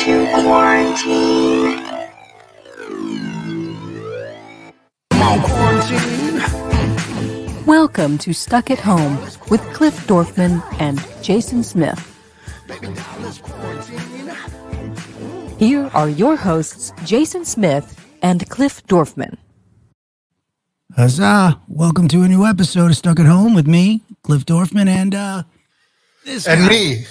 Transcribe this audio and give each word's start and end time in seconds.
to 0.00 0.26
quarantine. 0.32 1.78
Welcome 7.66 8.16
to 8.16 8.32
Stuck 8.32 8.70
at 8.70 8.80
Home 8.80 9.18
with 9.50 9.60
Cliff 9.74 10.06
Dorfman 10.06 10.62
and 10.80 11.06
Jason 11.22 11.62
Smith. 11.62 12.00
Here 15.58 15.90
are 15.92 16.08
your 16.08 16.36
hosts, 16.36 16.94
Jason 17.04 17.44
Smith 17.44 18.02
and 18.22 18.48
Cliff 18.48 18.82
Dorfman. 18.86 19.36
Huzzah! 20.96 21.60
Welcome 21.68 22.08
to 22.08 22.22
a 22.22 22.28
new 22.28 22.46
episode 22.46 22.86
of 22.86 22.96
Stuck 22.96 23.20
at 23.20 23.26
Home 23.26 23.52
with 23.52 23.66
me, 23.66 24.00
Cliff 24.22 24.46
Dorfman, 24.46 24.88
and 24.88 25.14
uh, 25.14 25.42
this 26.24 26.48
and 26.48 26.58
guy. 26.62 26.68
me, 26.70 27.04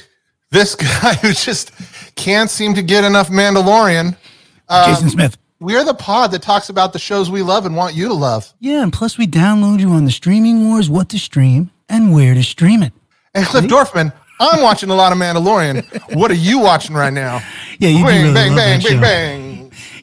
this 0.52 0.76
guy 1.02 1.14
who 1.16 1.32
just 1.34 1.72
can't 2.16 2.50
seem 2.50 2.74
to 2.76 2.82
get 2.82 3.04
enough 3.04 3.30
Mandalorian. 3.30 4.16
Um, 4.68 4.90
Jason 4.94 5.10
Smith. 5.10 5.38
We're 5.62 5.84
the 5.84 5.94
pod 5.94 6.32
that 6.32 6.42
talks 6.42 6.70
about 6.70 6.94
the 6.94 7.00
shows 7.00 7.30
we 7.30 7.42
love 7.42 7.66
and 7.66 7.76
want 7.76 7.94
you 7.94 8.08
to 8.08 8.14
love. 8.14 8.54
Yeah, 8.60 8.82
and 8.82 8.94
plus 8.94 9.18
we 9.18 9.28
download 9.28 9.80
you 9.82 9.90
on 9.90 10.06
the 10.06 10.12
streaming 10.12 10.66
wars, 10.70 10.90
what 10.90 11.10
to 11.10 11.20
stream, 11.20 11.72
and 11.90 12.14
where 12.14 12.34
to 12.34 12.44
stream 12.44 12.82
it. 12.82 12.94
And 13.34 13.46
Cliff 13.46 13.66
Dorfman, 13.66 14.14
I'm 14.40 14.62
watching 14.62 14.90
a 14.90 14.96
lot 14.96 15.12
of 15.12 15.18
Mandalorian. 15.18 16.16
What 16.16 16.32
are 16.32 16.36
you 16.36 16.60
watching 16.60 16.96
right 16.96 17.14
now? 17.14 17.42
Yeah, 17.82 17.90
you 17.92 18.00
do 18.00 18.04
bang, 18.04 18.22
really 18.24 18.34
bang, 18.34 18.56
bang, 18.56 18.80
that 18.80 18.84
bang, 18.84 18.92
show. 18.96 19.02
bang. 19.02 19.49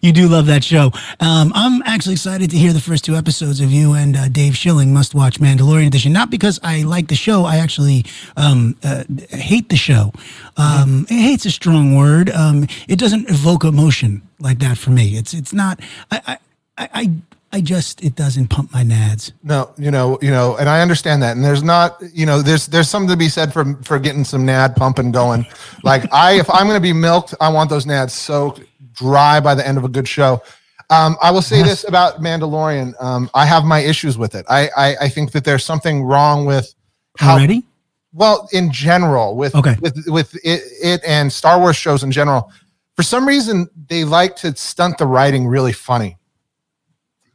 You 0.00 0.12
do 0.12 0.28
love 0.28 0.46
that 0.46 0.64
show. 0.64 0.92
Um, 1.20 1.52
I'm 1.54 1.82
actually 1.82 2.14
excited 2.14 2.50
to 2.50 2.56
hear 2.56 2.72
the 2.72 2.80
first 2.80 3.04
two 3.04 3.14
episodes 3.14 3.60
of 3.60 3.70
you 3.70 3.94
and 3.94 4.16
uh, 4.16 4.28
Dave 4.28 4.56
Schilling 4.56 4.92
must 4.92 5.14
watch 5.14 5.40
Mandalorian 5.40 5.86
edition. 5.86 6.12
Not 6.12 6.30
because 6.30 6.60
I 6.62 6.82
like 6.82 7.08
the 7.08 7.14
show, 7.14 7.44
I 7.44 7.56
actually 7.56 8.04
um, 8.36 8.76
uh, 8.82 9.04
hate 9.30 9.68
the 9.68 9.76
show. 9.76 10.12
Um, 10.56 11.06
Hate's 11.08 11.46
a 11.46 11.50
strong 11.50 11.96
word. 11.96 12.30
Um, 12.30 12.66
it 12.88 12.98
doesn't 12.98 13.28
evoke 13.28 13.64
emotion 13.64 14.22
like 14.38 14.58
that 14.60 14.78
for 14.78 14.90
me. 14.90 15.16
It's 15.16 15.34
it's 15.34 15.52
not. 15.52 15.80
I 16.10 16.20
I 16.26 16.38
I, 16.78 17.10
I, 17.52 17.60
just 17.62 18.04
it 18.04 18.16
doesn't 18.16 18.48
pump 18.48 18.72
my 18.72 18.84
nads. 18.84 19.32
No, 19.42 19.70
you 19.78 19.90
know, 19.90 20.18
you 20.20 20.30
know, 20.30 20.56
and 20.58 20.68
I 20.68 20.82
understand 20.82 21.22
that. 21.22 21.36
And 21.36 21.44
there's 21.44 21.62
not, 21.62 21.96
you 22.12 22.26
know, 22.26 22.42
there's 22.42 22.66
there's 22.66 22.88
something 22.90 23.08
to 23.08 23.16
be 23.16 23.30
said 23.30 23.52
for 23.52 23.74
for 23.82 23.98
getting 23.98 24.24
some 24.24 24.44
nad 24.44 24.76
pumping 24.76 25.10
going. 25.10 25.46
Like 25.82 26.12
I, 26.12 26.38
if 26.38 26.50
I'm 26.50 26.66
going 26.66 26.76
to 26.76 26.82
be 26.82 26.92
milked, 26.92 27.34
I 27.40 27.48
want 27.48 27.70
those 27.70 27.86
nads 27.86 28.10
so 28.10 28.56
dry 28.96 29.40
by 29.40 29.54
the 29.54 29.66
end 29.66 29.78
of 29.78 29.84
a 29.84 29.88
good 29.88 30.08
show. 30.08 30.42
Um, 30.90 31.16
I 31.22 31.30
will 31.32 31.42
say 31.42 31.62
this 31.62 31.84
about 31.88 32.20
Mandalorian. 32.20 32.94
Um, 33.02 33.28
I 33.34 33.44
have 33.46 33.64
my 33.64 33.80
issues 33.80 34.16
with 34.18 34.34
it. 34.34 34.46
I, 34.48 34.68
I 34.76 34.96
I 35.02 35.08
think 35.08 35.32
that 35.32 35.44
there's 35.44 35.64
something 35.64 36.02
wrong 36.04 36.46
with 36.46 36.74
how 37.18 37.34
Already? 37.34 37.64
well 38.12 38.48
in 38.52 38.70
general 38.70 39.36
with 39.36 39.54
Okay. 39.54 39.74
with 39.80 39.96
with 40.06 40.34
it, 40.44 40.62
it 40.82 41.00
and 41.06 41.32
Star 41.32 41.58
Wars 41.58 41.76
shows 41.76 42.02
in 42.04 42.10
general. 42.12 42.52
For 42.94 43.02
some 43.02 43.26
reason, 43.26 43.68
they 43.88 44.04
like 44.04 44.36
to 44.36 44.54
stunt 44.56 44.96
the 44.98 45.06
writing 45.06 45.46
really 45.46 45.72
funny. 45.72 46.16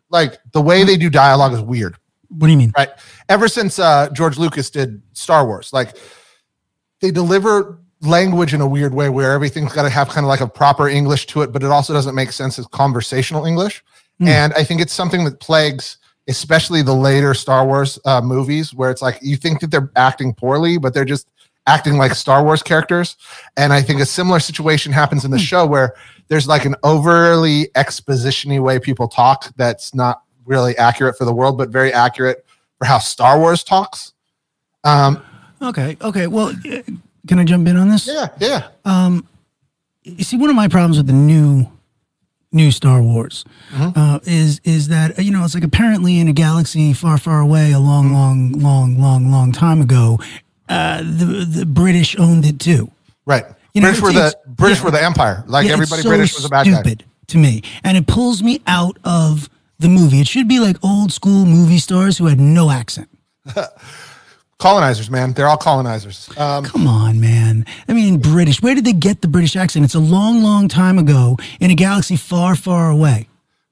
Like 0.09 0.39
the 0.53 0.61
way 0.61 0.83
they 0.83 0.97
do 0.97 1.09
dialogue 1.09 1.53
is 1.53 1.61
weird 1.61 1.95
What 2.29 2.47
do 2.47 2.51
you 2.51 2.57
mean? 2.57 2.73
right 2.77 2.89
ever 3.29 3.47
since 3.47 3.79
uh 3.79 4.09
george 4.11 4.37
lucas 4.37 4.69
did 4.69 5.01
star 5.13 5.45
wars 5.45 5.71
like 5.71 5.95
they 6.99 7.11
deliver 7.11 7.79
language 8.01 8.53
in 8.53 8.61
a 8.61 8.67
weird 8.67 8.93
way 8.93 9.09
where 9.09 9.31
everything's 9.31 9.73
got 9.73 9.83
to 9.83 9.89
have 9.89 10.09
kind 10.09 10.25
of 10.25 10.27
like 10.27 10.41
a 10.41 10.47
proper 10.47 10.87
english 10.89 11.27
to 11.27 11.41
it 11.43 11.51
but 11.51 11.61
it 11.63 11.69
also 11.69 11.93
doesn't 11.93 12.15
make 12.15 12.31
sense 12.31 12.57
as 12.59 12.65
conversational 12.67 13.45
english 13.45 13.83
Hmm. 14.19 14.27
and 14.27 14.53
i 14.53 14.63
think 14.63 14.81
it's 14.81 14.93
something 14.93 15.23
that 15.25 15.39
plagues 15.39 15.97
especially 16.27 16.81
the 16.81 16.93
later 16.93 17.33
star 17.33 17.65
wars 17.65 17.97
uh, 18.05 18.21
movies 18.21 18.73
where 18.73 18.91
it's 18.91 19.01
like 19.01 19.17
you 19.21 19.35
think 19.37 19.59
that 19.61 19.71
they're 19.71 19.91
acting 19.95 20.33
poorly 20.33 20.77
but 20.77 20.93
they're 20.93 21.05
just 21.05 21.27
acting 21.67 21.97
like 21.97 22.13
star 22.15 22.43
wars 22.43 22.61
characters 22.63 23.17
and 23.57 23.71
i 23.73 23.81
think 23.81 24.01
a 24.01 24.05
similar 24.05 24.39
situation 24.39 24.91
happens 24.91 25.25
in 25.25 25.31
the 25.31 25.39
show 25.39 25.65
where 25.65 25.93
there's 26.27 26.47
like 26.47 26.65
an 26.65 26.75
overly 26.83 27.69
exposition-y 27.75 28.59
way 28.59 28.79
people 28.79 29.07
talk 29.07 29.51
that's 29.57 29.93
not 29.93 30.23
really 30.45 30.75
accurate 30.77 31.17
for 31.17 31.25
the 31.25 31.33
world 31.33 31.57
but 31.57 31.69
very 31.69 31.93
accurate 31.93 32.45
for 32.77 32.85
how 32.85 32.97
Star 32.97 33.37
Wars 33.39 33.63
talks. 33.63 34.13
Um, 34.83 35.21
Okay, 35.61 35.95
okay. 36.01 36.25
Well, 36.25 36.51
can 37.27 37.39
I 37.39 37.43
jump 37.43 37.67
in 37.67 37.75
on 37.75 37.89
this? 37.89 38.07
yeah, 38.07 38.29
yeah. 38.39 38.67
Um, 38.85 39.27
you 40.03 40.23
see, 40.23 40.37
one 40.37 40.49
of 40.49 40.55
my 40.55 40.67
problems 40.67 40.97
with 40.97 41.07
the 41.07 41.13
new 41.13 41.67
new 42.51 42.71
Star 42.71 43.01
Wars 43.01 43.45
uh, 43.73 44.19
is 44.23 44.59
is 44.63 44.89
that 44.89 45.17
uh, 45.17 45.21
you 45.21 45.31
know 45.31 45.43
it's 45.43 45.53
like 45.53 45.63
apparently 45.63 46.19
in 46.19 46.27
a 46.27 46.33
galaxy 46.33 46.93
far, 46.93 47.17
far 47.17 47.39
away, 47.39 47.71
a 47.71 47.79
long, 47.79 48.13
long, 48.13 48.51
long, 48.53 48.99
long, 48.99 49.31
long 49.31 49.51
time 49.51 49.81
ago, 49.81 50.19
uh, 50.69 51.01
the 51.01 51.45
the 51.47 51.65
British 51.65 52.17
owned 52.19 52.45
it 52.45 52.59
too. 52.59 52.91
Right. 53.25 53.45
You 53.73 53.81
know, 53.81 53.87
British 53.87 54.01
were 54.01 54.13
the 54.13 54.35
British 54.47 54.79
yeah. 54.79 54.85
were 54.85 54.91
the 54.91 55.03
empire. 55.03 55.43
Like 55.47 55.67
Yeah, 55.67 55.73
everybody 55.73 56.01
so 56.01 56.09
British 56.09 56.35
was 56.35 56.45
a 56.45 56.49
bad 56.49 56.65
guy. 56.65 56.73
stupid 56.73 57.05
to 57.27 57.37
me, 57.37 57.61
and 57.83 57.97
it 57.97 58.07
pulls 58.07 58.43
me 58.43 58.61
out 58.67 58.97
of 59.03 59.49
the 59.79 59.87
movie. 59.89 60.19
It 60.19 60.27
should 60.27 60.47
be 60.47 60.59
like 60.59 60.77
old 60.83 61.11
school 61.11 61.45
movie 61.45 61.77
stars 61.77 62.17
who 62.17 62.25
had 62.25 62.39
no 62.39 62.69
accent. 62.69 63.09
Colonizers, 64.61 65.09
man. 65.09 65.33
They're 65.33 65.47
all 65.47 65.57
colonizers. 65.57 66.29
Um, 66.37 66.63
Come 66.63 66.85
on, 66.87 67.19
man. 67.19 67.65
I 67.87 67.93
mean, 67.93 68.19
British. 68.19 68.61
Where 68.61 68.75
did 68.75 68.85
they 68.85 68.93
get 68.93 69.21
the 69.21 69.27
British 69.27 69.55
accent? 69.55 69.83
It's 69.85 69.95
a 69.95 69.99
long, 69.99 70.43
long 70.43 70.67
time 70.67 70.99
ago 70.99 71.35
in 71.59 71.71
a 71.71 71.75
galaxy 71.75 72.15
far, 72.15 72.55
far 72.55 72.91
away. 72.91 73.27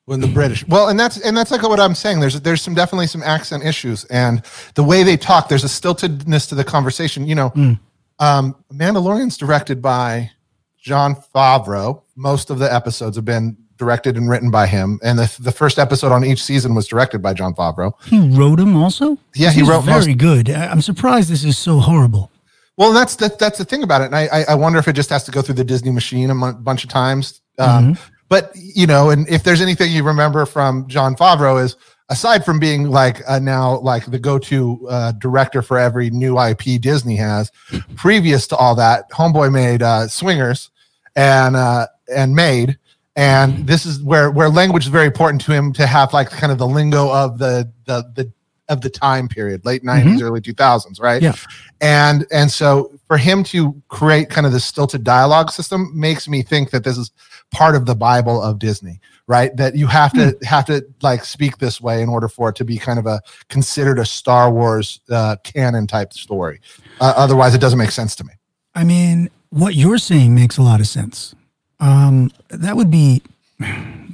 when 0.06 0.20
the 0.20 0.28
British. 0.28 0.68
Well, 0.68 0.90
and 0.90 1.00
that's 1.00 1.18
and 1.22 1.38
that's 1.38 1.52
like 1.52 1.62
what 1.62 1.80
I'm 1.80 1.94
saying. 1.94 2.20
There's 2.22 2.42
there's 2.42 2.64
some 2.64 2.74
definitely 2.74 3.06
some 3.06 3.22
accent 3.22 3.64
issues, 3.64 4.04
and 4.06 4.42
the 4.74 4.84
way 4.84 5.04
they 5.04 5.16
talk. 5.16 5.48
There's 5.48 5.64
a 5.64 5.68
stiltedness 5.68 6.50
to 6.50 6.56
the 6.56 6.64
conversation. 6.64 7.28
You 7.28 7.36
know, 7.36 7.50
Hmm. 7.50 7.74
um, 8.18 8.56
Mandalorian's 8.74 9.38
directed 9.38 9.84
by 9.84 10.32
Jon 10.82 11.16
Favreau. 11.36 12.02
Most 12.16 12.50
of 12.50 12.58
the 12.58 12.74
episodes 12.74 13.16
have 13.16 13.26
been 13.26 13.56
directed 13.80 14.16
and 14.18 14.30
written 14.30 14.52
by 14.52 14.68
him, 14.68 15.00
and 15.02 15.18
the 15.18 15.36
the 15.40 15.52
first 15.52 15.80
episode 15.80 16.12
on 16.12 16.24
each 16.24 16.44
season 16.44 16.76
was 16.76 16.88
directed 16.88 17.20
by 17.24 17.34
Jon 17.34 17.56
Favreau. 17.56 17.94
He 18.06 18.20
wrote 18.20 18.58
them 18.60 18.76
also. 18.76 19.18
Yeah, 19.34 19.50
he 19.52 19.64
wrote 19.64 19.82
very 19.86 20.08
most- 20.14 20.18
good. 20.20 20.50
I'm 20.52 20.82
surprised 20.84 21.30
this 21.32 21.44
is 21.44 21.58
so 21.58 21.80
horrible. 21.80 22.32
Well, 22.78 22.94
that's 22.94 23.16
that, 23.18 23.40
that's 23.40 23.58
the 23.58 23.66
thing 23.66 23.82
about 23.84 24.02
it, 24.02 24.06
and 24.06 24.16
I, 24.16 24.46
I 24.48 24.56
wonder 24.56 24.78
if 24.80 24.88
it 24.88 24.94
just 24.94 25.10
has 25.10 25.24
to 25.24 25.32
go 25.32 25.42
through 25.42 25.56
the 25.56 25.66
Disney 25.66 25.92
machine 25.92 26.30
a 26.30 26.54
bunch 26.54 26.84
of 26.84 26.90
times. 26.92 27.42
Um, 27.58 27.98
But 28.30 28.52
you 28.56 28.86
know, 28.86 29.10
and 29.10 29.28
if 29.28 29.42
there's 29.44 29.60
anything 29.60 29.92
you 29.92 30.04
remember 30.04 30.46
from 30.46 30.88
Jon 30.88 31.16
Favreau 31.16 31.62
is 31.64 31.76
aside 32.10 32.46
from 32.46 32.60
being 32.60 32.90
like 32.90 33.22
uh, 33.28 33.40
now 33.40 33.80
like 33.80 34.06
the 34.06 34.20
go-to 34.20 34.88
uh, 34.90 35.12
director 35.14 35.62
for 35.64 35.78
every 35.80 36.10
new 36.12 36.40
IP 36.40 36.80
Disney 36.80 37.16
has, 37.16 37.52
previous 37.96 38.46
to 38.48 38.56
all 38.56 38.76
that, 38.76 39.10
Homeboy 39.12 39.52
made 39.52 39.82
uh, 39.82 40.08
Swingers 40.08 40.70
and 41.16 41.56
uh, 41.56 41.88
and 42.16 42.36
made. 42.36 42.78
And 43.19 43.68
this 43.68 43.85
is 43.85 44.02
where 44.02 44.31
where 44.31 44.47
language 44.47 44.85
is 44.85 44.90
very 44.90 45.07
important 45.07 45.41
to 45.41 45.52
him 45.52 45.74
to 45.74 45.85
have 45.85 46.13
like 46.13 46.30
kind 46.30 46.53
of 46.53 46.57
the 46.57 46.66
lingo 46.66 47.13
of 47.13 47.38
the 47.38 47.69
the 47.85 48.09
the 48.16 48.31
of 48.69 48.80
the 48.80 48.90
time 48.90 49.28
period, 49.28 49.66
late 49.66 49.84
90s, 49.84 50.22
early 50.22 50.40
2000s, 50.40 51.02
right? 51.02 51.22
Yeah. 51.22 51.34
And 51.81 52.25
and 52.31 52.50
so 52.50 52.97
for 53.07 53.18
him 53.18 53.44
to 53.46 53.74
create 53.90 54.30
kind 54.30 54.47
of 54.47 54.53
this 54.53 54.63
stilted 54.63 55.03
dialogue 55.03 55.52
system 55.52 55.91
makes 55.94 56.30
me 56.30 56.44
think 56.44 56.69
that 56.69 56.85
this 56.85 56.97
is 56.97 57.12
part 57.52 57.75
of 57.75 57.85
the 57.85 57.96
Bible 57.96 58.41
of 58.41 58.57
Disney, 58.57 59.02
right? 59.28 59.53
That 59.57 59.75
you 59.75 59.88
have 59.88 60.13
to 60.13 60.38
have 60.44 60.63
to 60.68 60.86
like 61.01 61.25
speak 61.25 61.57
this 61.57 61.81
way 61.81 62.01
in 62.01 62.07
order 62.07 62.30
for 62.30 62.50
it 62.50 62.56
to 62.56 62.63
be 62.63 62.78
kind 62.78 63.00
of 63.00 63.06
a 63.06 63.22
considered 63.50 64.00
a 64.00 64.06
Star 64.06 64.50
Wars 64.50 65.01
uh, 65.09 65.36
canon 65.44 65.88
type 65.88 66.13
story. 66.13 66.62
Uh, 67.01 67.13
otherwise, 67.18 67.53
it 67.53 67.59
doesn't 67.59 67.80
make 67.80 67.91
sense 67.91 68.16
to 68.16 68.24
me. 68.24 68.31
I 68.75 68.86
mean, 68.86 69.30
what 69.50 69.75
you're 69.75 69.97
saying 69.97 70.36
makes 70.36 70.57
a 70.57 70.62
lot 70.62 70.80
of 70.80 70.88
sense. 70.88 71.36
Um, 71.80 72.32
that 72.50 72.76
would 72.76 72.92
be 72.92 73.22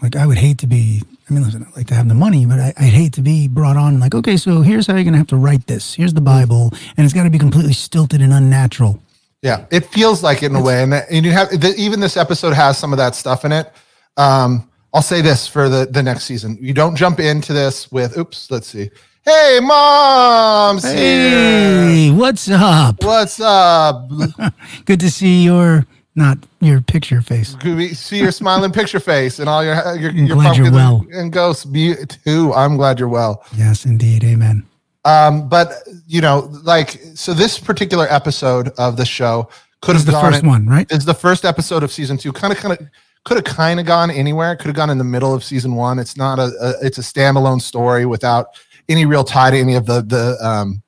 like 0.02 0.16
I 0.16 0.26
would 0.26 0.38
hate 0.38 0.58
to 0.59 0.68
be. 0.68 1.02
I 1.30 1.34
mean, 1.34 1.44
listen, 1.44 1.66
I 1.66 1.76
like 1.78 1.88
to 1.88 1.96
have 1.96 2.08
the 2.08 2.14
money, 2.14 2.46
but 2.46 2.59
I, 2.59 2.74
I'd 2.78 2.94
hate 2.94 3.14
to 3.14 3.22
be 3.22 3.48
brought 3.48 3.78
on 3.78 4.00
like, 4.00 4.14
okay, 4.14 4.38
so 4.38 4.62
here's 4.62 4.86
how 4.86 4.94
you're 4.94 5.03
gonna 5.03 5.18
have 5.18 5.28
to 5.28 5.38
write 5.38 5.66
this. 5.66 5.96
Here's 5.96 6.14
the 6.14 6.22
Bible, 6.22 6.72
and 6.98 7.06
it's 7.06 7.14
got 7.14 7.24
to 7.24 7.30
be 7.30 7.40
completely 7.40 7.74
stilted 7.74 8.22
and 8.22 8.31
unnatural. 8.31 9.00
Yeah, 9.42 9.66
it 9.72 9.86
feels 9.86 10.24
like 10.24 10.44
it 10.44 10.48
in 10.48 10.56
a 10.56 10.62
way, 10.62 10.84
and 10.84 10.94
and 10.94 11.26
you 11.26 11.31
have 11.31 11.50
the, 11.50 11.74
even 11.78 12.00
this 12.00 12.18
episode 12.18 12.53
has 12.53 12.78
some 12.78 12.94
of 12.94 12.97
that 12.97 13.16
stuff 13.16 13.46
in 13.46 13.52
it. 13.52 13.72
Um, 14.18 14.70
I'll 14.94 15.02
say 15.02 15.22
this 15.22 15.47
for 15.47 15.68
the 15.68 15.88
the 15.90 16.03
next 16.03 16.26
season: 16.26 16.58
you 16.61 16.73
don't 16.73 16.96
jump 16.96 17.20
into 17.20 17.53
this 17.53 17.91
with, 17.91 18.18
"Oops, 18.18 18.52
let's 18.52 18.68
see." 18.68 18.90
Hey, 19.23 19.59
mom's 19.59 20.84
here. 20.84 20.94
Hey, 20.94 22.11
what's 22.11 22.47
up? 22.47 23.03
What's 23.03 23.40
up? 23.40 24.08
Good 24.85 25.00
to 25.00 25.09
see 25.09 25.44
your 25.44 25.88
not 26.16 26.38
your 26.62 26.82
picture 26.82 27.22
face. 27.22 27.56
We 27.64 27.90
see 27.90 28.20
your 28.20 28.32
smiling 28.32 28.72
picture 28.72 29.00
face 29.00 29.40
and 29.40 29.50
all 29.50 29.64
your 29.64 29.76
your, 29.97 30.12
I'm 30.12 30.26
your 30.26 30.35
glad 30.35 30.58
you're 30.58 30.72
well. 30.72 31.06
and, 31.14 31.32
ghosts? 31.32 31.66
Me 31.66 31.96
too. 31.96 32.53
I'm 32.53 32.78
glad 32.78 33.00
you're 33.00 33.09
well. 33.09 33.44
Yes, 33.56 33.85
indeed. 33.85 34.23
Amen. 34.23 34.66
Um, 35.03 35.47
but 35.47 35.73
you 36.08 36.22
know, 36.22 36.50
like, 36.64 37.00
so 37.14 37.34
this 37.34 37.59
particular 37.59 38.08
episode 38.09 38.70
of 38.78 38.97
the 38.97 39.06
show 39.06 39.50
could 39.82 39.96
have 39.96 40.06
the 40.06 40.14
first 40.14 40.44
in- 40.44 40.50
one, 40.50 40.66
right? 40.66 40.88
It's 40.90 41.06
the 41.06 41.14
first 41.14 41.46
episode 41.46 41.84
of 41.84 41.91
season 41.91 42.18
two. 42.18 42.32
Kind 42.32 42.53
of, 42.53 42.59
kind 42.59 42.79
of, 42.79 42.88
could 43.26 43.38
have 43.38 43.44
kind 43.44 43.79
of 43.79 43.85
gone 43.85 44.09
anywhere. 44.09 44.56
Could 44.56 44.68
have 44.68 44.76
gone 44.76 44.90
in 44.90 44.97
the 44.97 45.03
middle 45.03 45.34
of 45.34 45.44
season 45.44 45.76
one. 45.76 46.00
It's 46.00 46.18
not 46.18 46.40
a, 46.40 46.52
a 46.61 46.85
it's 46.85 46.97
a 46.97 47.02
standalone 47.02 47.61
story 47.61 48.06
without 48.06 48.47
any 48.88 49.06
real 49.06 49.23
tie 49.23 49.52
to 49.52 49.58
any 49.58 49.76
of 49.76 49.85
the 49.85 50.02
the 50.02 50.38
um 50.46 50.82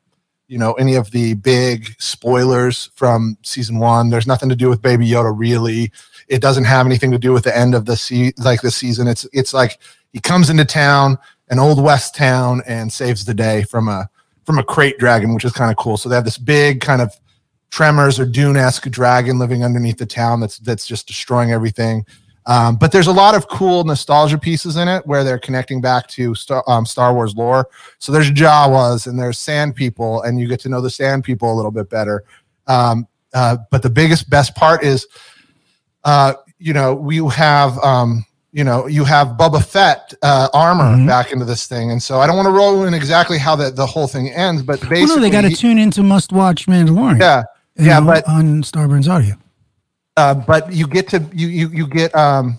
you 0.47 0.57
know 0.57 0.73
any 0.73 0.95
of 0.95 1.11
the 1.11 1.33
big 1.35 1.95
spoilers 1.99 2.89
from 2.95 3.37
season 3.43 3.79
one. 3.79 4.09
There's 4.09 4.27
nothing 4.27 4.49
to 4.49 4.55
do 4.55 4.69
with 4.69 4.81
Baby 4.81 5.09
Yoda 5.09 5.33
really. 5.35 5.91
It 6.27 6.41
doesn't 6.41 6.65
have 6.65 6.85
anything 6.85 7.11
to 7.11 7.17
do 7.17 7.31
with 7.31 7.43
the 7.43 7.57
end 7.57 7.75
of 7.75 7.85
the 7.85 7.95
se- 7.95 8.33
like 8.37 8.61
the 8.61 8.71
season. 8.71 9.07
It's 9.07 9.27
it's 9.33 9.53
like 9.53 9.79
he 10.13 10.19
comes 10.19 10.49
into 10.49 10.65
town, 10.65 11.17
an 11.49 11.59
old 11.59 11.81
west 11.81 12.15
town, 12.15 12.61
and 12.65 12.91
saves 12.91 13.25
the 13.25 13.33
day 13.33 13.63
from 13.63 13.87
a 13.87 14.09
from 14.45 14.57
a 14.57 14.63
krayt 14.63 14.97
dragon, 14.97 15.33
which 15.33 15.45
is 15.45 15.51
kind 15.51 15.71
of 15.71 15.77
cool. 15.77 15.97
So 15.97 16.07
they 16.09 16.15
have 16.15 16.25
this 16.25 16.37
big 16.37 16.81
kind 16.81 17.01
of 17.01 17.13
tremors 17.69 18.19
or 18.19 18.25
Dune-esque 18.25 18.89
dragon 18.89 19.37
living 19.39 19.63
underneath 19.63 19.97
the 19.97 20.05
town 20.05 20.39
that's 20.39 20.57
that's 20.59 20.87
just 20.87 21.07
destroying 21.07 21.51
everything. 21.51 22.05
Um, 22.47 22.77
but 22.77 22.93
there's 22.93 23.07
a 23.07 23.11
lot 23.11 23.35
of 23.35 23.47
cool 23.49 23.83
nostalgia 23.83 24.37
pieces 24.37 24.77
in 24.77 24.87
it 24.87 25.05
where 25.05 25.23
they're 25.25 25.37
connecting 25.37 25.81
back 25.81 26.07
to 26.07 26.33
Star, 26.33 26.63
um, 26.67 26.85
Star 26.85 27.13
Wars 27.13 27.35
lore. 27.35 27.67
So 27.99 28.11
there's 28.13 28.31
Jawas 28.31 29.05
and 29.05 29.19
there's 29.19 29.37
Sand 29.37 29.75
People, 29.75 30.21
and 30.23 30.39
you 30.39 30.47
get 30.47 30.61
to 30.61 30.69
know 30.69 30.79
the 30.79 30.89
Sand 30.89 31.25
People 31.25 31.51
a 31.51 31.55
little 31.55 31.71
bit 31.71 31.89
better. 31.89 32.23
Um, 32.67 33.05
uh, 33.33 33.57
but 33.69 33.83
the 33.83 33.89
biggest, 33.89 34.29
best 34.29 34.55
part 34.55 34.81
is, 34.83 35.05
uh, 36.05 36.33
you 36.57 36.73
know, 36.73 36.95
we 36.95 37.17
have, 37.31 37.77
um, 37.79 38.25
you 38.53 38.63
know, 38.63 38.87
you 38.87 39.03
have 39.03 39.29
Boba 39.37 39.63
Fett 39.63 40.13
uh, 40.23 40.47
armor 40.53 40.95
Mhm. 40.95 41.05
back 41.05 41.33
into 41.33 41.43
this 41.45 41.67
thing, 41.67 41.91
and 41.91 42.01
so 42.01 42.21
I 42.21 42.27
don't 42.27 42.37
want 42.37 42.47
to 42.47 42.51
roll 42.53 42.85
in 42.85 42.93
exactly 42.93 43.37
how 43.37 43.55
the, 43.57 43.71
the 43.71 43.85
whole 43.85 44.07
thing 44.07 44.29
ends, 44.29 44.61
but 44.63 44.79
basically, 44.79 45.01
Well, 45.05 45.15
no, 45.17 45.21
they 45.21 45.29
got 45.29 45.41
to 45.41 45.49
tune 45.53 45.77
into 45.77 46.01
Must 46.01 46.31
Watch 46.31 46.65
Mandalorian. 46.65 47.19
yeah, 47.19 47.43
yeah, 47.77 47.99
know, 47.99 48.05
but 48.05 48.27
on 48.27 48.63
Starburns 48.63 49.09
Audio. 49.11 49.35
Uh, 50.17 50.33
but 50.33 50.73
you 50.73 50.87
get 50.87 51.07
to 51.09 51.23
you 51.31 51.47
you 51.47 51.69
you 51.69 51.87
get 51.87 52.13
um 52.15 52.57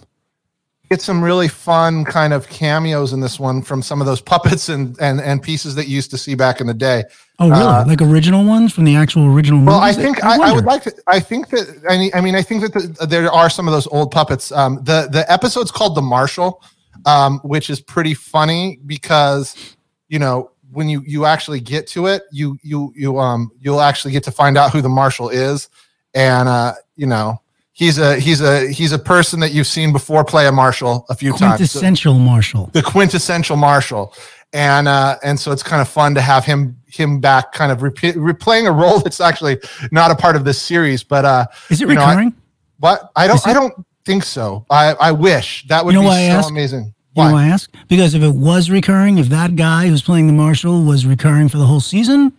get 0.89 1.03
some 1.03 1.23
really 1.23 1.49
fun 1.49 2.05
kind 2.05 2.33
of 2.33 2.49
cameos 2.49 3.13
in 3.13 3.21
this 3.21 3.39
one 3.39 3.61
from 3.61 3.83
some 3.83 4.01
of 4.01 4.07
those 4.07 4.21
puppets 4.21 4.69
and 4.69 4.97
and 5.01 5.21
and 5.21 5.43
pieces 5.43 5.75
that 5.75 5.87
you 5.87 5.97
used 5.97 6.11
to 6.11 6.17
see 6.17 6.35
back 6.35 6.61
in 6.61 6.67
the 6.67 6.75
day. 6.75 7.05
Oh, 7.41 7.51
really? 7.51 7.63
Uh, 7.63 7.87
like 7.87 8.01
original 8.01 8.45
ones 8.45 8.73
from 8.73 8.85
the 8.85 8.97
actual 8.97 9.27
original 9.27 9.63
Well, 9.65 9.81
I 9.81 9.93
think 9.93 10.25
I, 10.25 10.35
I 10.35 10.39
wonder. 10.39 10.55
would 10.55 10.65
like 10.65 10.83
to. 10.85 10.95
I 11.07 11.21
think 11.21 11.51
that 11.51 11.83
I 11.89 11.99
mean, 11.99 12.11
I 12.15 12.21
mean, 12.21 12.35
I 12.35 12.43
think 12.43 12.63
that 12.63 12.73
the, 12.73 13.07
there 13.07 13.31
are 13.31 13.51
some 13.51 13.69
of 13.69 13.73
those 13.75 13.87
old 13.89 14.11
puppets. 14.11 14.51
Um, 14.51 14.77
the 14.85 15.09
the 15.11 15.31
episode's 15.31 15.71
called 15.71 15.95
the 15.95 16.03
Marshal, 16.03 16.63
um, 17.07 17.39
which 17.41 17.71
is 17.71 17.81
pretty 17.81 18.15
funny 18.15 18.79
because 18.87 19.77
you 20.09 20.19
know 20.19 20.53
when 20.71 20.89
you 20.89 21.03
you 21.07 21.27
actually 21.27 21.61
get 21.61 21.87
to 21.89 22.07
it, 22.07 22.23
you 22.33 22.57
you 22.63 22.93
you 22.97 23.19
um 23.19 23.51
you'll 23.61 23.81
actually 23.81 24.13
get 24.13 24.25
to 24.25 24.31
find 24.31 24.57
out 24.57 24.71
who 24.73 24.81
the 24.81 24.89
Marshal 24.89 25.29
is, 25.29 25.69
and 26.15 26.49
uh, 26.49 26.75
you 26.97 27.07
know 27.07 27.41
he's 27.79 27.97
a 27.99 28.19
he's 28.19 28.41
a 28.41 28.69
he's 28.73 28.93
a 28.93 28.99
person 28.99 29.39
that 29.41 29.53
you've 29.53 29.67
seen 29.69 29.93
before 29.93 30.25
play 30.25 30.47
a 30.49 30.53
Marshal 30.53 31.07
a 31.09 31.15
few 31.15 31.31
times. 31.33 31.43
So- 31.71 31.79
quintessential 31.81 32.15
Marshall. 32.19 32.71
the 32.73 32.83
quintessential 32.83 33.57
Marshall, 33.57 34.13
and 34.53 34.89
uh, 34.89 35.17
and 35.23 35.39
so 35.39 35.53
it's 35.53 35.63
kind 35.63 35.81
of 35.81 35.89
fun 35.89 36.15
to 36.17 36.21
have 36.21 36.45
him 36.45 36.77
him 36.87 37.21
back, 37.21 37.53
kind 37.53 37.71
of 37.71 37.83
repeat, 37.83 38.17
replaying 38.17 38.67
a 38.67 38.73
role 38.73 38.99
that's 39.01 39.21
actually 39.21 39.59
not 39.93 40.11
a 40.11 40.17
part 40.17 40.35
of 40.37 40.45
this 40.45 40.61
series. 40.61 41.03
But 41.05 41.25
uh, 41.25 41.47
Is 41.71 41.81
it 41.81 41.89
you 41.89 41.95
know, 41.95 42.01
I- 42.03 42.11
recurring? 42.11 42.35
what 42.81 43.11
I 43.17 43.27
don't 43.29 43.47
I 43.47 43.53
don't 43.53 43.75
think 44.05 44.25
so. 44.25 44.65
I 44.71 44.95
I 45.01 45.13
wish 45.13 45.67
that 45.69 45.85
would 45.85 45.95
You 45.95 46.03
know 46.03 46.09
be 46.11 46.15
so 46.15 46.33
ask? 46.39 46.51
amazing. 46.51 46.95
you 47.15 47.23
know 47.25 47.33
Why? 47.33 47.45
I 47.45 47.49
ask? 47.49 47.71
Because 47.89 48.15
if 48.15 48.23
it 48.23 48.35
was 48.35 48.71
recurring, 48.71 49.19
if 49.19 49.29
that 49.29 49.55
guy 49.57 49.87
who's 49.89 50.03
playing 50.03 50.27
the 50.29 50.33
Marshal 50.33 50.83
was 50.85 51.05
recurring 51.07 51.49
for 51.49 51.59
the 51.59 51.67
whole 51.67 51.81
season, 51.81 52.33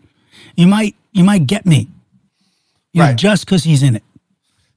you 0.56 0.68
might 0.68 0.96
you 1.12 1.24
might 1.24 1.46
get 1.48 1.66
me. 1.66 1.88
You 2.94 3.02
know, 3.02 3.08
Right. 3.10 3.16
just 3.16 3.46
because 3.46 3.64
he's 3.66 3.84
in 3.84 3.96
it. 3.98 4.04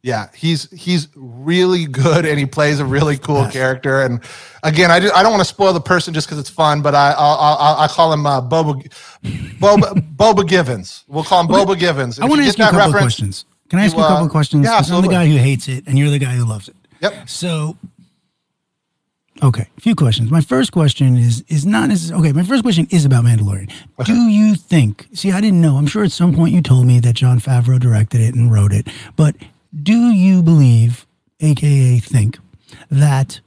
Yeah, 0.02 0.31
he's 0.34 0.69
he's 0.72 1.06
really 1.14 1.87
good, 1.87 2.26
and 2.26 2.37
he 2.37 2.44
plays 2.44 2.81
a 2.81 2.84
really 2.84 3.16
cool 3.16 3.43
Yes. 3.43 3.52
character. 3.52 4.02
And 4.02 4.20
again, 4.64 4.90
I, 4.90 4.99
do, 4.99 5.12
I 5.12 5.22
don't 5.22 5.31
want 5.31 5.43
to 5.43 5.49
spoil 5.49 5.72
the 5.72 5.81
person 5.81 6.12
just 6.12 6.26
because 6.26 6.40
it's 6.40 6.50
fun, 6.50 6.82
but 6.82 6.93
I 6.94 7.12
I'll, 7.12 7.37
I'll, 7.38 7.76
I'll 7.76 7.88
call 7.88 8.12
him 8.12 8.26
uh, 8.26 8.40
Boba 8.40 8.82
Boba 9.22 10.14
Boba 10.16 10.49
Givens. 10.49 11.04
We'll 11.06 11.22
call 11.22 11.40
him 11.43 11.46
Boba 11.46 11.78
Givens. 11.78 12.19
I 12.19 12.26
want 12.26 12.40
to 12.40 12.49
ask 12.49 12.58
you 12.58 12.64
a 12.64 12.70
couple 12.70 12.94
of 12.94 13.00
questions. 13.00 13.44
Can 13.70 13.78
I 13.78 13.84
ask 13.84 13.94
you, 13.94 14.00
you 14.00 14.04
a 14.04 14.08
couple 14.08 14.25
uh, 14.25 14.26
of 14.26 14.32
questions? 14.32 14.66
yeah, 14.66 14.81
I'm 14.84 15.02
the 15.02 15.08
guy 15.08 15.26
who 15.26 15.37
hates 15.37 15.69
it, 15.69 15.84
and 15.87 15.96
you're 15.96 16.10
the 16.10 16.19
guy 16.19 16.34
who 16.34 16.44
loves 16.46 16.69
it. 16.69 16.75
Yep. 17.00 17.28
So, 17.28 17.76
okay, 19.40 19.69
a 19.76 19.81
few 19.81 19.94
questions. 19.94 20.32
My 20.32 20.40
first 20.40 20.72
question 20.72 21.16
is 21.16 21.44
is 21.46 21.64
not 21.64 21.88
necessarily 21.88 22.28
okay. 22.28 22.37
My 22.37 22.44
first 22.44 22.64
question 22.64 22.88
is 22.90 23.05
about 23.05 23.25
Mandalorian. 23.25 23.70
Do 24.05 24.14
you 24.14 24.56
think? 24.56 25.06
See, 25.14 25.31
I 25.31 25.40
didn't 25.40 25.60
know. 25.60 25.76
I'm 25.76 25.87
sure 25.87 26.02
at 26.02 26.10
some 26.10 26.34
point 26.34 26.55
you 26.55 26.60
told 26.60 26.87
me 26.87 26.98
that 27.00 27.12
Jon 27.14 27.38
Favreau 27.38 27.78
directed 27.78 28.20
it 28.20 28.34
and 28.34 28.52
wrote 28.52 28.72
it, 28.72 28.88
but 29.14 29.37
do 29.80 30.10
you 30.10 30.42
believe, 30.42 31.06
aka 31.40 31.98
think, 31.98 32.38
that 32.90 33.40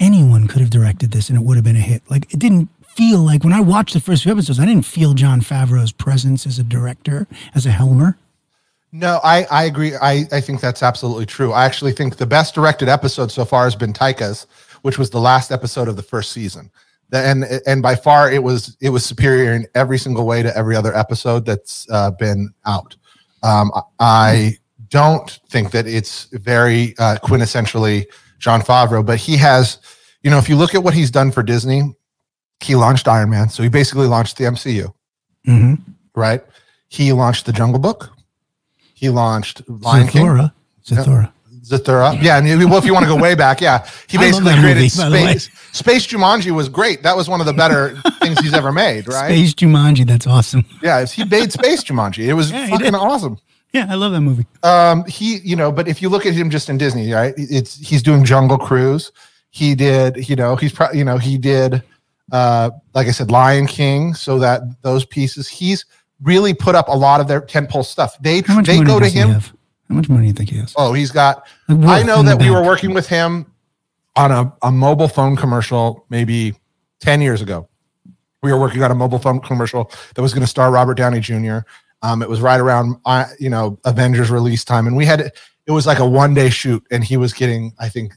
anyone 0.00 0.48
could 0.48 0.60
have 0.60 0.70
directed 0.70 1.12
this 1.12 1.28
and 1.28 1.38
it 1.38 1.44
would 1.44 1.56
have 1.56 1.64
been 1.64 1.76
a 1.76 1.80
hit? 1.80 2.02
Like 2.10 2.32
it 2.32 2.38
didn't 2.38 2.68
feel 2.94 3.20
like 3.20 3.44
when 3.44 3.52
I 3.52 3.60
watched 3.60 3.94
the 3.94 4.00
first 4.00 4.22
few 4.22 4.32
episodes, 4.32 4.60
I 4.60 4.66
didn't 4.66 4.84
feel 4.84 5.14
Jon 5.14 5.40
Favreau's 5.40 5.92
presence 5.92 6.46
as 6.46 6.58
a 6.58 6.62
director, 6.62 7.26
as 7.54 7.66
a 7.66 7.70
Helmer. 7.70 8.18
No, 8.92 9.20
I, 9.24 9.46
I 9.50 9.64
agree. 9.64 9.94
I, 9.96 10.26
I 10.32 10.40
think 10.40 10.60
that's 10.60 10.82
absolutely 10.82 11.24
true. 11.24 11.52
I 11.52 11.64
actually 11.64 11.92
think 11.92 12.16
the 12.16 12.26
best 12.26 12.54
directed 12.54 12.88
episode 12.88 13.32
so 13.32 13.44
far 13.44 13.64
has 13.64 13.74
been 13.74 13.94
Taika's, 13.94 14.46
which 14.82 14.98
was 14.98 15.08
the 15.08 15.20
last 15.20 15.50
episode 15.50 15.88
of 15.88 15.96
the 15.96 16.02
first 16.02 16.32
season. 16.32 16.70
And 17.14 17.44
and 17.66 17.82
by 17.82 17.94
far 17.94 18.32
it 18.32 18.42
was 18.42 18.74
it 18.80 18.88
was 18.88 19.04
superior 19.04 19.52
in 19.52 19.66
every 19.74 19.98
single 19.98 20.24
way 20.24 20.42
to 20.42 20.56
every 20.56 20.74
other 20.74 20.96
episode 20.96 21.44
that's 21.44 21.86
uh, 21.90 22.10
been 22.12 22.54
out. 22.64 22.96
Um, 23.42 23.70
I 23.98 24.56
don't 24.92 25.28
think 25.48 25.72
that 25.72 25.86
it's 25.88 26.24
very 26.32 26.94
uh, 26.98 27.16
quintessentially 27.24 28.04
Jon 28.38 28.60
Favreau, 28.60 29.04
but 29.04 29.18
he 29.18 29.36
has, 29.38 29.78
you 30.22 30.30
know, 30.30 30.38
if 30.38 30.48
you 30.48 30.54
look 30.56 30.74
at 30.74 30.84
what 30.84 30.94
he's 30.94 31.10
done 31.10 31.32
for 31.32 31.42
Disney, 31.42 31.94
he 32.60 32.76
launched 32.76 33.08
Iron 33.08 33.30
Man, 33.30 33.48
so 33.48 33.62
he 33.64 33.68
basically 33.68 34.06
launched 34.06 34.36
the 34.38 34.44
MCU 34.44 34.92
Mm-hmm. 35.48 35.74
right? 36.14 36.40
He 36.88 37.12
launched 37.12 37.46
the 37.46 37.52
Jungle 37.52 37.80
Book. 37.80 38.10
He 38.94 39.08
launched 39.08 39.62
Lion 39.66 40.06
King. 40.06 40.26
Zathura. 40.26 40.52
Zathura. 40.86 41.32
Zathura. 41.64 42.22
Yeah, 42.22 42.38
and 42.38 42.46
well, 42.70 42.78
if 42.78 42.84
you 42.84 42.92
want 42.92 43.04
to 43.04 43.08
go 43.08 43.16
way 43.16 43.34
back, 43.34 43.60
yeah, 43.60 43.84
he 44.08 44.18
basically 44.26 44.52
created 44.54 44.82
movie, 44.82 44.96
by 44.98 45.08
the 45.08 45.14
way. 45.14 45.36
Space. 45.38 45.50
Space 45.72 46.06
Jumanji 46.06 46.50
was 46.52 46.68
great. 46.68 47.02
That 47.02 47.16
was 47.16 47.28
one 47.28 47.40
of 47.40 47.46
the 47.46 47.52
better 47.54 47.96
things 48.20 48.38
he's 48.40 48.52
ever 48.54 48.70
made, 48.72 49.08
right? 49.08 49.28
Space 49.30 49.54
Jumanji. 49.54 50.06
That's 50.06 50.26
awesome. 50.26 50.64
Yeah, 50.82 51.04
he 51.06 51.24
made 51.24 51.50
Space 51.50 51.82
Jumanji. 51.82 52.26
It 52.28 52.34
was 52.34 52.50
Yeah, 52.52 52.68
fucking 52.68 52.94
awesome. 52.94 53.38
Yeah, 53.72 53.86
I 53.88 53.94
love 53.94 54.12
that 54.12 54.20
movie. 54.20 54.46
Um, 54.62 55.04
he, 55.06 55.38
you 55.38 55.56
know, 55.56 55.72
but 55.72 55.88
if 55.88 56.02
you 56.02 56.08
look 56.08 56.26
at 56.26 56.34
him 56.34 56.50
just 56.50 56.68
in 56.68 56.76
Disney, 56.76 57.10
right? 57.12 57.32
It's 57.36 57.78
he's 57.78 58.02
doing 58.02 58.24
Jungle 58.24 58.58
Cruise. 58.58 59.12
He 59.50 59.74
did, 59.74 60.28
you 60.28 60.36
know, 60.36 60.56
he's 60.56 60.72
probably, 60.72 60.98
you 60.98 61.04
know, 61.04 61.18
he 61.18 61.38
did, 61.38 61.82
uh, 62.32 62.70
like 62.94 63.06
I 63.06 63.10
said, 63.10 63.30
Lion 63.30 63.66
King. 63.66 64.14
So 64.14 64.38
that 64.38 64.62
those 64.82 65.04
pieces, 65.04 65.48
he's 65.48 65.84
really 66.22 66.54
put 66.54 66.74
up 66.74 66.88
a 66.88 66.96
lot 66.96 67.20
of 67.20 67.28
their 67.28 67.40
tentpole 67.40 67.84
stuff. 67.84 68.16
They 68.20 68.42
How 68.42 68.56
much 68.56 68.66
they 68.66 68.76
money 68.76 68.86
go 68.86 68.98
to 68.98 69.04
does 69.04 69.12
he 69.12 69.18
him. 69.20 69.30
have? 69.30 69.52
How 69.88 69.94
much 69.94 70.08
money 70.08 70.22
do 70.22 70.26
you 70.28 70.32
think 70.32 70.50
he 70.50 70.56
has? 70.58 70.74
Oh, 70.76 70.92
he's 70.92 71.10
got. 71.10 71.46
Like, 71.68 72.02
I 72.02 72.06
know 72.06 72.20
in 72.20 72.26
the 72.26 72.36
that 72.36 72.40
we 72.42 72.50
were 72.50 72.56
bank. 72.56 72.66
working 72.66 72.94
with 72.94 73.08
him 73.08 73.46
on 74.16 74.30
a, 74.30 74.52
a 74.62 74.70
mobile 74.70 75.08
phone 75.08 75.36
commercial 75.36 76.04
maybe 76.10 76.54
10 77.00 77.20
years 77.22 77.40
ago. 77.42 77.68
We 78.42 78.52
were 78.52 78.58
working 78.58 78.82
on 78.82 78.90
a 78.90 78.94
mobile 78.94 79.18
phone 79.18 79.40
commercial 79.40 79.90
that 80.14 80.22
was 80.22 80.32
going 80.34 80.42
to 80.42 80.46
star 80.48 80.70
Robert 80.70 80.94
Downey 80.94 81.20
Jr. 81.20 81.58
Um, 82.02 82.22
it 82.22 82.28
was 82.28 82.40
right 82.40 82.58
around, 82.60 82.96
uh, 83.04 83.26
you 83.38 83.48
know, 83.50 83.78
Avengers 83.84 84.30
release 84.30 84.64
time. 84.64 84.86
And 84.86 84.96
we 84.96 85.06
had, 85.06 85.20
it 85.20 85.70
was 85.70 85.86
like 85.86 85.98
a 86.00 86.06
one 86.06 86.34
day 86.34 86.50
shoot 86.50 86.84
and 86.90 87.04
he 87.04 87.16
was 87.16 87.32
getting, 87.32 87.72
I 87.78 87.88
think, 87.88 88.14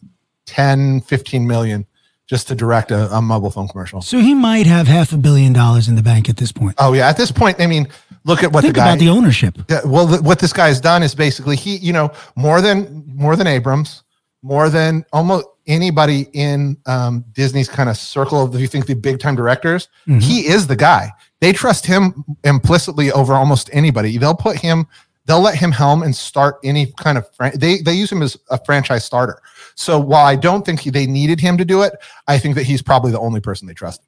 10, 0.48 1.01
15 1.01 1.48
million 1.48 1.86
just 2.27 2.48
to 2.48 2.56
direct 2.56 2.89
a, 2.89 3.15
a 3.15 3.22
mobile 3.22 3.51
phone 3.51 3.68
commercial. 3.68 4.01
So 4.01 4.18
he 4.18 4.34
might 4.34 4.65
have 4.65 4.88
half 4.88 5.12
a 5.12 5.18
billion 5.18 5.54
dollars 5.54 5.88
in 5.88 5.96
the 5.96 6.01
bank 6.01 6.27
at 6.30 6.38
this 6.38 6.51
point. 6.51 6.74
Oh 6.80 6.94
yeah. 6.94 7.08
At 7.08 7.18
this 7.18 7.32
point, 7.32 7.60
I 7.62 7.68
mean, 7.68 7.88
look 8.24 8.42
at 8.44 8.51
what 8.51 8.62
Think 8.62 8.74
the 8.74 8.80
guy, 8.80 8.88
about 8.89 9.00
the 9.00 9.10
ownership. 9.10 9.58
Yeah, 9.70 9.82
well, 9.86 10.08
th- 10.08 10.22
what 10.22 10.39
this 10.39 10.51
guy 10.51 10.68
has 10.70 10.82
done 10.82 11.04
is 11.04 11.13
basically 11.13 11.56
he, 11.56 11.77
you 11.77 11.94
know, 11.94 12.12
more 12.36 12.62
than 12.62 13.04
more 13.06 13.36
than 13.36 13.46
Abrams, 13.46 14.01
more 14.42 14.70
than 14.70 15.06
almost 15.13 15.46
anybody 15.68 16.27
in 16.34 16.77
um, 16.88 17.24
Disney's 17.34 17.70
kind 17.70 17.89
of 17.89 17.98
circle 17.98 18.44
of, 18.44 18.56
if 18.56 18.62
you 18.62 18.68
think 18.68 18.88
the 18.88 18.94
big 18.96 19.20
time 19.20 19.36
directors, 19.36 19.88
Mhm. 20.08 20.22
he 20.22 20.48
is 20.48 20.65
the 20.68 20.75
guy. 20.75 21.12
They 21.46 21.54
trust 21.54 21.86
him 21.86 22.25
implicitly 22.44 23.12
over 23.12 23.36
almost 23.36 23.70
anybody. 23.72 24.18
They'll 24.18 24.34
put 24.34 24.58
him, 24.58 24.88
they'll 25.28 25.42
let 25.42 25.56
him 25.56 25.72
helm 25.72 26.02
and 26.02 26.16
start 26.16 26.58
any 26.64 26.92
kind 26.98 27.20
of. 27.20 27.30
Fran- 27.36 27.60
they 27.60 27.82
they 27.82 27.94
use 27.94 28.12
him 28.12 28.24
as 28.24 28.36
a 28.50 28.58
franchise 28.66 29.06
starter. 29.06 29.40
So 29.75 30.00
while 30.00 30.25
I 30.25 30.38
don't 30.38 30.66
think 30.66 30.80
he, 30.80 30.90
they 30.90 31.06
needed 31.06 31.40
him 31.40 31.56
to 31.60 31.64
do 31.64 31.84
it, 31.84 31.94
I 32.28 32.40
think 32.40 32.56
that 32.56 32.64
he's 32.64 32.82
probably 32.82 33.12
the 33.12 33.20
only 33.20 33.42
person 33.42 33.68
they 33.68 33.75
trust. 33.75 34.02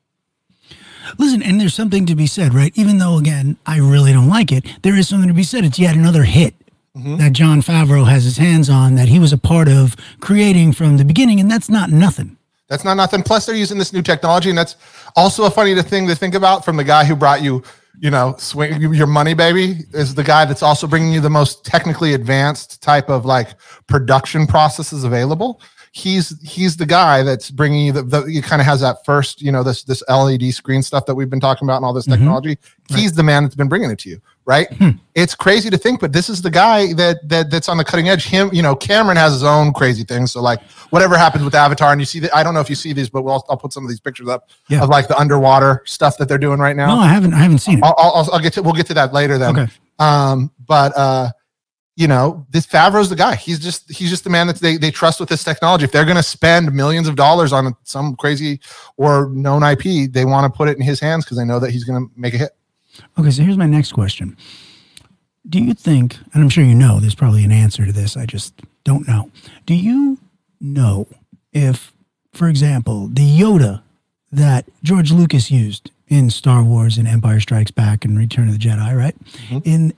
Listen, 1.20 1.44
and 1.44 1.62
there's 1.62 1.76
something 1.76 2.08
to 2.08 2.16
be 2.16 2.26
said, 2.26 2.56
right? 2.56 2.72
Even 2.76 2.98
though, 2.98 3.20
again, 3.20 3.58
I 3.68 3.78
really 3.78 4.14
don't 4.14 4.30
like 4.30 4.52
it, 4.52 4.66
there 4.82 4.96
is 4.98 5.08
something 5.08 5.28
to 5.28 5.36
be 5.36 5.44
said. 5.44 5.64
It's 5.64 5.78
yet 5.78 5.96
another 5.96 6.24
hit 6.24 6.56
Mm-hmm. 6.98 7.18
that 7.18 7.34
Jon 7.34 7.62
Favreau 7.62 8.08
has 8.08 8.24
his 8.24 8.38
hands 8.38 8.72
on 8.72 8.96
that 8.96 9.08
he 9.10 9.20
was 9.20 9.32
a 9.32 9.38
part 9.38 9.68
of 9.68 9.96
creating 10.20 10.74
from 10.74 10.98
the 10.98 11.06
beginning, 11.06 11.40
and 11.40 11.52
that's 11.52 11.70
not 11.70 11.92
nothing. 11.92 12.37
That's 12.68 12.84
not 12.84 12.96
nothing. 12.96 13.24
Plus, 13.24 13.46
they're 13.46 13.56
using 13.56 13.78
this 13.78 13.94
new 13.94 14.02
technology, 14.02 14.50
and 14.50 14.58
that's 14.58 14.76
also 15.16 15.46
a 15.46 15.50
funny 15.50 15.80
thing 15.82 16.08
to 16.08 16.16
think 16.16 16.36
about 16.36 16.66
from 16.66 16.78
the 16.78 16.84
guy 16.84 17.06
who 17.06 17.16
brought 17.16 17.42
you, 17.42 17.64
you 18.00 18.12
know, 18.12 18.36
swing 18.38 18.82
your 18.94 19.08
money, 19.08 19.34
baby, 19.34 19.86
is 19.94 20.14
the 20.14 20.24
guy 20.24 20.46
that's 20.46 20.64
also 20.64 20.86
bringing 20.86 21.14
you 21.14 21.22
the 21.22 21.30
most 21.30 21.66
technically 21.66 22.14
advanced 22.14 22.82
type 22.82 23.10
of 23.10 23.26
like 23.26 23.56
production 23.88 24.48
processes 24.48 25.04
available. 25.04 25.62
he's 25.94 26.40
he's 26.42 26.78
the 26.78 26.86
guy 26.86 27.24
that's 27.24 27.50
bringing 27.50 27.88
you 27.88 27.92
the, 27.92 28.04
the 28.04 28.22
he 28.24 28.42
kind 28.42 28.62
of 28.62 28.66
has 28.66 28.82
that 28.82 29.04
first 29.06 29.42
you 29.42 29.52
know 29.52 29.64
this 29.64 29.84
this 29.84 30.04
LED 30.10 30.54
screen 30.54 30.84
stuff 30.84 31.06
that 31.06 31.16
we've 31.16 31.30
been 31.30 31.40
talking 31.40 31.66
about 31.66 31.78
and 31.78 31.86
all 31.86 31.94
this 31.94 32.06
mm-hmm. 32.06 32.22
technology. 32.22 32.58
He's 32.90 33.14
the 33.14 33.24
man 33.24 33.44
that's 33.44 33.56
been 33.56 33.70
bringing 33.70 33.90
it 33.90 34.00
to 34.00 34.10
you, 34.10 34.22
right? 34.48 34.68
It's 35.14 35.36
crazy 35.36 35.70
to 35.70 35.78
think, 35.78 36.00
but 36.00 36.14
this 36.14 36.30
is 36.30 36.42
the 36.42 36.50
guy 36.50 36.94
that 36.94 37.18
that 37.30 37.52
that's 37.52 37.68
on 37.70 37.78
the 37.78 37.84
cutting 37.84 38.08
edge. 38.10 38.26
Him, 38.26 38.50
you 38.54 38.62
know, 38.64 38.76
Cameron 38.76 39.18
has 39.18 39.34
his 39.34 39.44
own 39.44 39.74
crazy 39.74 40.04
things. 40.04 40.32
So 40.32 40.42
like 40.42 40.62
whatever 40.90 41.18
happens 41.18 41.44
with 41.44 41.54
Avatar, 41.54 41.92
and 41.92 42.02
you 42.02 42.06
see 42.06 42.20
that 42.22 42.36
I 42.36 42.42
don't 42.44 42.54
know 42.56 42.62
if 42.62 42.70
you 42.70 42.76
see 42.76 42.94
these, 42.94 43.10
but 43.10 43.22
we'll 43.24 43.46
I'll 43.50 43.58
put 43.58 43.74
some 43.74 43.84
of 43.84 43.90
these 43.90 44.00
pictures 44.00 44.28
up 44.30 44.50
Yeah. 44.70 44.82
of 44.82 44.90
like 44.90 45.08
the 45.08 45.18
underwater 45.20 45.84
stuff 45.86 46.18
that 46.18 46.28
they're 46.28 46.38
doing 46.40 46.60
right 46.60 46.76
now. 46.76 46.96
No, 46.96 47.02
I 47.02 47.08
haven't. 47.10 47.34
I 47.34 47.40
haven't 47.40 47.60
seen 47.60 47.78
it. 47.80 47.84
I'll, 47.84 47.94
I'll, 47.98 48.12
I'll- 48.16 48.30
I'll 48.34 48.40
get 48.40 48.54
to 48.54 48.64
we'll 48.64 48.74
get 48.74 48.88
to 48.88 48.94
that 48.96 49.14
later 49.14 49.38
then. 49.38 49.58
Okay. 49.60 49.72
Um, 50.00 50.52
but 50.66 50.96
uh, 50.98 51.30
you 51.96 52.08
know, 52.08 52.46
this 52.52 52.68
Favreau's 52.68 53.10
the 53.10 53.16
guy. 53.16 53.36
He's 53.36 53.58
just 53.60 53.92
he's 53.92 54.10
just 54.12 54.24
the 54.24 54.30
man 54.30 54.46
that 54.48 54.58
they 54.58 54.78
they 54.78 54.92
trust 54.92 55.20
with 55.20 55.30
this 55.30 55.44
technology. 55.44 55.84
If 55.84 55.92
they're 55.92 56.06
going 56.06 56.16
to 56.18 56.24
spend 56.24 56.72
millions 56.72 57.08
of 57.08 57.16
dollars 57.16 57.52
on 57.52 57.76
some 57.84 58.16
crazy 58.16 58.60
or 58.98 59.30
known 59.32 59.64
IP, 59.64 60.12
they 60.14 60.24
want 60.24 60.52
to 60.52 60.56
put 60.56 60.70
it 60.70 60.78
in 60.78 60.84
his 60.84 61.00
hands 61.00 61.26
because 61.26 61.38
they 61.38 61.44
know 61.46 61.60
that 61.60 61.72
he's 61.72 61.84
going 61.84 62.06
to 62.08 62.12
make 62.16 62.34
a 62.36 62.38
hit. 62.38 62.52
Okay, 63.18 63.32
so 63.32 63.44
here's 63.44 63.58
my 63.58 63.66
next 63.66 63.92
question. 63.94 64.36
Do 65.50 65.60
you 65.60 65.74
think, 65.74 66.18
and 66.34 66.44
I'm 66.44 66.50
sure 66.50 66.64
you 66.64 66.76
know, 66.76 67.00
there's 67.00 67.16
probably 67.16 67.44
an 67.44 67.52
answer 67.52 67.86
to 67.86 67.92
this, 67.92 68.18
I 68.18 68.26
just 68.26 68.54
don't 68.84 69.08
know. 69.08 69.32
Do 69.66 69.74
you 69.76 70.18
know 70.60 71.08
if, 71.54 71.94
for 72.34 72.50
example, 72.50 73.08
the 73.08 73.22
Yoda 73.40 73.82
that 74.32 74.66
George 74.84 75.12
Lucas 75.12 75.50
used 75.50 75.92
in 76.10 76.30
Star 76.30 76.64
Wars 76.64 76.98
and 76.98 77.08
Empire 77.08 77.40
Strikes 77.40 77.72
Back 77.72 78.04
and 78.04 78.18
Return 78.18 78.48
of 78.50 78.54
the 78.54 78.60
Jedi, 78.60 78.96
right? 78.96 79.16
Mm-hmm. 79.34 79.58
In 79.64 79.94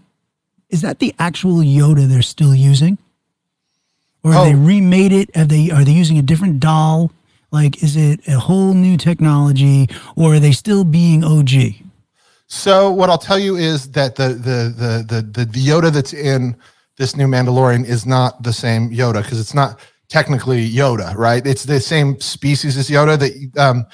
is 0.70 0.82
that 0.84 1.00
the 1.00 1.16
actual 1.18 1.58
Yoda 1.58 2.08
they're 2.08 2.22
still 2.22 2.54
using? 2.54 3.00
Or 4.24 4.34
have 4.34 4.46
they 4.46 4.54
Oh. 4.54 4.58
remade 4.58 5.12
it? 5.12 5.36
Have 5.36 5.50
they 5.50 5.72
are 5.72 5.84
they 5.84 5.94
using 5.94 6.20
a 6.20 6.22
different 6.22 6.60
doll? 6.60 7.12
Like 7.52 7.82
is 7.82 7.96
it 7.96 8.28
a 8.28 8.38
whole 8.40 8.76
new 8.76 8.98
technology 8.98 9.88
or 10.16 10.36
are 10.36 10.40
they 10.40 10.52
still 10.52 10.84
being 10.84 11.24
OG? 11.24 11.74
So 12.50 12.92
what 12.92 13.12
I'll 13.12 13.20
tell 13.20 13.38
you 13.38 13.56
is 13.56 13.92
that 13.92 14.16
the 14.16 14.30
the 14.30 14.74
the 14.76 15.22
the 15.22 15.46
the, 15.46 15.60
Yoda 15.60 15.92
that's 15.92 16.14
in 16.14 16.58
this 16.98 17.16
new 17.16 17.28
Mandalorian 17.28 17.86
is 17.86 18.08
not 18.08 18.42
the 18.42 18.52
same 18.52 18.90
Yoda 18.90 19.22
because 19.22 19.40
it's 19.40 19.54
not 19.54 19.80
technically 20.08 20.68
Yoda, 20.68 21.16
right? 21.16 21.46
It's 21.46 21.64
the 21.64 21.80
same 21.80 22.20
species 22.20 22.76
as 22.76 22.90
Yoda 22.90 23.20
that 23.20 23.62
um, 23.62 23.86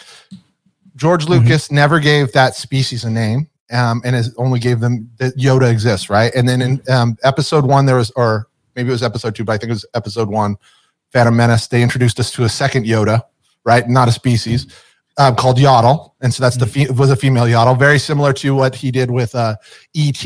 George 0.95 1.27
Lucas 1.27 1.69
never 1.69 1.99
gave 1.99 2.31
that 2.31 2.55
species 2.55 3.03
a 3.03 3.09
name. 3.09 3.49
Um, 3.71 4.01
and 4.05 4.15
is 4.15 4.33
only 4.37 4.59
gave 4.59 4.79
them 4.79 5.09
that 5.17 5.35
Yoda 5.35 5.69
exists, 5.69 6.09
right? 6.09 6.33
And 6.35 6.47
then 6.47 6.61
in 6.61 6.81
um, 6.87 7.17
episode 7.23 7.65
one, 7.65 7.87
there 7.87 7.95
was, 7.95 8.11
or 8.11 8.47
maybe 8.75 8.89
it 8.89 8.91
was 8.91 9.01
episode 9.01 9.33
two, 9.33 9.43
but 9.43 9.53
I 9.53 9.57
think 9.57 9.71
it 9.71 9.73
was 9.73 9.87
episode 9.95 10.29
one, 10.29 10.55
Phantom 11.11 11.35
Menace. 11.35 11.65
They 11.65 11.81
introduced 11.81 12.19
us 12.19 12.31
to 12.33 12.43
a 12.43 12.49
second 12.49 12.85
Yoda, 12.85 13.23
right? 13.63 13.89
Not 13.89 14.07
a 14.07 14.11
species 14.11 14.67
um, 15.17 15.35
called 15.35 15.57
Yaddle, 15.57 16.11
and 16.21 16.33
so 16.33 16.43
that's 16.43 16.57
the 16.57 16.65
fe- 16.65 16.89
was 16.89 17.09
a 17.09 17.15
female 17.15 17.45
Yaddle, 17.45 17.77
very 17.79 17.99
similar 17.99 18.33
to 18.33 18.53
what 18.55 18.75
he 18.75 18.91
did 18.91 19.09
with 19.11 19.33
uh, 19.35 19.55
ET, 19.95 20.23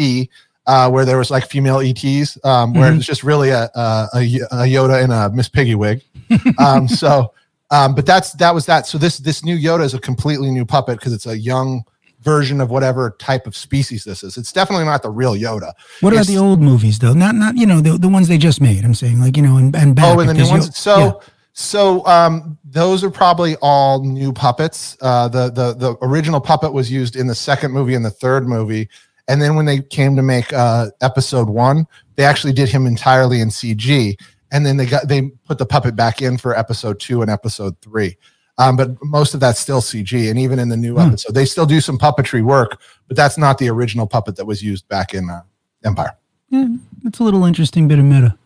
uh, 0.68 0.90
where 0.90 1.06
there 1.06 1.18
was 1.18 1.30
like 1.32 1.48
female 1.48 1.80
ETs, 1.80 2.38
um, 2.44 2.74
where 2.74 2.94
it's 2.94 3.06
just 3.06 3.24
really 3.24 3.50
a, 3.50 3.70
a, 3.76 4.08
a 4.14 4.66
Yoda 4.66 5.04
in 5.04 5.12
a 5.12 5.30
Miss 5.30 5.50
Piggy 5.50 5.76
wig. 5.76 6.04
um, 6.60 6.88
so, 6.88 7.34
um, 7.72 7.94
but 7.96 8.06
that's 8.06 8.34
that 8.34 8.54
was 8.54 8.66
that. 8.66 8.88
So 8.88 8.98
this 8.98 9.18
this 9.20 9.44
new 9.44 9.58
Yoda 9.58 9.84
is 9.84 9.94
a 9.94 10.00
completely 10.00 10.50
new 10.52 10.66
puppet 10.66 10.98
because 11.00 11.14
it's 11.14 11.26
a 11.28 11.38
young 11.38 11.84
version 12.22 12.60
of 12.60 12.70
whatever 12.70 13.12
type 13.20 13.48
of 13.48 13.56
species 13.56 14.04
this 14.04 14.24
is. 14.24 14.38
It's 14.38 14.52
definitely 14.52 14.86
not 14.86 15.02
the 15.04 15.10
real 15.10 15.36
Yoda. 15.36 15.72
What 16.02 16.14
about 16.14 16.22
It's- 16.24 16.28
the 16.28 16.38
old 16.38 16.62
movies 16.62 17.00
though? 17.00 17.14
Not 17.14 17.36
not 17.36 17.56
you 17.58 17.66
know 17.66 17.80
the, 17.82 17.98
the 17.98 18.10
ones 18.10 18.28
they 18.28 18.38
just 18.38 18.60
made. 18.60 18.84
I'm 18.84 18.94
saying 18.96 19.20
like 19.20 19.38
you 19.38 19.44
know 19.44 19.58
and 19.58 19.76
and 19.76 19.96
back 19.96 20.18
Oh, 20.18 20.20
and 20.20 20.30
the 20.30 20.34
new 20.34 20.48
ones. 20.50 20.76
So, 20.78 20.98
yeah. 21.00 21.12
So 21.60 22.06
um, 22.06 22.58
those 22.64 23.04
are 23.04 23.10
probably 23.10 23.56
all 23.62 24.04
new 24.04 24.32
puppets. 24.32 24.96
Uh, 25.02 25.28
the 25.28 25.50
the 25.52 25.74
the 25.76 25.98
original 26.02 26.40
puppet 26.40 26.72
was 26.72 26.90
used 26.90 27.16
in 27.18 27.28
the 27.28 27.36
second 27.36 27.72
movie 27.74 27.96
and 27.96 28.06
the 28.06 28.10
third 28.10 28.48
movie, 28.48 28.88
and 29.28 29.42
then 29.42 29.56
when 29.56 29.66
they 29.66 29.82
came 29.82 30.16
to 30.16 30.22
make 30.22 30.54
uh, 30.54 30.88
episode 31.02 31.50
one, 31.50 31.86
they 32.16 32.24
actually 32.24 32.54
did 32.54 32.70
him 32.70 32.86
entirely 32.88 33.42
in 33.42 33.50
CG, 33.50 34.16
and 34.52 34.66
then 34.66 34.78
they 34.78 34.86
got 34.86 35.08
they 35.10 35.24
put 35.46 35.58
the 35.58 35.66
puppet 35.66 35.96
back 35.98 36.22
in 36.22 36.38
for 36.38 36.58
episode 36.58 37.00
two 37.00 37.22
and 37.22 37.30
episode 37.30 37.76
three. 37.82 38.16
Um, 38.58 38.76
but 38.76 38.92
most 39.04 39.34
of 39.34 39.40
that's 39.40 39.60
still 39.60 39.82
CG, 39.82 40.30
and 40.30 40.40
even 40.40 40.60
in 40.60 40.70
the 40.70 40.78
new 40.78 40.94
Hmm. 40.96 41.08
episode, 41.10 41.34
they 41.34 41.46
still 41.46 41.66
do 41.66 41.80
some 41.82 41.98
puppetry 41.98 42.44
work, 42.44 42.80
but 43.08 43.16
that's 43.18 43.38
not 43.38 43.58
the 43.58 43.70
original 43.70 44.06
puppet 44.08 44.36
that 44.38 44.46
was 44.46 44.62
used 44.64 44.88
back 44.88 45.14
in 45.14 45.30
uh, 45.30 45.42
Empire. 45.84 46.16
yeah, 46.50 46.68
it's 47.06 47.20
a 47.20 47.24
little 47.24 47.44
interesting 47.46 47.88
bit 47.88 48.00
of 48.00 48.06
meta. 48.06 48.38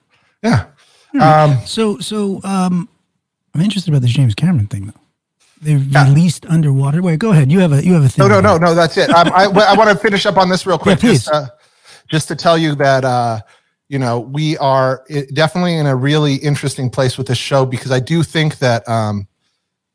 Yeah. 0.43 0.65
Hmm. 1.12 1.22
Um, 1.22 1.58
So 1.65 1.98
so 2.00 2.41
um, 2.43 2.89
I'm 3.53 3.62
interested 3.62 3.91
about 3.91 4.01
this 4.01 4.12
James 4.12 4.36
Cameron 4.36 4.67
thing 4.67 4.88
though. 4.88 5.00
They've 5.62 5.83
Yeah. 5.86 6.05
released 6.05 6.45
underwater. 6.48 7.01
Wait, 7.01 7.19
go 7.19 7.31
ahead. 7.31 7.51
You 7.51 7.60
have 7.60 7.72
a 7.72 7.83
you 7.86 7.93
have 7.93 8.03
a 8.03 8.10
thing. 8.10 8.27
No, 8.27 8.41
no, 8.41 8.41
no, 8.41 8.57
no. 8.57 8.75
That's 8.75 8.98
it. 8.98 9.10
Um, 9.10 9.31
I, 9.33 9.45
I 9.45 9.75
want 9.75 9.89
to 9.89 9.95
finish 9.95 10.25
up 10.25 10.38
on 10.38 10.50
this 10.50 10.65
real 10.65 10.77
quick. 10.77 11.01
Yeah, 11.01 11.10
please. 11.10 11.24
Just, 11.25 11.33
uh, 11.33 11.48
just 12.10 12.27
to 12.27 12.36
tell 12.36 12.57
you 12.57 12.75
that, 12.75 13.05
uh, 13.05 13.39
you 13.88 13.98
know, 14.00 14.19
we 14.19 14.57
are 14.57 15.05
definitely 15.33 15.75
in 15.75 15.86
a 15.86 15.95
really 15.95 16.36
interesting 16.36 16.89
place 16.89 17.17
with 17.17 17.27
this 17.27 17.38
show 17.38 17.65
because 17.65 17.91
I 17.91 18.00
do 18.00 18.24
think 18.24 18.57
that 18.60 18.88
um, 18.89 19.27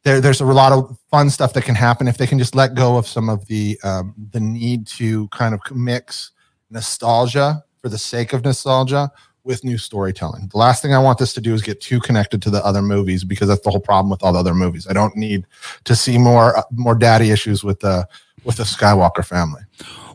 there, 0.05 0.21
there's 0.21 0.41
a 0.41 0.45
lot 0.47 0.73
of 0.73 0.97
fun 1.11 1.29
stuff 1.29 1.53
that 1.53 1.65
can 1.65 1.75
happen 1.75 2.09
if 2.09 2.17
they 2.17 2.27
can 2.27 2.39
just 2.39 2.55
let 2.55 2.75
go 2.75 2.97
of 2.97 3.07
some 3.07 3.29
of 3.29 3.47
the 3.47 3.79
um, 3.85 4.15
the 4.31 4.41
need 4.41 4.87
to 4.87 5.29
kind 5.29 5.53
of 5.55 5.61
mix 5.75 6.31
nostalgia 6.71 7.63
for 7.83 7.89
the 7.89 7.99
sake 7.99 8.33
of 8.33 8.43
nostalgia 8.45 9.11
with 9.49 9.65
new 9.65 9.79
storytelling. 9.79 10.47
The 10.53 10.59
last 10.59 10.83
thing 10.83 10.95
I 10.95 10.99
want 10.99 11.19
this 11.19 11.33
to 11.33 11.41
do 11.41 11.55
is 11.55 11.63
get 11.63 11.81
too 11.81 11.99
connected 11.99 12.43
to 12.43 12.51
the 12.51 12.65
other 12.65 12.83
movies 12.83 13.25
because 13.25 13.49
that's 13.49 13.63
the 13.63 13.71
whole 13.71 13.81
problem 13.81 14.11
with 14.11 14.23
all 14.23 14.33
the 14.33 14.39
other 14.39 14.55
movies. 14.55 14.87
I 14.89 14.93
don't 14.93 15.17
need 15.17 15.47
to 15.85 15.97
see 15.97 16.19
more 16.19 16.57
uh, 16.57 16.63
more 16.71 16.95
daddy 16.95 17.31
issues 17.31 17.65
with 17.65 17.81
the 17.81 18.07
with 18.45 18.57
the 18.57 18.65
Skywalker 18.65 19.25
family. 19.25 19.63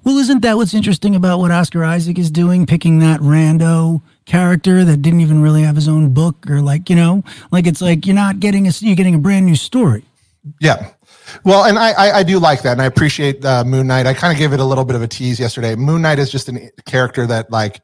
Well, 0.05 0.17
isn't 0.17 0.41
that 0.41 0.55
what's 0.55 0.73
interesting 0.73 1.15
about 1.15 1.39
what 1.39 1.51
Oscar 1.51 1.83
Isaac 1.83 2.19
is 2.19 2.29
doing, 2.29 2.65
picking 2.65 2.99
that 2.99 3.19
rando 3.21 4.01
character 4.25 4.85
that 4.85 5.01
didn't 5.01 5.21
even 5.21 5.41
really 5.41 5.63
have 5.63 5.75
his 5.75 5.87
own 5.87 6.13
book, 6.13 6.49
or 6.49 6.61
like 6.61 6.89
you 6.89 6.95
know, 6.95 7.23
like 7.51 7.65
it's 7.65 7.81
like 7.81 8.05
you're 8.05 8.15
not 8.15 8.39
getting 8.39 8.67
a 8.67 8.71
you're 8.79 8.95
getting 8.95 9.15
a 9.15 9.19
brand 9.19 9.45
new 9.45 9.55
story. 9.55 10.05
Yeah. 10.61 10.91
Well, 11.45 11.63
and 11.63 11.79
I, 11.79 11.91
I, 11.93 12.11
I 12.19 12.23
do 12.23 12.37
like 12.37 12.61
that, 12.63 12.73
and 12.73 12.81
I 12.81 12.85
appreciate 12.85 13.43
uh, 13.45 13.63
Moon 13.63 13.87
Knight. 13.87 14.05
I 14.05 14.13
kind 14.13 14.31
of 14.31 14.37
gave 14.37 14.51
it 14.53 14.59
a 14.59 14.65
little 14.65 14.83
bit 14.85 14.95
of 14.95 15.01
a 15.01 15.07
tease 15.07 15.39
yesterday. 15.39 15.73
Moon 15.73 16.01
Knight 16.01 16.19
is 16.19 16.29
just 16.29 16.49
a 16.49 16.69
character 16.85 17.25
that 17.25 17.49
like 17.49 17.81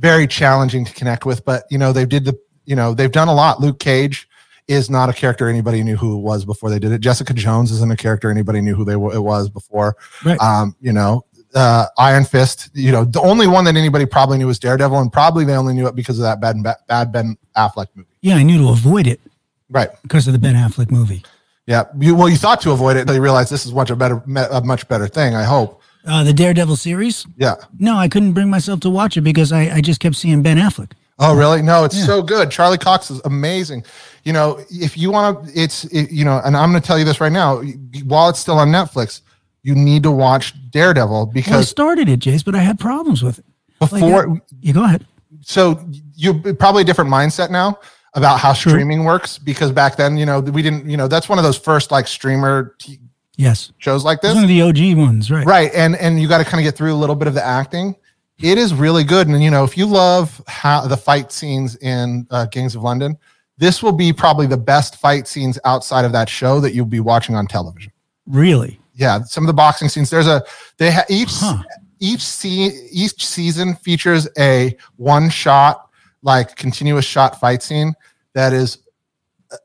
very 0.00 0.26
challenging 0.26 0.84
to 0.84 0.92
connect 0.92 1.24
with, 1.26 1.44
but 1.44 1.64
you 1.70 1.78
know 1.78 1.92
they 1.92 2.06
did 2.06 2.24
the 2.24 2.38
you 2.64 2.74
know 2.74 2.94
they've 2.94 3.12
done 3.12 3.28
a 3.28 3.34
lot. 3.34 3.60
Luke 3.60 3.78
Cage 3.78 4.28
is 4.68 4.88
not 4.88 5.08
a 5.08 5.12
character 5.12 5.48
anybody 5.48 5.82
knew 5.82 5.96
who 5.96 6.16
it 6.16 6.20
was 6.20 6.44
before 6.44 6.70
they 6.70 6.78
did 6.78 6.92
it. 6.92 7.00
Jessica 7.00 7.34
Jones 7.34 7.70
isn't 7.72 7.90
a 7.90 7.96
character 7.96 8.30
anybody 8.30 8.60
knew 8.60 8.74
who 8.74 8.84
they 8.84 8.96
were, 8.96 9.12
it 9.12 9.20
was 9.20 9.48
before. 9.48 9.96
Right. 10.24 10.40
Um, 10.40 10.76
you 10.80 10.92
know, 10.92 11.24
uh, 11.54 11.86
Iron 11.98 12.24
Fist. 12.24 12.70
You 12.72 12.92
know, 12.92 13.04
the 13.04 13.20
only 13.20 13.46
one 13.46 13.64
that 13.64 13.76
anybody 13.76 14.06
probably 14.06 14.38
knew 14.38 14.46
was 14.46 14.58
Daredevil, 14.58 14.98
and 14.98 15.12
probably 15.12 15.44
they 15.44 15.54
only 15.54 15.74
knew 15.74 15.86
it 15.86 15.94
because 15.94 16.18
of 16.18 16.22
that 16.22 16.40
bad 16.40 16.56
bad 16.88 17.12
Ben 17.12 17.36
Affleck 17.56 17.88
movie. 17.94 18.08
Yeah, 18.20 18.36
I 18.36 18.42
knew 18.42 18.58
to 18.58 18.68
avoid 18.70 19.06
it 19.06 19.20
Right. 19.68 19.90
because 20.02 20.26
of 20.26 20.32
the 20.32 20.38
Ben 20.38 20.54
Affleck 20.54 20.90
movie. 20.90 21.24
Yeah. 21.66 21.84
You, 21.98 22.14
well, 22.16 22.28
you 22.28 22.36
thought 22.36 22.60
to 22.62 22.72
avoid 22.72 22.96
it 22.96 23.00
until 23.00 23.14
you 23.14 23.22
realized 23.22 23.50
this 23.50 23.64
is 23.66 23.72
much 23.72 23.90
a 23.90 23.96
better, 23.96 24.22
a 24.50 24.60
much 24.62 24.88
better 24.88 25.06
thing. 25.06 25.34
I 25.34 25.44
hope. 25.44 25.80
Uh, 26.06 26.24
the 26.24 26.32
Daredevil 26.32 26.76
series. 26.76 27.26
Yeah. 27.36 27.56
No, 27.78 27.96
I 27.96 28.08
couldn't 28.08 28.32
bring 28.32 28.48
myself 28.48 28.80
to 28.80 28.90
watch 28.90 29.16
it 29.16 29.20
because 29.20 29.52
I, 29.52 29.76
I 29.76 29.80
just 29.80 30.00
kept 30.00 30.16
seeing 30.16 30.42
Ben 30.42 30.56
Affleck. 30.56 30.92
Oh, 31.18 31.36
really? 31.36 31.60
No, 31.60 31.84
it's 31.84 31.96
Yeah. 31.98 32.06
so 32.06 32.22
good. 32.22 32.50
Charlie 32.50 32.78
Cox 32.78 33.10
is 33.10 33.20
amazing. 33.26 33.84
You 34.24 34.32
know, 34.32 34.58
if 34.70 34.96
you 34.96 35.10
want 35.10 35.44
to, 35.46 35.60
it's, 35.60 35.84
it, 35.84 36.10
you 36.10 36.24
know, 36.24 36.40
and 36.44 36.56
I'm 36.56 36.70
going 36.70 36.80
to 36.80 36.86
tell 36.86 36.98
you 36.98 37.04
this 37.04 37.20
right 37.20 37.32
now. 37.32 37.60
While 38.04 38.30
it's 38.30 38.38
still 38.38 38.58
on 38.58 38.68
Netflix, 38.68 39.20
you 39.62 39.74
need 39.74 40.02
to 40.04 40.10
watch 40.10 40.54
Daredevil 40.70 41.10
Well, 41.14 41.28
I 41.28 41.32
because 41.32 41.68
started 41.68 42.08
it, 42.08 42.20
Jace, 42.20 42.42
but 42.44 42.54
I 42.54 42.60
had 42.60 42.78
problems 42.80 43.22
with 43.22 43.38
it. 43.38 43.44
Like, 43.80 43.90
before, 43.90 44.30
uh, 44.30 44.34
you 44.62 44.72
go 44.72 44.84
ahead. 44.84 45.06
so 45.42 45.86
you're 46.16 46.54
probably 46.54 46.82
a 46.82 46.84
different 46.86 47.10
mindset 47.10 47.50
now 47.50 47.78
about 48.14 48.40
how 48.40 48.52
Sure. 48.54 48.70
streaming 48.72 49.04
works 49.04 49.36
because 49.38 49.70
back 49.70 49.96
then, 49.96 50.16
you 50.16 50.24
know, 50.26 50.40
we 50.40 50.62
didn't, 50.62 50.88
you 50.88 50.96
know, 50.96 51.06
that's 51.08 51.28
one 51.28 51.38
of 51.38 51.44
those 51.44 51.58
first 51.58 51.90
like 51.90 52.06
streamer 52.06 52.74
t- 52.78 52.98
Yes, 53.40 53.72
shows 53.78 54.04
like 54.04 54.20
this. 54.20 54.34
one 54.34 54.42
of 54.44 54.48
the 54.48 54.60
OG 54.62 54.96
ones, 54.98 55.30
right? 55.30 55.46
right 55.46 55.70
and 55.74 55.96
and 55.96 56.20
you 56.20 56.28
got 56.28 56.38
to 56.38 56.44
kind 56.44 56.60
of 56.60 56.64
get 56.64 56.76
through 56.76 56.92
a 56.92 57.00
little 57.02 57.16
bit 57.16 57.26
of 57.28 57.34
the 57.34 57.44
acting 57.44 57.94
it 58.42 58.56
is 58.58 58.72
really 58.72 59.04
good 59.04 59.28
and 59.28 59.42
you 59.42 59.50
know 59.50 59.64
if 59.64 59.76
you 59.76 59.86
love 59.86 60.40
how 60.46 60.86
the 60.86 60.96
fight 60.96 61.30
scenes 61.32 61.76
in 61.76 62.26
uh, 62.30 62.46
gangs 62.46 62.74
of 62.74 62.82
london 62.82 63.16
this 63.58 63.82
will 63.82 63.92
be 63.92 64.12
probably 64.14 64.46
the 64.46 64.56
best 64.56 64.96
fight 64.96 65.26
scenes 65.28 65.58
outside 65.66 66.04
of 66.06 66.12
that 66.12 66.26
show 66.28 66.58
that 66.60 66.72
you'll 66.74 66.86
be 66.86 67.00
watching 67.00 67.34
on 67.34 67.46
television 67.46 67.92
Really? 68.26 68.80
yeah 68.94 69.22
some 69.24 69.44
of 69.44 69.46
the 69.46 69.52
boxing 69.54 69.88
scenes 69.90 70.08
there's 70.10 70.26
a 70.26 70.42
they 70.78 70.90
have 70.90 71.04
each 71.10 71.28
Huh. 71.32 71.62
each 71.98 72.22
se- 72.22 72.88
each 72.92 73.26
season 73.26 73.74
features 73.76 74.26
a 74.38 74.74
one 74.96 75.28
shot 75.30 75.88
like 76.22 76.56
continuous 76.56 77.04
shot 77.04 77.38
fight 77.40 77.62
scene 77.62 77.92
that 78.34 78.52
is 78.54 78.78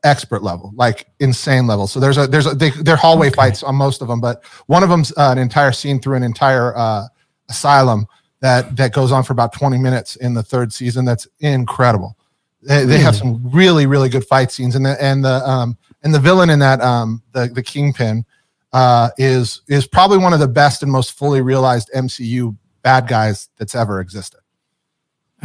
expert 0.04 0.42
level 0.42 0.72
like 0.74 1.06
insane 1.20 1.66
level 1.66 1.86
so 1.86 2.00
there's 2.00 2.18
a 2.18 2.26
there's 2.26 2.46
a 2.46 2.54
they, 2.54 2.70
they're 2.70 2.96
hallway 2.96 3.28
Okay. 3.28 3.36
fights 3.36 3.62
on 3.62 3.74
most 3.76 4.02
of 4.02 4.08
them 4.08 4.20
but 4.20 4.44
one 4.66 4.82
of 4.82 4.88
them's 4.88 5.12
uh, 5.16 5.30
an 5.30 5.38
entire 5.38 5.72
scene 5.72 6.00
through 6.00 6.16
an 6.16 6.22
entire 6.24 6.76
uh, 6.76 7.04
asylum 7.48 8.06
that 8.40 8.76
that 8.76 8.92
goes 8.92 9.12
on 9.12 9.22
for 9.22 9.32
about 9.32 9.52
20 9.52 9.78
minutes 9.78 10.16
in 10.16 10.34
the 10.34 10.42
third 10.42 10.72
season 10.72 11.04
that's 11.04 11.26
incredible 11.40 12.16
They, 12.62 12.84
they 12.84 12.98
have 12.98 13.14
some 13.16 13.48
really 13.50 13.86
really 13.86 14.08
good 14.08 14.24
fight 14.24 14.50
scenes, 14.50 14.74
and 14.74 14.84
the 14.84 15.00
and 15.02 15.24
the 15.24 15.48
um 15.48 15.76
and 16.02 16.12
the 16.12 16.18
villain 16.20 16.50
in 16.50 16.58
that 16.58 16.80
um 16.80 17.22
the 17.32 17.46
the 17.46 17.62
kingpin 17.62 18.24
uh 18.72 19.10
is 19.18 19.62
is 19.68 19.86
probably 19.86 20.18
one 20.18 20.32
of 20.32 20.40
the 20.40 20.48
best 20.48 20.82
and 20.82 20.90
most 20.90 21.12
fully 21.16 21.40
realized 21.42 21.90
MCU 21.94 22.56
bad 22.82 23.06
guys 23.08 23.48
that's 23.56 23.74
ever 23.76 24.00
existed. 24.00 24.40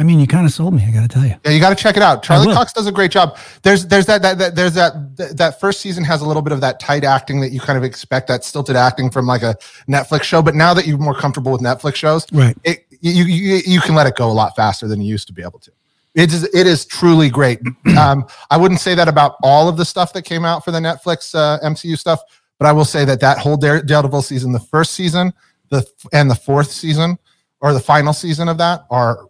I 0.02 0.04
mean, 0.04 0.18
you 0.18 0.26
kind 0.26 0.44
of 0.44 0.52
sold 0.52 0.74
me. 0.74 0.84
I 0.84 0.90
got 0.90 1.02
to 1.02 1.06
tell 1.08 1.24
you. 1.24 1.36
Yeah, 1.44 1.52
you 1.52 1.60
got 1.60 1.68
to 1.68 1.80
check 1.80 1.96
it 1.96 2.02
out. 2.02 2.24
Charlie. 2.24 2.52
Cox 2.52 2.72
does 2.72 2.88
a 2.88 2.92
great 2.92 3.12
job. 3.12 3.38
There's 3.62 3.86
there's 3.86 4.04
that, 4.06 4.20
that 4.22 4.36
that 4.38 4.56
there's 4.56 4.74
that 4.74 5.16
that 5.16 5.36
that 5.36 5.60
first 5.60 5.80
season 5.80 6.02
has 6.02 6.22
a 6.22 6.26
little 6.26 6.42
bit 6.42 6.52
of 6.52 6.60
that 6.60 6.80
tight 6.80 7.04
acting 7.04 7.40
that 7.40 7.52
you 7.52 7.60
kind 7.60 7.78
of 7.78 7.84
expect 7.84 8.26
that 8.26 8.42
stilted 8.42 8.74
acting 8.74 9.12
from 9.12 9.26
like 9.26 9.44
a 9.44 9.56
Netflix 9.88 10.24
show. 10.24 10.42
But 10.42 10.56
now 10.56 10.74
that 10.74 10.88
you're 10.88 10.98
more 10.98 11.14
comfortable 11.14 11.52
with 11.52 11.60
Netflix 11.60 11.94
shows, 11.94 12.26
Right. 12.32 12.56
it 12.64 12.84
you 13.00 13.12
you 13.12 13.60
you 13.64 13.80
can 13.80 13.94
let 13.94 14.08
it 14.08 14.16
go 14.16 14.28
a 14.28 14.32
lot 14.34 14.56
faster 14.56 14.88
than 14.88 15.00
you 15.00 15.06
used 15.06 15.28
to 15.28 15.32
be 15.32 15.42
able 15.42 15.60
to. 15.60 15.70
It 16.16 16.32
is 16.32 16.42
it 16.52 16.66
is 16.66 16.84
truly 16.84 17.30
great. 17.30 17.60
Um, 17.96 18.26
I 18.50 18.56
wouldn't 18.56 18.80
say 18.80 18.96
that 18.96 19.06
about 19.06 19.36
all 19.44 19.68
of 19.68 19.76
the 19.76 19.84
stuff 19.84 20.12
that 20.14 20.22
came 20.22 20.44
out 20.44 20.64
for 20.64 20.72
the 20.72 20.80
Netflix 20.80 21.32
uh, 21.36 21.60
MCU 21.64 21.96
stuff, 21.96 22.20
but 22.58 22.66
I 22.66 22.72
will 22.72 22.84
say 22.86 23.04
that 23.04 23.20
that 23.20 23.38
whole 23.38 23.56
Dare- 23.56 23.82
Daredevil 23.82 24.22
season, 24.22 24.50
the 24.50 24.58
first 24.58 24.94
season, 24.94 25.32
the 25.68 25.86
and 26.12 26.28
the 26.28 26.34
fourth 26.34 26.72
season, 26.72 27.18
or 27.60 27.72
the 27.72 27.80
final 27.80 28.12
season 28.12 28.48
of 28.48 28.58
that, 28.58 28.84
are 28.90 29.28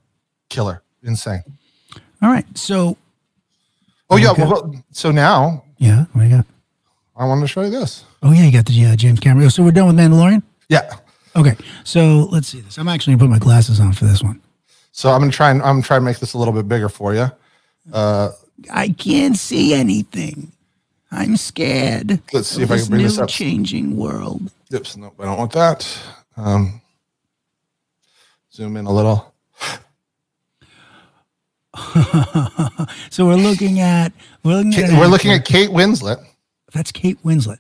killer, 0.53 0.83
insane. 1.03 1.43
All 2.21 2.31
right. 2.31 2.47
So, 2.57 2.97
Oh 4.11 4.17
yeah. 4.17 4.31
Okay. 4.33 4.45
Well, 4.45 4.75
so 4.93 5.11
now 5.11 5.65
yeah, 5.79 6.05
what 6.13 6.23
do 6.23 6.29
you 6.29 6.37
got? 6.37 6.47
I 7.17 7.25
wanted 7.27 7.43
to 7.43 7.49
show 7.49 7.63
you 7.63 7.71
this. 7.71 8.05
Oh, 8.23 8.33
yeah, 8.33 8.45
you 8.45 8.53
got 8.53 8.67
the 8.67 8.85
uh, 8.87 8.97
James 8.97 9.21
Cameron. 9.21 9.51
So, 9.51 9.63
we're 9.63 9.71
done 9.73 9.87
with 9.89 9.97
Mandalorian? 9.97 10.43
Yeah. 10.69 10.95
Okay. 11.37 11.57
So, 11.85 12.29
let's 12.31 12.49
see 12.49 12.61
this. 12.61 12.79
I'm 12.79 12.89
actually 12.89 13.17
going 13.17 13.19
to 13.19 13.25
put 13.25 13.31
my 13.31 13.39
glasses 13.39 13.81
on 13.81 13.93
for 13.93 14.05
this 14.05 14.23
one. 14.23 14.41
So 14.93 15.11
I'm 15.11 15.21
gonna 15.21 15.33
try 15.33 15.51
and 15.51 15.63
I'm 15.63 15.77
gonna 15.77 15.83
try 15.83 15.97
and 15.97 16.05
make 16.05 16.19
this 16.19 16.35
a 16.35 16.39
little 16.39 16.53
bit 16.53 16.69
bigger 16.69 16.91
for 16.91 17.15
you. 17.15 17.31
Uh, 17.93 18.31
I 18.71 18.91
can't 18.91 19.37
see 19.37 19.73
anything. 19.73 20.53
I'm 21.11 21.37
scared. 21.39 22.21
Let's 22.33 22.49
see 22.49 22.63
if 22.63 22.71
I 22.71 22.79
can 22.79 22.89
bring 22.89 23.03
this 23.03 23.17
new 23.17 23.23
up. 23.25 23.29
changing 23.31 23.97
world. 23.97 24.51
oops, 24.73 24.97
no, 24.99 25.13
I 25.19 25.25
don't 25.25 25.39
want 25.39 25.53
that. 25.53 25.99
Um, 26.37 26.81
zoom 28.53 28.77
in 28.77 28.85
a 28.85 28.93
little. 28.93 29.32
so 33.11 33.27
we're 33.27 33.35
looking 33.35 33.81
at 33.81 34.13
we're 34.45 34.57
looking 34.63 34.85
at 34.85 34.99
We're 34.99 35.07
looking 35.07 35.33
at 35.33 35.45
Kate 35.45 35.71
Winslet 35.71 36.23
that's 36.73 36.91
Kate 36.93 37.23
Winslet. 37.23 37.59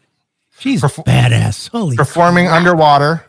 She's 0.59 0.81
Perfor- 0.83 1.04
badass. 1.04 1.69
Holy, 1.69 1.97
performing 1.97 2.49
underwater 2.49 3.26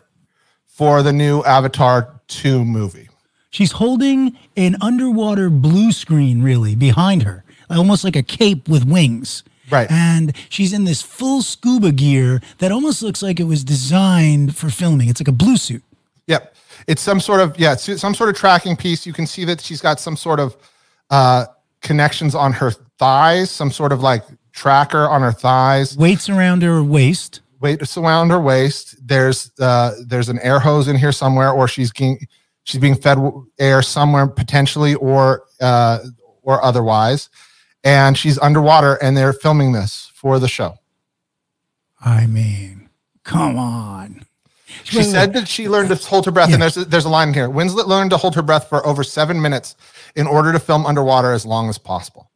for 0.66 1.04
the 1.04 1.14
new 1.14 1.44
Avatar 1.44 2.22
2 2.28 2.64
movie. 2.66 3.10
she's 3.50 3.74
holding 3.74 4.38
an 4.58 4.76
underwater 4.82 5.50
blue 5.50 5.92
screen 5.92 6.42
really 6.42 6.76
behind 6.76 7.24
her, 7.24 7.44
almost 7.70 8.04
like 8.04 8.16
a 8.16 8.24
cape 8.24 8.68
with 8.68 8.86
wings. 8.86 9.44
Right. 9.70 9.90
And 9.90 10.36
she's 10.50 10.74
in 10.74 10.84
this 10.84 11.02
full 11.02 11.42
scuba 11.42 11.92
gear 11.92 12.42
that 12.60 12.72
almost 12.72 13.02
looks 13.02 13.24
like 13.24 13.40
it 13.40 13.46
was 13.46 13.64
designed 13.64 14.56
for 14.56 14.70
filming. 14.70 15.10
It's 15.10 15.20
like 15.22 15.28
a 15.28 15.32
blue 15.32 15.58
suit. 15.58 15.84
Yep. 16.28 16.56
It's 16.88 17.02
some 17.02 17.20
sort 17.20 17.40
of 17.40 17.58
yeah, 17.58 17.74
it's 17.74 18.02
some 18.02 18.14
sort 18.14 18.30
of 18.30 18.36
tracking 18.36 18.76
piece. 18.76 19.06
You 19.06 19.14
can 19.14 19.26
see 19.26 19.46
that 19.46 19.62
she's 19.62 19.82
got 19.82 20.00
some 20.00 20.16
sort 20.18 20.40
of 20.40 20.56
uh 21.10 21.46
connections 21.82 22.34
on 22.36 22.54
her 22.54 22.72
thighs, 23.00 23.52
some 23.52 23.72
sort 23.72 23.92
of 23.92 24.02
like 24.02 24.24
tracker 24.54 25.08
on 25.10 25.22
her 25.22 25.32
thighs. 25.32 25.98
Weights 25.98 26.30
around 26.30 26.62
her 26.64 26.84
waist. 26.84 27.42
weight 27.60 27.82
around 27.98 28.30
her 28.30 28.40
waist. 28.40 28.96
There's 29.06 29.52
uh, 29.60 29.92
there's 30.08 30.30
an 30.30 30.40
air 30.40 30.60
hose 30.60 30.88
in 30.88 30.96
here 30.96 31.12
somewhere, 31.12 31.52
or 31.52 31.68
she's 31.68 31.92
being 31.92 32.20
she's 32.64 32.80
being 32.80 32.96
fed 32.96 33.18
air 33.60 33.82
somewhere 33.82 34.28
potentially, 34.28 34.96
or 34.96 35.44
uh, 35.60 36.00
or 36.42 36.64
otherwise, 36.64 37.30
and 37.84 38.18
she's 38.18 38.38
underwater, 38.40 38.96
and 38.96 39.18
they're 39.18 39.34
filming 39.34 39.72
this 39.74 40.12
for 40.16 40.40
the 40.40 40.48
show. 40.48 40.76
I 42.06 42.28
mean, 42.28 42.90
come 43.24 43.58
on. 43.58 44.26
She 44.84 44.98
Wait, 44.98 45.06
wait, 45.06 45.12
said 45.12 45.34
that 45.34 45.48
she 45.48 45.70
learned 45.70 45.90
to 45.90 45.96
hold 45.96 46.26
her 46.26 46.32
breath, 46.32 46.50
Yeah. 46.50 46.56
and 46.56 46.62
there's 46.64 46.78
a, 46.78 46.86
there's 46.86 47.06
a 47.06 47.10
line 47.10 47.34
here. 47.34 47.48
Winslet 47.48 47.88
learned 47.88 48.10
to 48.10 48.18
hold 48.18 48.36
her 48.36 48.42
breath 48.42 48.68
for 48.68 48.86
over 48.86 49.04
seven 49.04 49.42
minutes 49.42 49.76
in 50.16 50.28
order 50.28 50.52
to 50.52 50.60
film 50.60 50.86
underwater 50.86 51.32
as 51.32 51.46
long 51.46 51.70
as 51.70 51.78
possible. 51.78 52.30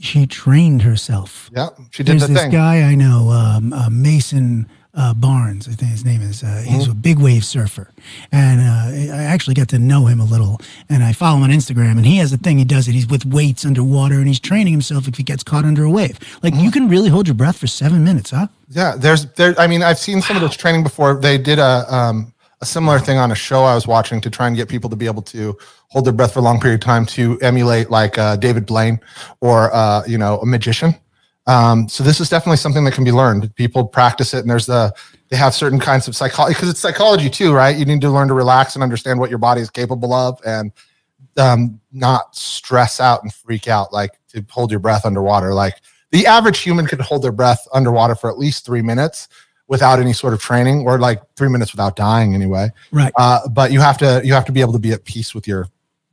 she 0.00 0.26
trained 0.26 0.82
herself. 0.82 1.50
Yeah, 1.54 1.68
she 1.90 2.02
did 2.02 2.12
There's 2.12 2.22
the 2.22 2.34
this 2.34 2.42
thing. 2.42 2.50
guy 2.50 2.82
I 2.82 2.94
know, 2.94 3.30
um, 3.30 3.72
uh, 3.72 3.88
Mason 3.90 4.68
uh, 4.94 5.14
Barnes. 5.14 5.68
I 5.68 5.72
think 5.72 5.90
his 5.92 6.04
name 6.04 6.20
is. 6.20 6.42
Uh, 6.42 6.62
he's 6.66 6.82
Mm-hmm. 6.82 6.90
a 6.90 6.94
big 6.94 7.18
wave 7.18 7.44
surfer, 7.44 7.88
and 8.32 8.60
uh, 8.60 9.14
I 9.14 9.22
actually 9.24 9.54
got 9.54 9.68
to 9.68 9.78
know 9.78 10.06
him 10.06 10.20
a 10.20 10.24
little. 10.24 10.60
And 10.88 11.02
I 11.04 11.12
follow 11.12 11.36
him 11.38 11.44
on 11.44 11.50
Instagram, 11.50 11.92
and 11.92 12.04
he 12.04 12.16
has 12.18 12.32
a 12.32 12.36
thing. 12.36 12.58
He 12.58 12.64
does 12.64 12.88
it. 12.88 12.92
He's 12.92 13.06
with 13.06 13.24
weights 13.24 13.64
underwater, 13.64 14.16
and 14.16 14.26
he's 14.26 14.40
training 14.40 14.72
himself 14.72 15.06
if 15.08 15.16
he 15.16 15.22
gets 15.22 15.42
caught 15.44 15.64
under 15.64 15.84
a 15.84 15.90
wave. 15.90 16.18
Like 16.42 16.52
Mm-hmm. 16.54 16.64
you 16.64 16.70
can 16.72 16.88
really 16.88 17.08
hold 17.08 17.26
your 17.28 17.34
breath 17.36 17.58
for 17.58 17.66
seven 17.68 18.02
minutes, 18.04 18.30
huh? 18.30 18.48
Yeah, 18.68 18.96
there's 18.98 19.26
there. 19.34 19.54
I 19.58 19.66
mean, 19.66 19.82
I've 19.82 19.98
seen 19.98 20.20
some 20.20 20.36
of 20.36 20.42
this 20.42 20.56
training 20.56 20.82
before. 20.82 21.14
They 21.14 21.38
did 21.38 21.58
a 21.60 21.84
um, 21.94 22.32
a 22.62 22.64
similar 22.64 23.00
thing 23.00 23.18
on 23.18 23.32
a 23.32 23.34
show 23.34 23.64
I 23.64 23.74
was 23.74 23.88
watching 23.88 24.20
to 24.20 24.30
try 24.30 24.46
and 24.46 24.56
get 24.56 24.68
people 24.68 24.88
to 24.88 24.96
be 24.96 25.06
able 25.06 25.22
to 25.22 25.58
hold 25.88 26.06
their 26.06 26.12
breath 26.12 26.32
for 26.32 26.38
a 26.38 26.42
long 26.42 26.60
period 26.60 26.76
of 26.76 26.84
time 26.84 27.04
to 27.06 27.38
emulate 27.40 27.90
like 27.90 28.16
uh, 28.16 28.36
David 28.36 28.66
Blaine 28.66 29.00
or 29.40 29.74
uh, 29.74 30.04
you 30.06 30.16
know 30.16 30.38
a 30.38 30.46
magician. 30.46 30.94
Um, 31.48 31.88
so 31.88 32.04
this 32.04 32.20
is 32.20 32.30
definitely 32.30 32.58
something 32.58 32.84
that 32.84 32.94
can 32.94 33.02
be 33.02 33.10
learned. 33.10 33.52
People 33.56 33.84
practice 33.84 34.32
it, 34.32 34.38
and 34.38 34.48
there's 34.48 34.66
the 34.66 34.94
they 35.28 35.36
have 35.36 35.54
certain 35.54 35.80
kinds 35.80 36.06
of 36.06 36.14
psychology 36.14 36.54
because 36.54 36.68
it's 36.68 36.78
psychology 36.78 37.28
too, 37.28 37.52
right? 37.52 37.76
You 37.76 37.84
need 37.84 38.00
to 38.02 38.10
learn 38.10 38.28
to 38.28 38.34
relax 38.34 38.76
and 38.76 38.82
understand 38.82 39.18
what 39.18 39.28
your 39.28 39.40
body 39.40 39.60
is 39.60 39.68
capable 39.68 40.12
of, 40.14 40.40
and 40.46 40.70
um, 41.36 41.80
not 41.90 42.36
stress 42.36 43.00
out 43.00 43.24
and 43.24 43.34
freak 43.34 43.66
out, 43.66 43.92
like 43.92 44.12
to 44.28 44.44
hold 44.48 44.70
your 44.70 44.80
breath 44.80 45.04
underwater. 45.04 45.52
Like 45.52 45.80
the 46.12 46.28
average 46.28 46.60
human 46.60 46.86
could 46.86 47.00
hold 47.00 47.22
their 47.22 47.32
breath 47.32 47.66
underwater 47.74 48.14
for 48.14 48.30
at 48.30 48.38
least 48.38 48.64
three 48.64 48.82
minutes 48.82 49.28
without 49.72 49.98
any 49.98 50.12
sort 50.12 50.34
of 50.34 50.40
training, 50.40 50.86
or 50.86 50.98
like 50.98 51.22
three 51.34 51.48
minutes 51.48 51.72
without 51.72 51.96
dying 51.96 52.34
anyway. 52.34 52.70
Right. 52.90 53.10
Uh, 53.16 53.48
but 53.48 53.72
you 53.72 53.80
have 53.80 53.96
to 53.98 54.20
you 54.22 54.34
have 54.34 54.44
to 54.44 54.52
be 54.52 54.60
able 54.60 54.74
to 54.74 54.78
be 54.78 54.92
at 54.92 55.04
peace 55.04 55.34
with 55.34 55.48
your 55.48 55.66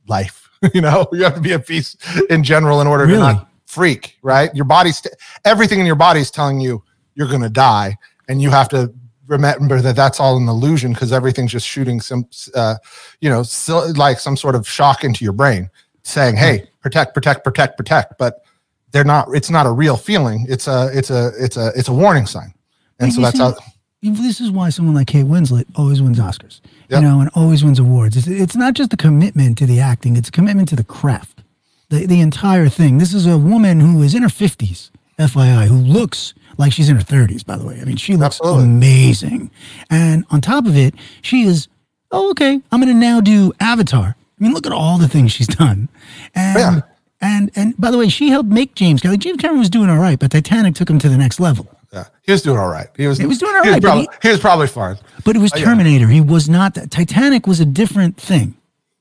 life. 0.08 0.48
you 0.74 0.80
know, 0.80 1.06
you 1.12 1.22
have 1.24 1.34
to 1.34 1.42
be 1.42 1.52
at 1.52 1.66
peace 1.66 1.94
in 2.30 2.42
general 2.42 2.80
in 2.80 2.86
order 2.86 3.04
Really? 3.04 3.18
to 3.18 3.34
not 3.34 3.48
freak. 3.66 4.16
Right, 4.22 4.52
your 4.54 4.64
body's 4.64 5.06
everything 5.44 5.78
in 5.78 5.84
your 5.84 6.00
body 6.08 6.20
is 6.20 6.30
telling 6.30 6.58
you 6.58 6.82
you're 7.14 7.28
going 7.28 7.42
to 7.42 7.50
die, 7.50 7.98
and 8.28 8.40
you 8.40 8.48
have 8.48 8.70
to 8.70 8.92
remember 9.26 9.82
that 9.82 9.94
that's 9.94 10.18
all 10.20 10.38
an 10.38 10.48
illusion 10.48 10.94
because 10.94 11.12
everything's 11.12 11.52
just 11.52 11.66
shooting 11.66 12.00
some, 12.00 12.26
uh, 12.54 12.76
you 13.20 13.28
know, 13.28 13.42
so, 13.42 13.86
like 13.94 14.18
some 14.18 14.36
sort 14.38 14.54
of 14.54 14.66
shock 14.66 15.04
into 15.04 15.22
your 15.22 15.34
brain, 15.34 15.68
saying, 16.02 16.36
"Hey, 16.36 16.66
protect, 16.80 17.12
protect, 17.14 17.44
protect, 17.44 17.76
protect." 17.76 18.14
But 18.18 18.42
they're 18.90 19.04
not. 19.04 19.28
It's 19.34 19.50
not 19.50 19.66
a 19.66 19.70
real 19.70 19.98
feeling. 19.98 20.46
It's 20.48 20.66
a. 20.66 20.90
It's 20.94 21.10
a. 21.10 21.30
It's 21.38 21.58
a. 21.58 21.72
It's 21.76 21.88
a 21.88 21.92
warning 21.92 22.24
sign. 22.24 22.54
And 23.00 23.08
Like 23.08 23.12
so 23.14 23.20
that's 23.22 23.36
see- 23.36 23.42
how. 23.62 23.72
This 24.02 24.40
is 24.40 24.50
why 24.50 24.70
someone 24.70 24.94
like 24.94 25.08
Kate 25.08 25.26
Winslet 25.26 25.66
always 25.74 26.00
wins 26.00 26.18
Oscars, 26.18 26.62
Yep. 26.88 27.02
you 27.02 27.06
know, 27.06 27.20
and 27.20 27.28
always 27.34 27.62
wins 27.62 27.78
awards. 27.78 28.16
It's, 28.16 28.26
it's 28.26 28.56
not 28.56 28.72
just 28.72 28.88
the 28.90 28.96
commitment 28.96 29.58
to 29.58 29.66
the 29.66 29.78
acting; 29.78 30.16
it's 30.16 30.30
a 30.30 30.32
commitment 30.32 30.70
to 30.70 30.76
the 30.76 30.84
craft, 30.84 31.42
the 31.90 32.06
the 32.06 32.20
entire 32.20 32.70
thing. 32.70 32.96
This 32.96 33.12
is 33.12 33.26
a 33.26 33.36
woman 33.36 33.80
who 33.80 34.00
is 34.02 34.14
in 34.14 34.22
her 34.22 34.30
fifties, 34.30 34.90
FYI, 35.18 35.66
who 35.66 35.76
looks 35.76 36.32
like 36.56 36.72
she's 36.72 36.88
in 36.88 36.96
her 36.96 37.02
thirties. 37.02 37.42
By 37.42 37.58
the 37.58 37.66
way, 37.66 37.78
I 37.78 37.84
mean 37.84 37.96
she 37.96 38.14
looks 38.16 38.36
Absolutely. 38.40 38.64
amazing, 38.64 39.50
and 39.90 40.24
on 40.30 40.40
top 40.40 40.64
of 40.66 40.76
it, 40.78 40.94
she 41.20 41.42
is. 41.42 41.68
Oh, 42.10 42.30
okay. 42.30 42.58
I'm 42.72 42.80
going 42.80 42.92
to 42.92 42.98
now 42.98 43.20
do 43.20 43.52
Avatar. 43.60 44.16
I 44.16 44.42
mean, 44.42 44.52
look 44.54 44.64
at 44.66 44.72
all 44.72 44.96
the 44.98 45.08
things 45.08 45.30
she's 45.32 45.46
done, 45.64 45.88
and. 46.34 46.58
Yeah. 46.58 46.80
And 47.22 47.50
and 47.54 47.76
by 47.76 47.90
the 47.90 47.98
way, 47.98 48.08
she 48.08 48.30
helped 48.30 48.48
make 48.48 48.74
James 48.74 49.02
Cameron. 49.02 49.20
James 49.20 49.36
Cameron 49.36 49.58
was 49.58 49.68
doing 49.68 49.90
all 49.90 49.98
right, 49.98 50.18
but 50.18 50.30
Titanic 50.30 50.74
took 50.74 50.88
him 50.88 50.98
to 51.00 51.08
the 51.10 51.18
next 51.18 51.38
level. 51.38 51.68
Yeah, 51.92 52.04
he 52.22 52.32
was 52.32 52.42
doing 52.42 52.58
all 52.58 52.68
right. 52.68 52.88
He 52.96 53.06
was. 53.08 53.18
He 53.18 53.26
was 53.26 53.38
doing 53.38 53.54
all 53.56 53.62
he 53.64 53.70
right, 53.70 53.82
Was 53.82 53.90
probably, 53.90 54.08
he, 54.22 54.28
was 54.28 54.40
probably 54.40 54.66
fine. 54.68 54.96
But 55.24 55.34
it 55.36 55.40
was 55.40 55.52
Oh, 55.54 55.58
yeah. 55.58 55.64
Terminator. 55.64 56.06
He 56.08 56.20
was 56.20 56.48
not. 56.48 56.74
Titanic 56.90 57.46
was 57.48 57.58
a 57.58 57.64
different 57.66 58.16
thing. 58.16 58.54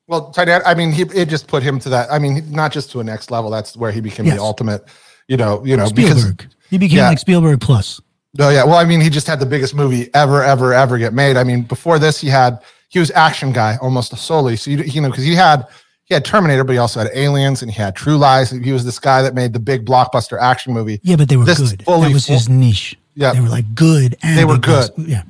Well, 0.08 0.32
Titanic. 0.32 0.64
I 0.66 0.74
mean, 0.74 0.92
he 0.92 1.04
it 1.04 1.30
just 1.30 1.48
put 1.48 1.62
him 1.62 1.80
to 1.82 1.90
that. 1.90 2.12
I 2.12 2.18
mean, 2.18 2.52
not 2.52 2.72
just 2.72 2.90
to 2.92 3.00
a 3.00 3.04
next 3.04 3.30
level. 3.30 3.52
That's 3.52 3.78
where 3.78 3.92
he 3.92 4.02
became 4.02 4.26
Yes. 4.26 4.38
the 4.38 4.42
ultimate. 4.42 4.86
You 5.28 5.38
know. 5.38 5.64
You 5.64 5.78
know. 5.78 5.90
Because, 5.92 6.22
Spielberg. 6.22 6.48
he 6.72 6.78
became 6.80 6.98
yeah. 6.98 7.10
like 7.10 7.20
Spielberg 7.20 7.62
plus. 7.62 8.02
oh 8.40 8.50
yeah. 8.50 8.64
Well, 8.64 8.76
I 8.76 8.86
mean, 8.86 9.02
he 9.02 9.10
just 9.12 9.28
had 9.28 9.40
the 9.40 9.46
biggest 9.46 9.76
movie 9.76 10.10
ever, 10.16 10.44
ever, 10.44 10.74
ever 10.74 10.98
get 10.98 11.14
made. 11.14 11.38
I 11.38 11.44
mean, 11.44 11.62
before 11.62 12.00
this, 12.00 12.20
he 12.20 12.28
had 12.28 12.60
he 12.90 12.98
was 12.98 13.12
action 13.12 13.52
guy 13.52 13.78
almost 13.84 14.18
solely. 14.18 14.56
So 14.56 14.72
you, 14.72 14.78
you 14.80 15.00
know, 15.02 15.10
because 15.10 15.26
he 15.26 15.36
had 15.36 15.68
he 16.10 16.16
had 16.16 16.26
Terminator, 16.26 16.64
but 16.64 16.74
he 16.74 16.80
also 16.80 17.00
had 17.00 17.12
Aliens 17.14 17.62
and 17.62 17.72
he 17.72 17.80
had 17.80 17.96
True 17.96 18.18
Lies. 18.18 18.50
He 18.50 18.72
was 18.72 18.84
this 18.84 18.98
guy 19.00 19.22
that 19.22 19.36
made 19.36 19.54
the 19.54 19.60
big 19.60 19.86
blockbuster 19.86 20.40
action 20.42 20.74
movie. 20.74 21.00
Yeah, 21.04 21.16
but 21.16 21.30
they 21.30 21.38
were 21.38 21.46
This 21.46 21.60
good. 21.60 21.84
fully 21.86 22.08
that 22.08 22.14
was 22.16 22.26
his 22.26 22.50
niche. 22.50 22.98
Yeah. 23.14 23.34
they 23.34 23.40
were 23.42 23.48
like 23.48 23.76
good. 23.76 24.18
And 24.24 24.38
They 24.38 24.44
were 24.46 24.58
good. 24.58 24.90
Yeah, 24.98 25.22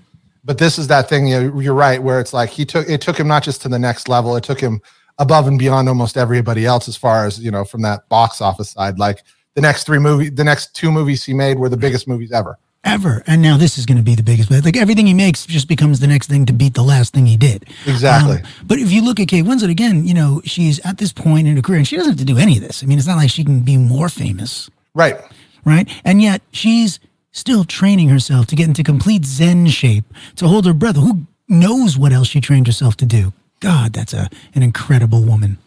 but 0.45 0.57
this 0.57 0.79
is 0.79 0.87
that 0.87 1.09
thing 1.09 1.27
you 1.27 1.51
know, 1.51 1.59
you're 1.59 1.73
right 1.73 2.01
where 2.01 2.19
it's 2.21 2.33
like 2.33 2.49
he 2.49 2.65
took 2.65 2.87
it 2.89 3.01
took 3.01 3.19
him 3.19 3.27
not 3.27 3.43
just 3.43 3.61
to 3.63 3.69
the 3.69 3.77
next 3.79 4.07
level 4.07 4.35
it 4.37 4.43
took 4.43 4.59
him 4.59 4.81
above 5.17 5.47
and 5.47 5.59
beyond 5.59 5.89
almost 5.89 6.15
everybody 6.15 6.65
else 6.65 6.87
as 6.87 6.95
far 6.95 7.25
as 7.25 7.39
you 7.39 7.51
know 7.51 7.65
from 7.65 7.81
that 7.81 8.07
box 8.07 8.39
office 8.39 8.71
side 8.71 8.97
like 8.99 9.21
the 9.55 9.61
next 9.61 9.83
three 9.83 9.99
movie 9.99 10.29
the 10.29 10.43
next 10.43 10.73
two 10.73 10.91
movies 10.91 11.23
he 11.25 11.33
made 11.33 11.59
were 11.59 11.67
the 11.67 11.75
biggest 11.77 12.07
movies 12.07 12.31
ever 12.31 12.57
ever. 12.83 13.23
And 13.27 13.41
now 13.41 13.57
this 13.57 13.77
is 13.77 13.85
going 13.85 13.97
to 13.97 14.03
be 14.03 14.15
the 14.15 14.23
biggest. 14.23 14.49
Like 14.51 14.77
everything 14.77 15.05
he 15.07 15.13
makes 15.13 15.45
just 15.45 15.67
becomes 15.67 15.99
the 15.99 16.07
next 16.07 16.27
thing 16.27 16.45
to 16.45 16.53
beat 16.53 16.73
the 16.73 16.83
last 16.83 17.13
thing 17.13 17.25
he 17.25 17.37
did. 17.37 17.65
Exactly. 17.85 18.37
Um, 18.37 18.43
but 18.65 18.79
if 18.79 18.91
you 18.91 19.03
look 19.03 19.19
at 19.19 19.27
Kate 19.27 19.43
Winslet 19.45 19.69
again, 19.69 20.05
you 20.05 20.13
know 20.13 20.41
she's 20.45 20.79
at 20.85 20.97
this 20.97 21.11
point 21.13 21.47
in 21.47 21.55
her 21.55 21.61
career, 21.61 21.77
and 21.79 21.87
she 21.87 21.95
doesn't 21.97 22.11
have 22.13 22.19
to 22.19 22.25
do 22.25 22.37
any 22.37 22.57
of 22.57 22.63
this. 22.63 22.83
I 22.83 22.85
mean, 22.85 22.97
it's 22.97 23.07
not 23.07 23.17
like 23.17 23.29
she 23.29 23.43
can 23.43 23.61
be 23.61 23.77
more 23.77 24.09
famous, 24.09 24.69
Right. 24.93 25.17
right? 25.65 25.87
And 26.05 26.21
yet 26.21 26.41
she's 26.51 26.99
still 27.31 27.63
training 27.63 28.09
herself 28.09 28.47
to 28.47 28.55
get 28.55 28.67
into 28.67 28.83
complete 28.83 29.23
Zen 29.25 29.67
shape 29.67 30.05
to 30.37 30.47
hold 30.47 30.65
her 30.65 30.73
breath. 30.73 30.95
Who 30.95 31.27
knows 31.47 31.97
what 31.97 32.11
else 32.11 32.27
she 32.27 32.41
trained 32.41 32.67
herself 32.67 32.95
to 32.97 33.05
do? 33.05 33.33
God, 33.59 33.93
that's 33.93 34.13
a 34.13 34.29
an 34.55 34.63
incredible 34.63 35.21
woman. 35.23 35.57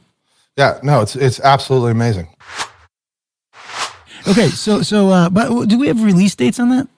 Yeah. 0.56 0.78
No, 0.82 1.02
it's 1.02 1.14
it's 1.14 1.40
absolutely 1.40 1.90
amazing. 1.92 2.28
Okay, 4.26 4.48
so 4.48 4.82
so 4.82 5.10
uh, 5.10 5.28
but 5.30 5.66
do 5.66 5.78
we 5.78 5.88
have 5.88 6.02
release 6.02 6.34
dates 6.34 6.58
on 6.60 6.70
that? 6.70 6.88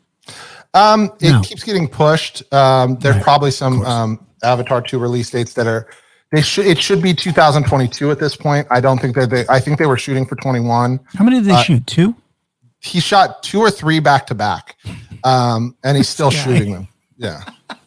Um, 0.75 1.11
it 1.21 1.31
No. 1.33 1.41
keeps 1.43 1.63
getting 1.63 1.89
pushed. 1.89 2.43
Um, 2.53 2.97
there's 2.97 3.15
Right, 3.17 3.25
probably 3.25 3.51
some 3.51 3.85
um, 3.87 4.27
Avatar 4.43 4.83
2 4.83 4.99
release 4.99 5.31
dates 5.31 5.55
that 5.55 5.67
are 5.67 5.89
they 6.33 6.43
should 6.43 6.67
it 6.67 6.79
should 6.79 7.01
be 7.01 7.15
2022 7.15 8.11
at 8.11 8.19
this 8.19 8.35
point. 8.35 8.67
I 8.71 8.81
don't 8.81 9.01
think 9.01 9.15
that 9.15 9.31
they 9.31 9.45
I 9.49 9.61
think 9.61 9.79
they 9.79 9.87
were 9.87 9.97
shooting 9.97 10.27
for 10.27 10.35
21. 10.37 10.99
How 11.15 11.25
many 11.25 11.37
did 11.39 11.47
they 11.47 11.63
shoot? 11.63 11.87
Two. 11.87 12.17
He 12.81 12.99
shot 13.01 13.43
two 13.43 13.61
or 13.61 13.71
three 13.71 14.01
back 14.01 14.27
to 14.27 14.35
back. 14.35 14.77
Um, 15.23 15.77
and 15.85 15.97
he's 15.97 16.09
still 16.09 16.31
shooting 16.31 16.73
them. 16.73 16.89
Yeah. 17.17 17.43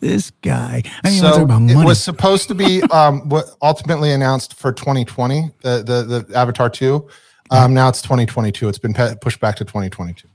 This 0.00 0.30
guy. 0.42 0.82
I 1.04 1.10
mean, 1.10 1.20
so, 1.20 1.46
it 1.46 1.84
was 1.84 2.02
supposed 2.02 2.48
to 2.48 2.54
be 2.54 2.82
um, 2.84 3.28
what 3.28 3.44
ultimately 3.60 4.12
announced 4.12 4.54
for 4.54 4.72
2020 4.72 5.50
the 5.60 5.82
the, 5.82 6.22
the 6.24 6.36
avatar 6.38 6.70
2 6.70 7.06
um, 7.50 7.74
now 7.74 7.88
it's 7.88 8.00
2022 8.00 8.68
it's 8.68 8.78
been 8.78 8.94
pe- 8.94 9.16
pushed 9.20 9.38
back 9.38 9.54
to 9.56 9.64
2022 9.66 10.28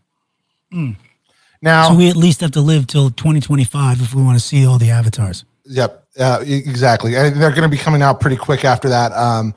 now 1.61 1.89
so 1.89 1.95
we 1.95 2.09
at 2.09 2.15
least 2.15 2.41
have 2.41 2.51
to 2.51 2.61
live 2.61 2.87
till 2.87 3.09
2025 3.09 4.01
if 4.01 4.13
we 4.13 4.21
want 4.21 4.37
to 4.37 4.43
see 4.43 4.65
all 4.65 4.77
the 4.77 4.89
avatars. 4.89 5.45
Yep, 5.65 6.07
uh, 6.19 6.43
exactly. 6.45 7.15
And 7.15 7.35
they're 7.35 7.51
going 7.51 7.63
to 7.63 7.69
be 7.69 7.77
coming 7.77 8.01
out 8.01 8.19
pretty 8.19 8.35
quick 8.35 8.65
after 8.65 8.89
that. 8.89 9.11
Um, 9.13 9.53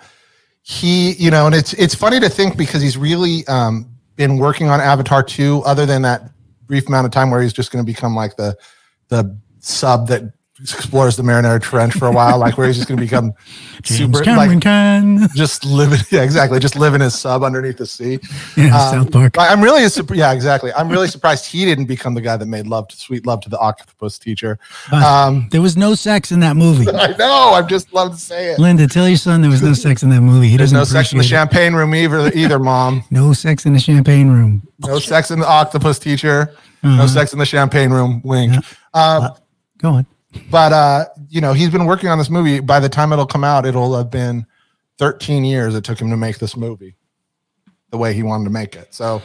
he, 0.63 1.13
you 1.13 1.31
know, 1.31 1.47
and 1.47 1.55
it's 1.55 1.73
it's 1.75 1.95
funny 1.95 2.21
to 2.21 2.29
think 2.29 2.57
because 2.57 2.81
he's 2.81 2.97
really 2.97 3.47
um, 3.49 3.89
been 4.17 4.39
working 4.39 4.69
on 4.69 4.81
Avatar 4.81 5.23
two, 5.23 5.63
other 5.67 5.87
than 5.87 6.03
that 6.03 6.31
brief 6.67 6.89
amount 6.89 7.05
of 7.05 7.13
time 7.13 7.31
where 7.31 7.43
he's 7.43 7.53
just 7.53 7.71
going 7.71 7.85
to 7.85 7.91
become 7.91 8.15
like 8.15 8.37
the 8.37 8.57
the 9.09 9.39
sub 9.59 10.09
that 10.09 10.23
explores 10.73 11.17
the 11.17 11.23
Marinara 11.23 11.61
Trench 11.61 11.93
for 11.95 12.07
a 12.07 12.11
while, 12.13 12.39
like 12.39 12.57
where 12.57 12.67
he's 12.67 12.77
just 12.77 12.89
going 12.89 12.97
to 12.97 13.05
become 13.05 13.33
James 13.83 13.99
super 13.99 14.23
Cameron 14.25 14.49
like 14.55 14.63
can. 14.63 15.29
just 15.35 15.65
living. 15.65 15.99
Yeah, 16.11 16.23
exactly, 16.23 16.59
just 16.61 16.77
living 16.77 17.01
his 17.01 17.15
sub 17.19 17.43
underneath 17.43 17.77
the 17.79 17.87
sea. 17.87 18.19
Yeah, 18.57 18.67
Um, 18.77 18.95
South 19.05 19.11
Park. 19.13 19.35
I'm 19.39 19.61
really, 19.63 19.83
yeah, 20.17 20.33
exactly. 20.33 20.73
I'm 20.73 20.89
really 20.89 21.09
surprised 21.09 21.47
he 21.47 21.65
didn't 21.65 21.87
become 21.87 22.15
the 22.15 22.21
guy 22.21 22.37
that 22.37 22.47
made 22.47 22.67
love 22.67 22.89
to 22.89 22.97
sweet 22.97 23.27
love 23.27 23.41
to 23.43 23.49
the 23.49 23.59
octopus 23.59 24.19
teacher. 24.19 24.59
Um, 24.93 25.49
There 25.51 25.61
was 25.63 25.77
no 25.77 25.95
sex 25.95 26.31
in 26.33 26.41
that 26.41 26.57
movie. 26.57 26.89
I 26.91 27.17
know. 27.17 27.51
I 27.55 27.63
just 27.63 27.93
love 27.93 28.13
to 28.13 28.19
say 28.19 28.53
it. 28.53 28.59
Linda, 28.59 28.87
tell 28.87 29.09
your 29.09 29.17
son 29.19 29.43
there 29.43 29.51
was 29.51 29.63
no 29.63 29.73
sex 29.75 30.03
in 30.03 30.11
that 30.11 30.21
movie. 30.21 30.49
He 30.49 30.57
There's 30.57 30.71
doesn't 30.73 30.95
no 30.97 31.01
sex 31.03 31.13
in 31.13 31.19
the 31.19 31.25
it. 31.25 31.29
champagne 31.29 31.75
room 31.75 31.95
either, 31.95 32.31
either 32.35 32.59
mom. 32.59 33.03
No 33.11 33.33
sex 33.33 33.67
in 33.67 33.73
the 33.73 33.81
champagne 33.81 34.29
room. 34.31 34.63
No 34.81 34.99
sex 34.99 35.31
in 35.31 35.41
the 35.41 35.49
octopus 35.49 35.99
teacher. 35.99 36.55
Uh-huh. 36.83 36.97
No 36.97 37.07
sex 37.07 37.33
in 37.33 37.39
the 37.39 37.47
champagne 37.47 37.91
room. 37.91 38.21
Wink. 38.25 38.55
Uh, 38.93 39.31
Go 39.79 39.91
on. 39.91 40.07
But 40.51 40.73
uh, 40.73 41.07
you 41.29 41.41
know, 41.41 41.53
he's 41.53 41.71
been 41.71 41.87
working 41.87 42.09
on 42.09 42.19
this 42.19 42.31
movie. 42.31 42.61
By 42.61 42.81
the 42.81 42.89
time 42.89 43.13
it'll 43.13 43.27
come 43.27 43.45
out, 43.45 43.67
it'll 43.67 43.97
have 43.97 44.11
been 44.11 44.47
13 44.99 45.45
years 45.45 45.75
it 45.75 45.85
took 45.85 46.01
him 46.01 46.11
to 46.11 46.17
make 46.17 46.39
this 46.39 46.57
movie 46.57 46.97
the 47.91 47.99
way 47.99 48.13
he 48.13 48.23
wanted 48.23 48.45
to 48.45 48.51
make 48.51 48.77
it. 48.77 48.95
So 48.95 49.23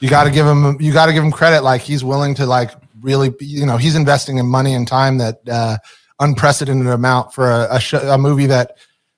you 0.00 0.08
got 0.08 0.24
to 0.24 0.30
give 0.30 0.46
him 0.46 0.76
you 0.80 0.92
got 0.92 1.06
to 1.06 1.12
give 1.12 1.24
him 1.24 1.32
credit. 1.32 1.62
Like 1.62 1.80
he's 1.80 2.04
willing 2.04 2.34
to 2.36 2.46
like 2.46 2.70
really, 3.00 3.32
you 3.40 3.66
know, 3.66 3.76
he's 3.76 3.96
investing 3.96 4.38
in 4.38 4.46
money 4.46 4.74
and 4.74 4.86
time 4.86 5.18
that 5.18 5.40
uh, 5.48 5.78
unprecedented 6.20 6.86
amount 6.86 7.32
for 7.32 7.50
a, 7.50 7.76
a, 7.76 7.80
sh- 7.80 7.94
a 7.94 8.18
movie 8.18 8.46
that. 8.46 8.76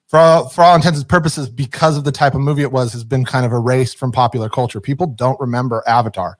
For 0.08 0.18
all, 0.18 0.50
for 0.50 0.62
all 0.62 0.74
intents 0.74 0.98
and 0.98 1.08
purposes, 1.08 1.48
because 1.48 1.96
of 1.96 2.04
the 2.04 2.12
type 2.12 2.34
of 2.34 2.42
movie 2.42 2.60
it 2.60 2.70
was, 2.70 2.92
has 2.92 3.02
been 3.02 3.24
kind 3.24 3.46
of 3.46 3.52
erased 3.52 3.96
from 3.96 4.12
popular 4.12 4.50
culture. 4.50 4.78
People 4.78 5.06
don't 5.06 5.40
remember 5.40 5.82
Avatar 5.86 6.36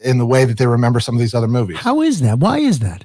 in 0.00 0.16
the 0.16 0.24
way 0.24 0.46
that 0.46 0.56
they 0.56 0.66
remember 0.66 1.00
some 1.00 1.14
of 1.14 1.20
these 1.20 1.34
other 1.34 1.46
movies. 1.46 1.76
How 1.76 2.00
is 2.00 2.20
that? 2.20 2.38
Why 2.38 2.60
is 2.60 2.78
that? 2.78 3.04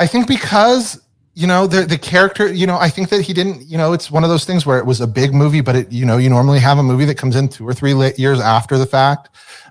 I 0.00 0.06
think 0.06 0.26
because 0.26 1.00
you 1.34 1.46
know 1.46 1.66
the 1.68 1.82
the 1.86 1.98
character, 1.98 2.52
you 2.52 2.66
know, 2.66 2.76
I 2.78 2.88
think 2.88 3.10
that 3.10 3.20
he 3.22 3.32
didn't, 3.32 3.62
you 3.66 3.78
know, 3.78 3.92
it's 3.92 4.10
one 4.10 4.24
of 4.24 4.30
those 4.30 4.44
things 4.44 4.66
where 4.66 4.78
it 4.78 4.86
was 4.86 5.00
a 5.00 5.06
big 5.06 5.32
movie, 5.32 5.60
but 5.60 5.76
it, 5.76 5.92
you 5.92 6.04
know, 6.04 6.16
you 6.16 6.28
normally 6.30 6.58
have 6.58 6.78
a 6.78 6.82
movie 6.82 7.04
that 7.04 7.16
comes 7.18 7.36
in 7.36 7.48
two 7.48 7.66
or 7.68 7.72
three 7.72 7.94
years 8.16 8.40
after 8.40 8.78
the 8.78 8.86
fact. 8.86 9.28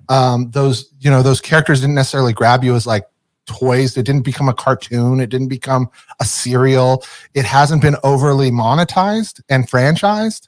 Um, 0.07 0.51
those, 0.51 0.91
you 0.99 1.09
know, 1.11 1.21
those 1.21 1.41
characters 1.41 1.81
didn't 1.81 1.95
necessarily 1.95 2.33
grab 2.33 2.63
you 2.63 2.75
as 2.75 2.87
like 2.87 3.03
toys. 3.45 3.97
It 3.97 4.03
didn't 4.05 4.23
become 4.23 4.47
a 4.47 4.53
cartoon. 4.53 5.19
It 5.19 5.29
didn't 5.29 5.49
become 5.49 5.89
a 6.19 6.25
serial. 6.25 7.03
It 7.33 7.45
hasn't 7.45 7.81
been 7.81 7.95
overly 8.03 8.51
monetized 8.51 9.41
and 9.49 9.67
franchised. 9.67 10.47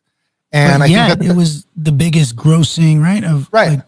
And 0.52 0.82
But 0.82 0.86
I 0.86 0.88
yeah, 0.88 1.08
think 1.08 1.20
that 1.20 1.34
it 1.34 1.36
was 1.36 1.65
the 1.76 1.91
biggest 1.91 2.36
grossing, 2.36 3.02
right? 3.02 3.24
Of 3.24 3.50
Right. 3.52 3.80
like, 3.80 3.86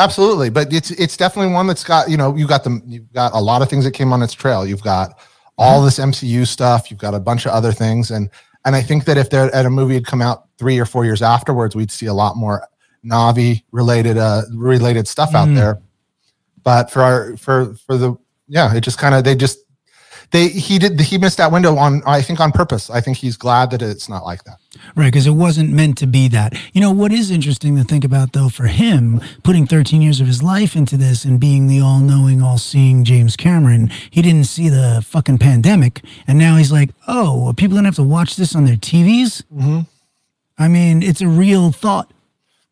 Absolutely, 0.00 0.48
but 0.48 0.72
it's 0.72 0.90
it's 0.92 1.16
definitely 1.16 1.52
one 1.52 1.66
that's 1.66 1.84
got 1.84 2.08
you 2.08 2.16
know 2.16 2.34
you 2.34 2.46
got 2.46 2.64
the 2.64 2.80
you've 2.86 3.12
got 3.12 3.34
a 3.34 3.38
lot 3.38 3.60
of 3.60 3.68
things 3.68 3.84
that 3.84 3.90
came 3.92 4.14
on 4.14 4.22
its 4.22 4.32
trail. 4.32 4.66
You've 4.66 4.82
got 4.82 5.18
all 5.58 5.82
this 5.82 5.98
MCU 5.98 6.46
stuff. 6.46 6.90
You've 6.90 7.00
got 7.00 7.12
a 7.14 7.20
bunch 7.20 7.44
of 7.44 7.52
other 7.52 7.70
things, 7.70 8.10
and 8.10 8.30
and 8.64 8.74
I 8.74 8.80
think 8.80 9.04
that 9.04 9.18
if 9.18 9.28
there 9.28 9.54
at 9.54 9.66
a 9.66 9.70
movie 9.70 9.94
had 9.94 10.06
come 10.06 10.22
out 10.22 10.44
three 10.58 10.78
or 10.78 10.86
four 10.86 11.04
years 11.04 11.20
afterwards, 11.20 11.76
we'd 11.76 11.90
see 11.90 12.06
a 12.06 12.14
lot 12.14 12.36
more 12.36 12.66
Na'vi 13.04 13.62
related 13.72 14.16
uh 14.16 14.42
related 14.54 15.06
stuff 15.06 15.34
out 15.34 15.48
Mm. 15.48 15.56
there. 15.56 15.82
But 16.62 16.90
for 16.90 17.02
our 17.02 17.36
for 17.36 17.74
for 17.86 17.98
the 17.98 18.16
yeah, 18.48 18.74
it 18.74 18.80
just 18.80 18.98
kind 18.98 19.14
of 19.14 19.24
they 19.24 19.34
just 19.34 19.58
they 20.30 20.48
he 20.48 20.78
did 20.78 20.98
he 20.98 21.18
missed 21.18 21.36
that 21.36 21.52
window 21.52 21.76
on 21.76 22.02
I 22.06 22.22
think 22.22 22.40
on 22.40 22.52
purpose. 22.52 22.88
I 22.88 23.02
think 23.02 23.18
he's 23.18 23.36
glad 23.36 23.70
that 23.72 23.82
it's 23.82 24.08
not 24.08 24.24
like 24.24 24.44
that. 24.44 24.56
Right, 24.96 25.06
because 25.06 25.26
it 25.26 25.32
wasn't 25.32 25.70
meant 25.70 25.98
to 25.98 26.06
be 26.06 26.28
that. 26.28 26.54
You 26.72 26.80
know, 26.80 26.90
what 26.90 27.12
is 27.12 27.30
interesting 27.30 27.76
to 27.76 27.84
think 27.84 28.04
about, 28.04 28.32
though, 28.32 28.48
for 28.48 28.66
him, 28.66 29.20
putting 29.42 29.66
13 29.66 30.02
years 30.02 30.20
of 30.20 30.26
his 30.26 30.42
life 30.42 30.74
into 30.74 30.96
this 30.96 31.24
and 31.24 31.38
being 31.38 31.66
the 31.66 31.80
all 31.80 32.00
knowing, 32.00 32.42
all 32.42 32.58
seeing 32.58 33.04
James 33.04 33.36
Cameron, 33.36 33.90
he 34.10 34.22
didn't 34.22 34.44
see 34.44 34.68
the 34.68 35.04
fucking 35.06 35.38
pandemic. 35.38 36.02
And 36.26 36.38
now 36.38 36.56
he's 36.56 36.72
like, 36.72 36.90
oh, 37.06 37.48
are 37.48 37.54
people 37.54 37.74
going 37.74 37.84
to 37.84 37.88
have 37.88 37.96
to 37.96 38.02
watch 38.02 38.36
this 38.36 38.54
on 38.54 38.64
their 38.64 38.76
TVs? 38.76 39.42
Mm-hmm. 39.52 39.80
I 40.58 40.68
mean, 40.68 41.02
it's 41.02 41.20
a 41.20 41.28
real 41.28 41.72
thought. 41.72 42.12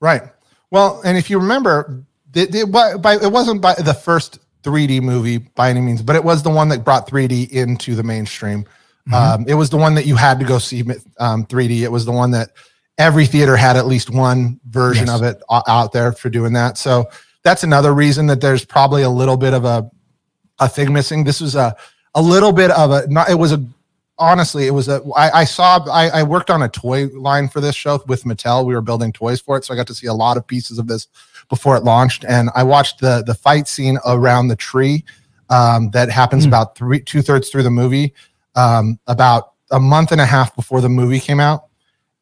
Right. 0.01 0.23
Well, 0.71 1.01
and 1.05 1.17
if 1.17 1.31
you 1.31 1.39
remember, 1.39 2.05
it, 2.35 2.55
it, 2.55 2.69
it 2.69 3.33
wasn't 3.33 3.63
by 3.63 3.75
the 3.75 3.95
first 3.95 4.39
3D 4.63 5.01
movie 5.03 5.39
by 5.39 5.71
any 5.71 5.81
means, 5.81 6.03
but 6.03 6.17
it 6.17 6.25
was 6.25 6.43
the 6.43 6.51
one 6.51 6.69
that 6.69 6.85
brought 6.85 7.09
3D 7.09 7.51
into 7.51 7.95
the 7.95 8.03
mainstream. 8.03 8.67
Um, 9.13 9.45
it 9.49 9.55
was 9.55 9.71
the 9.71 9.77
one 9.77 9.95
that 9.95 10.07
you 10.07 10.17
had 10.17 10.39
to 10.41 10.45
go 10.45 10.59
see 10.59 10.83
um, 11.19 11.47
3D. 11.47 11.81
It 11.83 11.91
was 11.93 12.05
the 12.05 12.13
one 12.13 12.31
that 12.33 12.51
every 12.99 13.27
theater 13.27 13.57
had 13.57 13.77
at 13.77 13.87
least 13.87 14.11
one 14.11 14.61
version 14.69 15.07
Yes. 15.07 15.17
of 15.17 15.23
it 15.23 15.43
out 15.69 15.93
there 15.93 16.13
for 16.13 16.29
doing 16.29 16.53
that. 16.55 16.77
So 16.79 17.09
that's 17.43 17.63
another 17.63 17.95
reason 17.95 18.27
that 18.27 18.41
there's 18.41 18.65
probably 18.65 19.03
a 19.03 19.11
little 19.11 19.37
bit 19.37 19.55
of 19.55 19.65
a 19.65 19.91
a 20.61 20.69
thing 20.69 20.93
missing. 20.93 21.25
This 21.25 21.41
was 21.41 21.55
a 21.55 21.75
a 22.15 22.21
little 22.23 22.53
bit 22.53 22.71
of 22.73 22.91
a 22.91 23.07
not. 23.09 23.31
It 23.31 23.37
was 23.37 23.53
a 23.53 23.65
honestly. 24.19 24.67
It 24.67 24.73
was 24.73 24.89
a. 24.89 25.01
I, 25.17 25.41
I 25.41 25.45
saw. 25.45 25.79
I, 25.89 26.09
I 26.09 26.23
worked 26.25 26.51
on 26.51 26.63
a 26.63 26.69
toy 26.69 27.07
line 27.15 27.49
for 27.49 27.61
this 27.61 27.77
show 27.77 28.03
with 28.09 28.25
Mattel. 28.25 28.67
We 28.67 28.75
were 28.75 28.81
building 28.81 29.13
toys 29.13 29.41
for 29.41 29.57
it, 29.57 29.65
so 29.65 29.73
I 29.73 29.77
got 29.77 29.87
to 29.87 29.95
see 29.95 30.09
a 30.09 30.15
lot 30.15 30.37
of 30.37 30.47
pieces 30.47 30.79
of 30.79 30.89
this 30.89 31.07
before 31.49 31.77
it 31.77 31.85
launched. 31.85 32.25
And 32.29 32.51
I 32.57 32.65
watched 32.65 33.01
the 33.01 33.23
the 33.25 33.35
fight 33.35 33.69
scene 33.69 33.99
around 34.05 34.49
the 34.49 34.57
tree 34.57 35.05
um, 35.49 35.91
that 35.91 36.11
happens 36.11 36.45
about 36.45 36.77
three 36.77 37.01
two 37.01 37.23
thirds 37.23 37.49
through 37.51 37.63
the 37.63 37.71
movie. 37.71 38.13
Um, 38.59 38.99
about 39.07 39.53
a 39.71 39.79
month 39.79 40.11
and 40.13 40.21
a 40.21 40.27
half 40.27 40.55
before 40.57 40.81
the 40.81 40.89
movie 40.89 41.21
came 41.21 41.39
out, 41.41 41.61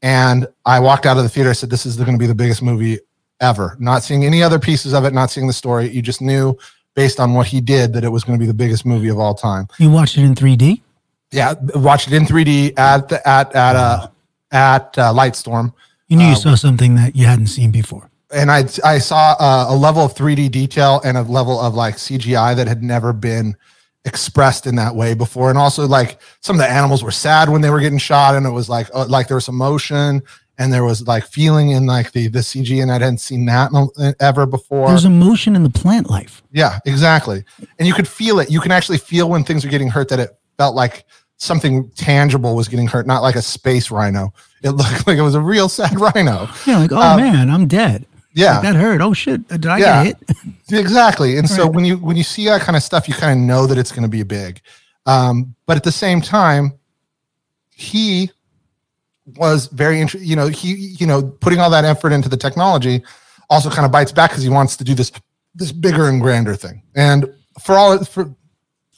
and 0.02 0.46
I 0.64 0.80
walked 0.80 1.06
out 1.06 1.16
of 1.16 1.22
the 1.22 1.28
theater. 1.28 1.50
I 1.50 1.54
said, 1.54 1.70
"This 1.70 1.86
is 1.86 1.96
going 1.96 2.12
to 2.12 2.18
be 2.18 2.26
the 2.26 2.34
biggest 2.34 2.60
movie 2.62 2.98
ever." 3.40 3.76
Not 3.78 4.02
seeing 4.02 4.24
any 4.24 4.42
other 4.42 4.58
pieces 4.58 4.92
of 4.92 5.04
it, 5.06 5.14
not 5.14 5.30
seeing 5.30 5.46
the 5.46 5.52
story. 5.52 5.88
You 5.88 6.02
just 6.02 6.20
knew 6.20 6.56
based 6.94 7.20
on 7.20 7.34
what 7.34 7.46
he 7.46 7.60
did 7.60 7.92
that 7.94 8.04
it 8.04 8.08
was 8.10 8.24
going 8.24 8.38
to 8.38 8.42
be 8.42 8.46
the 8.46 8.54
biggest 8.54 8.84
movie 8.84 9.08
of 9.08 9.18
all 9.18 9.34
time. 9.34 9.66
You 9.78 9.90
watched 9.90 10.16
it 10.18 10.22
in 10.24 10.34
3D? 10.34 10.82
Yeah, 11.32 11.54
watched 11.74 12.08
it 12.08 12.14
in 12.14 12.24
3D 12.24 12.78
at 12.78 13.08
the, 13.08 13.26
at 13.28 13.54
at 13.54 13.76
uh 13.76 14.06
at 14.52 14.96
uh, 14.98 15.12
Lightstorm, 15.12 15.72
You 16.08 16.16
knew 16.18 16.24
Uh, 16.26 16.30
you 16.30 16.36
saw 16.36 16.54
something 16.54 16.94
that 16.96 17.16
you 17.16 17.26
hadn't 17.26 17.48
seen 17.48 17.70
before. 17.70 18.10
and 18.32 18.50
I 18.50 18.64
I 18.84 18.98
saw 18.98 19.34
uh, 19.38 19.66
a 19.68 19.76
level 19.76 20.02
of 20.04 20.14
3D 20.14 20.50
detail 20.50 21.00
and 21.04 21.16
a 21.16 21.22
level 21.22 21.58
of 21.60 21.74
like 21.74 21.96
CGI 21.96 22.54
that 22.56 22.66
had 22.68 22.82
never 22.82 23.12
been 23.12 23.56
expressed 24.06 24.66
in 24.66 24.76
that 24.76 24.94
way 24.96 25.12
before, 25.12 25.50
and 25.50 25.58
also 25.58 25.86
like 25.86 26.18
some 26.40 26.56
of 26.56 26.60
the 26.60 26.70
animals 26.70 27.02
were 27.02 27.10
sad 27.10 27.50
when 27.50 27.60
they 27.60 27.68
were 27.70 27.80
getting 27.80 27.98
shot, 27.98 28.34
and 28.34 28.46
it 28.46 28.50
was 28.50 28.68
like 28.68 28.88
uh, 28.94 29.04
like 29.08 29.28
there 29.28 29.36
was 29.36 29.48
emotion 29.48 30.22
and 30.58 30.72
there 30.72 30.84
was 30.84 31.06
like 31.06 31.24
feeling 31.26 31.70
in 31.70 31.84
like 31.84 32.12
the 32.12 32.28
the 32.28 32.38
CG, 32.38 32.80
and 32.80 32.90
I 32.90 32.94
hadn't 32.94 33.18
seen 33.18 33.44
that 33.46 34.14
ever 34.20 34.46
before. 34.46 34.88
There's 34.88 35.04
emotion 35.04 35.54
in 35.54 35.62
the 35.62 35.70
plant 35.70 36.08
life. 36.08 36.42
Yeah, 36.52 36.78
exactly. 36.86 37.44
And 37.78 37.86
you 37.86 37.92
could 37.92 38.08
feel 38.08 38.38
it. 38.40 38.50
You 38.50 38.60
can 38.60 38.72
actually 38.72 38.98
feel 38.98 39.28
when 39.28 39.44
things 39.44 39.64
are 39.64 39.68
getting 39.68 39.88
hurt 39.88 40.08
that 40.08 40.20
it 40.20 40.30
felt 40.56 40.74
like 40.74 41.04
something 41.38 41.90
tangible 41.90 42.56
was 42.56 42.66
getting 42.68 42.86
hurt, 42.86 43.06
not 43.06 43.20
like 43.20 43.34
a 43.34 43.42
space 43.42 43.90
rhino. 43.90 44.32
It 44.62 44.70
looked 44.70 45.06
like 45.06 45.18
it 45.18 45.22
was 45.22 45.34
a 45.34 45.40
real 45.40 45.68
sad 45.68 46.00
rhino. 46.00 46.48
Yeah, 46.66 46.78
like, 46.78 46.92
oh 46.92 46.96
Um, 47.02 47.20
man, 47.20 47.50
I'm 47.50 47.66
dead. 47.68 48.06
Yeah. 48.36 48.54
Like, 48.58 48.62
that 48.62 48.76
hurt. 48.76 49.00
Oh 49.00 49.14
shit! 49.14 49.48
Did 49.48 49.66
I 49.66 49.78
Yeah. 49.78 50.04
get 50.04 50.18
hit? 50.28 50.36
Exactly. 50.72 51.38
And 51.38 51.48
so 51.48 51.66
when 51.66 51.84
you 51.84 51.96
when 51.98 52.16
you 52.16 52.22
see 52.22 52.44
that 52.46 52.60
kind 52.60 52.76
of 52.76 52.82
stuff, 52.82 53.08
you 53.08 53.14
kind 53.14 53.32
of 53.32 53.44
know 53.44 53.66
that 53.66 53.78
it's 53.78 53.90
going 53.90 54.02
to 54.02 54.08
be 54.08 54.22
big. 54.22 54.60
Um, 55.06 55.54
but 55.66 55.76
at 55.76 55.84
the 55.84 55.92
same 55.92 56.20
time, 56.20 56.72
he 57.70 58.30
was 59.36 59.66
very 59.68 60.00
interested. 60.00 60.26
You 60.28 60.36
know, 60.36 60.48
he 60.48 60.74
you 60.74 61.06
know 61.06 61.22
putting 61.22 61.60
all 61.60 61.70
that 61.70 61.84
effort 61.84 62.12
into 62.12 62.28
the 62.28 62.36
technology 62.36 63.02
also 63.48 63.70
kind 63.70 63.86
of 63.86 63.92
bites 63.92 64.12
back 64.12 64.30
because 64.30 64.42
he 64.42 64.48
wants 64.50 64.76
to 64.76 64.84
do 64.84 64.94
this 64.94 65.10
this 65.54 65.72
bigger 65.72 66.08
and 66.08 66.20
grander 66.20 66.54
thing. 66.56 66.82
And 66.94 67.32
for 67.60 67.76
all 67.76 68.04
for 68.04 68.34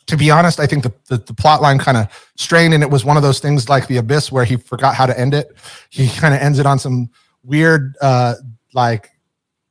to 0.06 0.16
be 0.16 0.30
honest, 0.30 0.58
I 0.58 0.66
think 0.66 0.82
the 0.82 0.92
the, 1.08 1.18
the 1.18 1.34
plot 1.34 1.62
line 1.62 1.78
kind 1.78 1.96
of 1.96 2.08
strained, 2.36 2.74
and 2.74 2.82
it 2.82 2.90
was 2.90 3.04
one 3.04 3.16
of 3.16 3.22
those 3.22 3.38
things 3.40 3.68
like 3.68 3.86
the 3.86 3.98
abyss 3.98 4.32
where 4.32 4.44
he 4.44 4.56
forgot 4.56 4.94
how 4.96 5.06
to 5.06 5.18
end 5.18 5.32
it. 5.34 5.54
He 5.90 6.08
kind 6.08 6.34
of 6.34 6.40
ends 6.40 6.58
it 6.58 6.66
on 6.66 6.78
some 6.78 7.08
weird 7.44 7.94
uh 8.00 8.34
like 8.74 9.10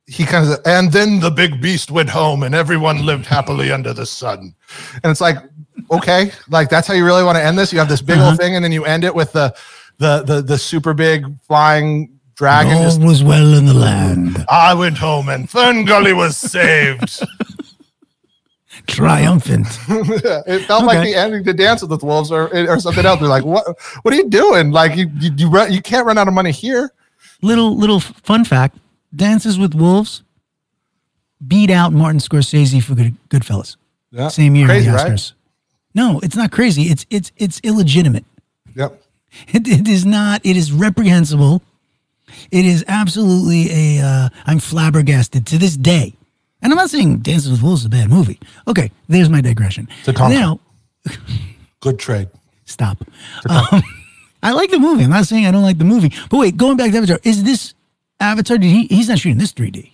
he 0.08 0.24
kind 0.24 0.48
of 0.50 0.58
and 0.64 0.90
then 0.90 1.20
the 1.20 1.30
big 1.30 1.60
beast 1.60 1.90
went 1.90 2.08
home 2.08 2.42
and 2.42 2.54
everyone 2.54 3.04
lived 3.04 3.26
happily 3.26 3.70
under 3.70 3.92
the 3.92 4.06
sun. 4.06 4.54
And 5.02 5.10
it's 5.10 5.20
like 5.20 5.36
okay 5.90 6.32
like 6.48 6.70
that's 6.70 6.88
how 6.88 6.94
you 6.94 7.04
really 7.04 7.22
want 7.22 7.36
to 7.36 7.44
end 7.44 7.58
this? 7.58 7.72
You 7.72 7.78
have 7.78 7.88
this 7.90 8.00
big 8.02 8.16
Uh-huh. 8.18 8.30
old 8.30 8.38
thing 8.38 8.56
and 8.56 8.64
then 8.64 8.72
you 8.72 8.84
end 8.86 9.04
it 9.04 9.14
with 9.14 9.32
the 9.32 9.54
the 9.98 10.22
the, 10.22 10.40
the 10.42 10.56
super 10.56 10.94
big 10.94 11.26
flying 11.42 12.18
dragon 12.36 12.72
All 12.78 12.82
just 12.84 13.02
was 13.02 13.22
well 13.22 13.52
in 13.54 13.66
the 13.66 13.74
land, 13.74 14.44
i 14.48 14.72
went 14.72 14.96
home 14.96 15.28
and 15.28 15.50
fern 15.50 15.84
gully 15.84 16.12
was 16.14 16.36
saved. 16.36 17.22
Triumphant. 18.86 19.66
it 20.46 20.64
felt 20.66 20.84
like 20.84 21.04
the 21.04 21.14
ending 21.14 21.44
to 21.44 21.52
dance 21.52 21.82
with 21.82 21.90
the 21.90 22.06
wolves 22.06 22.30
or 22.32 22.48
or 22.70 22.78
something 22.80 23.04
else. 23.04 23.20
They're 23.20 23.28
like 23.28 23.44
what 23.44 23.66
what 24.02 24.14
are 24.14 24.16
you 24.16 24.28
doing? 24.30 24.70
Like 24.70 24.96
you 24.96 25.10
you 25.20 25.30
you, 25.36 25.50
run, 25.50 25.70
you 25.72 25.82
can't 25.82 26.06
run 26.06 26.16
out 26.16 26.28
of 26.28 26.34
money 26.34 26.52
here. 26.52 26.90
Little 27.42 27.76
little 27.76 28.00
fun 28.00 28.44
fact: 28.44 28.78
Dances 29.14 29.58
with 29.58 29.74
Wolves 29.74 30.22
beat 31.46 31.70
out 31.70 31.92
Martin 31.92 32.20
Scorsese 32.20 32.82
for 32.82 32.94
Good, 32.94 33.16
Goodfellas. 33.30 33.76
yeah 34.10 34.28
Same 34.28 34.54
year 34.54 34.66
crazy 34.66 34.90
the 34.90 34.96
right 34.96 35.12
Oscars. 35.12 35.32
No, 35.94 36.20
it's 36.22 36.36
not 36.36 36.50
crazy. 36.52 36.82
It's 36.84 37.06
it's 37.10 37.32
it's 37.36 37.60
illegitimate. 37.62 38.24
yep 38.74 39.02
It, 39.48 39.68
it 39.68 39.88
is 39.88 40.04
not. 40.06 40.40
It 40.44 40.56
is 40.56 40.72
reprehensible. 40.72 41.62
It 42.50 42.64
is 42.66 42.84
absolutely 42.88 43.70
a. 43.98 44.04
Uh, 44.04 44.28
I'm 44.46 44.58
flabbergasted 44.58 45.46
to 45.46 45.58
this 45.58 45.76
day. 45.76 46.14
And 46.60 46.72
I'm 46.72 46.76
not 46.76 46.90
saying 46.90 47.18
Dances 47.18 47.50
with 47.50 47.62
Wolves 47.62 47.82
is 47.82 47.86
a 47.86 47.90
bad 47.90 48.08
movie. 48.10 48.40
Okay, 48.66 48.90
there's 49.08 49.28
my 49.28 49.40
digression. 49.40 49.86
It's 50.00 50.08
a 50.08 50.12
Now, 50.12 50.58
good 51.80 51.98
trade 51.98 52.28
stop. 52.64 52.98
Um, 53.48 53.82
I 54.42 54.52
like 54.52 54.70
the 54.70 54.78
movie. 54.78 55.04
I'm 55.04 55.10
not 55.10 55.26
saying 55.26 55.46
I 55.46 55.50
don't 55.52 55.62
like 55.62 55.78
the 55.78 55.84
movie. 55.84 56.12
But 56.30 56.38
wait, 56.38 56.56
going 56.56 56.76
back 56.76 56.90
to 56.92 56.98
Avatar, 56.98 57.18
is 57.22 57.44
this 57.44 57.74
Avatar? 58.20 58.58
Did 58.58 58.68
he? 58.68 58.86
He's 58.86 59.08
not 59.08 59.18
shooting 59.18 59.38
this 59.38 59.52
3D. 59.52 59.92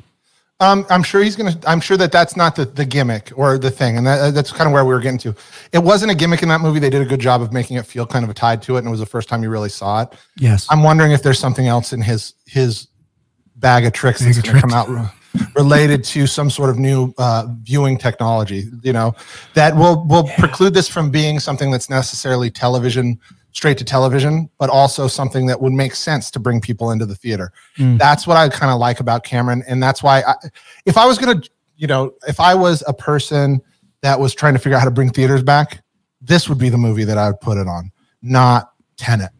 Um, 0.60 0.86
I'm 0.88 1.02
sure 1.02 1.22
he's 1.22 1.34
gonna. 1.34 1.58
I'm 1.66 1.80
sure 1.80 1.96
that 1.96 2.12
that's 2.12 2.36
not 2.36 2.54
the, 2.54 2.64
the 2.64 2.84
gimmick 2.84 3.32
or 3.36 3.58
the 3.58 3.70
thing, 3.70 3.98
and 3.98 4.06
that, 4.06 4.34
that's 4.34 4.52
kind 4.52 4.68
of 4.68 4.72
where 4.72 4.84
we 4.84 4.94
were 4.94 5.00
getting 5.00 5.18
to. 5.18 5.34
It 5.72 5.80
wasn't 5.80 6.12
a 6.12 6.14
gimmick 6.14 6.42
in 6.42 6.48
that 6.48 6.60
movie. 6.60 6.78
They 6.78 6.90
did 6.90 7.02
a 7.02 7.04
good 7.04 7.20
job 7.20 7.42
of 7.42 7.52
making 7.52 7.76
it 7.76 7.84
feel 7.84 8.06
kind 8.06 8.24
of 8.24 8.32
tied 8.34 8.62
to 8.62 8.76
it, 8.76 8.78
and 8.78 8.86
it 8.86 8.90
was 8.90 9.00
the 9.00 9.06
first 9.06 9.28
time 9.28 9.42
you 9.42 9.50
really 9.50 9.68
saw 9.68 10.02
it. 10.02 10.12
Yes. 10.36 10.68
I'm 10.70 10.84
wondering 10.84 11.10
if 11.10 11.22
there's 11.24 11.40
something 11.40 11.66
else 11.66 11.92
in 11.92 12.00
his 12.00 12.34
his 12.46 12.86
bag 13.56 13.84
of 13.84 13.92
tricks 13.92 14.20
that's 14.20 14.38
of 14.38 14.44
going 14.44 14.56
to 14.56 14.60
come 14.60 14.72
out 14.72 14.88
related 15.56 16.04
to 16.04 16.26
some 16.26 16.48
sort 16.50 16.70
of 16.70 16.78
new 16.78 17.12
uh, 17.18 17.46
viewing 17.62 17.98
technology. 17.98 18.64
You 18.82 18.92
know, 18.92 19.14
that 19.54 19.74
will 19.74 20.06
will 20.06 20.28
preclude 20.38 20.72
this 20.72 20.88
from 20.88 21.10
being 21.10 21.40
something 21.40 21.72
that's 21.72 21.90
necessarily 21.90 22.50
television 22.50 23.18
straight 23.54 23.78
to 23.78 23.84
television, 23.84 24.50
but 24.58 24.68
also 24.68 25.06
something 25.06 25.46
that 25.46 25.60
would 25.62 25.72
make 25.72 25.94
sense 25.94 26.30
to 26.32 26.38
bring 26.40 26.60
people 26.60 26.90
into 26.90 27.06
the 27.06 27.14
theater. 27.14 27.52
Mm. 27.78 27.98
That's 27.98 28.26
what 28.26 28.36
I 28.36 28.48
kind 28.48 28.70
of 28.72 28.78
like 28.78 29.00
about 29.00 29.24
Cameron, 29.24 29.62
and 29.66 29.82
that's 29.82 30.02
why 30.02 30.20
I, 30.22 30.34
if 30.86 30.98
I 30.98 31.06
was 31.06 31.16
gonna, 31.18 31.40
you 31.76 31.86
know, 31.86 32.12
if 32.28 32.40
I 32.40 32.54
was 32.54 32.82
a 32.86 32.92
person 32.92 33.60
that 34.02 34.18
was 34.20 34.34
trying 34.34 34.54
to 34.54 34.58
figure 34.58 34.76
out 34.76 34.80
how 34.80 34.84
to 34.84 34.90
bring 34.90 35.10
theaters 35.10 35.42
back, 35.42 35.82
this 36.20 36.48
would 36.48 36.58
be 36.58 36.68
the 36.68 36.76
movie 36.78 37.04
that 37.04 37.16
I 37.16 37.28
would 37.28 37.40
put 37.40 37.56
it 37.56 37.66
on, 37.68 37.90
not 38.22 38.72
Tenet. 38.96 39.30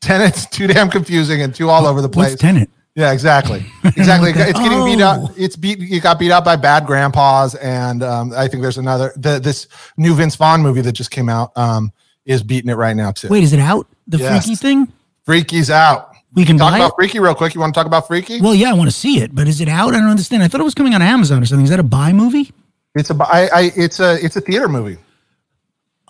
Tenet's 0.00 0.46
too 0.50 0.66
damn 0.66 0.90
confusing 0.90 1.42
and 1.42 1.54
too 1.54 1.68
all 1.70 1.86
over 1.86 2.00
the 2.02 2.08
place. 2.08 2.30
What's 2.32 2.42
Tenet? 2.42 2.70
Yeah, 2.96 3.12
exactly, 3.12 3.64
exactly. 3.84 4.30
It's 4.34 4.58
getting 4.58 4.84
beat 4.84 5.00
Oh. 5.02 5.26
up. 5.26 5.30
It's 5.36 5.56
beat. 5.56 5.78
It 5.80 6.02
got 6.02 6.18
beat 6.18 6.32
up 6.32 6.44
by 6.44 6.56
bad 6.56 6.86
grandpas, 6.86 7.54
and 7.54 8.02
um, 8.02 8.32
I 8.36 8.48
think 8.48 8.62
there's 8.62 8.78
another. 8.78 9.12
The, 9.16 9.38
this 9.38 9.68
new 9.96 10.12
Vince 10.14 10.34
Vaughn 10.34 10.60
movie 10.60 10.80
that 10.82 10.92
just 10.92 11.10
came 11.10 11.28
out 11.28 11.52
um, 11.56 11.92
is 12.30 12.42
beating 12.42 12.70
it 12.70 12.74
right 12.76 12.94
now 12.96 13.10
too. 13.12 13.28
Wait, 13.28 13.42
is 13.42 13.52
it 13.52 13.60
out? 13.60 13.86
The 14.06 14.18
Yes. 14.18 14.44
freaky 14.46 14.56
thing? 14.56 14.92
Freaky's 15.24 15.70
out. 15.70 16.14
We 16.32 16.44
can 16.44 16.56
Talk 16.58 16.74
about 16.74 16.90
it. 16.90 16.94
Freaky 16.96 17.18
real 17.18 17.34
quick. 17.34 17.54
You 17.54 17.60
want 17.60 17.74
to 17.74 17.78
talk 17.78 17.86
about 17.88 18.06
Freaky? 18.06 18.40
Well, 18.40 18.54
yeah, 18.54 18.70
I 18.70 18.74
want 18.74 18.88
to 18.88 18.94
see 18.96 19.20
it, 19.20 19.34
but 19.34 19.48
is 19.48 19.60
it 19.60 19.68
out? 19.68 19.94
I 19.94 19.98
don't 19.98 20.08
understand. 20.08 20.42
I 20.44 20.48
thought 20.48 20.60
it 20.60 20.64
was 20.64 20.74
coming 20.74 20.94
on 20.94 21.02
Amazon 21.02 21.42
or 21.42 21.46
something. 21.46 21.64
Is 21.64 21.70
that 21.70 21.80
a 21.80 21.84
buy 21.84 22.12
movie? 22.12 22.52
It's 22.94 23.10
a. 23.10 23.14
I, 23.20 23.48
I. 23.52 23.72
It's 23.76 23.98
a. 23.98 24.24
It's 24.24 24.36
a 24.36 24.40
theater 24.40 24.68
movie. 24.68 24.96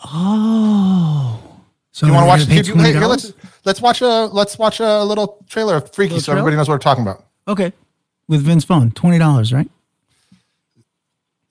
Oh. 0.05 1.41
So 1.93 2.07
You 2.07 2.13
want 2.13 2.25
to 2.25 2.29
watch? 2.29 2.47
pay 2.49 2.55
Hey, 2.57 2.93
here, 2.93 3.01
$20? 3.03 3.09
let's 3.09 3.33
let's 3.65 3.81
watch 3.83 4.01
a 4.03 4.27
let's 4.27 4.59
watch 4.59 4.81
a 4.81 5.03
little 5.05 5.45
trailer 5.49 5.77
of 5.77 5.93
Freaky 5.95 6.21
so 6.21 6.33
everybody 6.33 6.57
knows 6.57 6.69
what 6.69 6.75
we're 6.75 6.79
talking 6.79 7.03
about. 7.03 7.25
Okay. 7.49 7.73
With 8.29 8.43
Vince 8.43 8.65
Vaughn, 8.65 8.91
twenty 8.93 9.19
dollars, 9.19 9.53
right? 9.53 9.69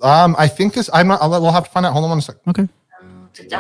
Um, 0.02 0.36
I 0.40 0.48
think 0.48 0.74
this. 0.74 0.90
I'm 0.94 1.08
not. 1.08 1.22
I'll, 1.22 1.30
we'll 1.30 1.52
have 1.52 1.66
to 1.66 1.70
find 1.72 1.86
out. 1.86 1.92
Hold 1.94 2.06
on 2.06 2.12
one 2.12 2.22
second. 2.22 2.42
Okay. 2.48 2.68
Good 3.36 3.52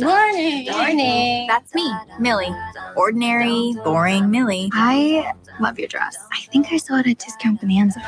morning. 0.00 0.70
Morning. 0.70 1.46
That's 1.48 1.74
me, 1.74 1.92
Millie. 2.20 2.54
Ordinary, 2.96 3.74
boring 3.84 4.30
Millie. 4.30 4.70
I 4.72 5.32
love 5.60 5.78
your 5.78 5.88
dress. 5.88 6.16
I 6.32 6.40
think 6.52 6.72
I 6.72 6.76
saw 6.76 6.98
it 6.98 7.06
at 7.06 7.18
Discount 7.18 7.60
Bonanza. 7.60 8.00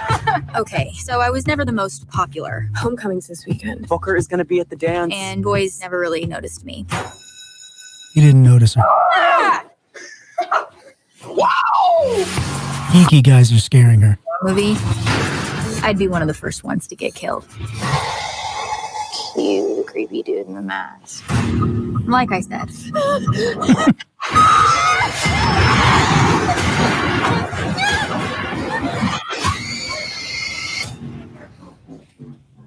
Okay, 0.57 0.93
so 0.95 1.21
I 1.21 1.31
was 1.31 1.47
never 1.47 1.65
the 1.65 1.73
most 1.73 2.09
popular, 2.09 2.69
Homecoming's 2.77 3.29
this 3.29 3.47
weekend. 3.47 3.87
Booker 3.89 4.17
is 4.17 4.27
going 4.27 4.39
to 4.39 4.45
be 4.45 4.59
at 4.61 4.69
the 4.69 4.77
dance. 4.77 5.13
and 5.15 5.43
boys 5.45 5.81
never 5.81 5.99
really 5.99 6.27
noticed 6.27 6.65
me. 6.65 6.85
You 8.15 8.23
didn't 8.23 8.43
notice 8.43 8.75
her. 8.75 8.83
wow. 11.27 11.47
Geeky 12.91 13.23
guys 13.23 13.53
are 13.53 13.59
scaring 13.61 14.01
her. 14.01 14.19
Movie, 14.43 14.75
I'd 15.83 15.97
be 15.99 16.09
one 16.09 16.21
of 16.23 16.29
the 16.29 16.35
first 16.35 16.65
ones 16.65 16.87
to 16.89 16.97
get 16.97 17.15
killed. 17.15 17.47
Cute, 19.35 19.70
creepy 20.07 20.23
dude 20.23 20.47
in 20.47 20.55
the 20.55 20.63
mask. 20.63 21.23
Like 22.07 22.33
I 22.33 22.41
said. 22.41 22.71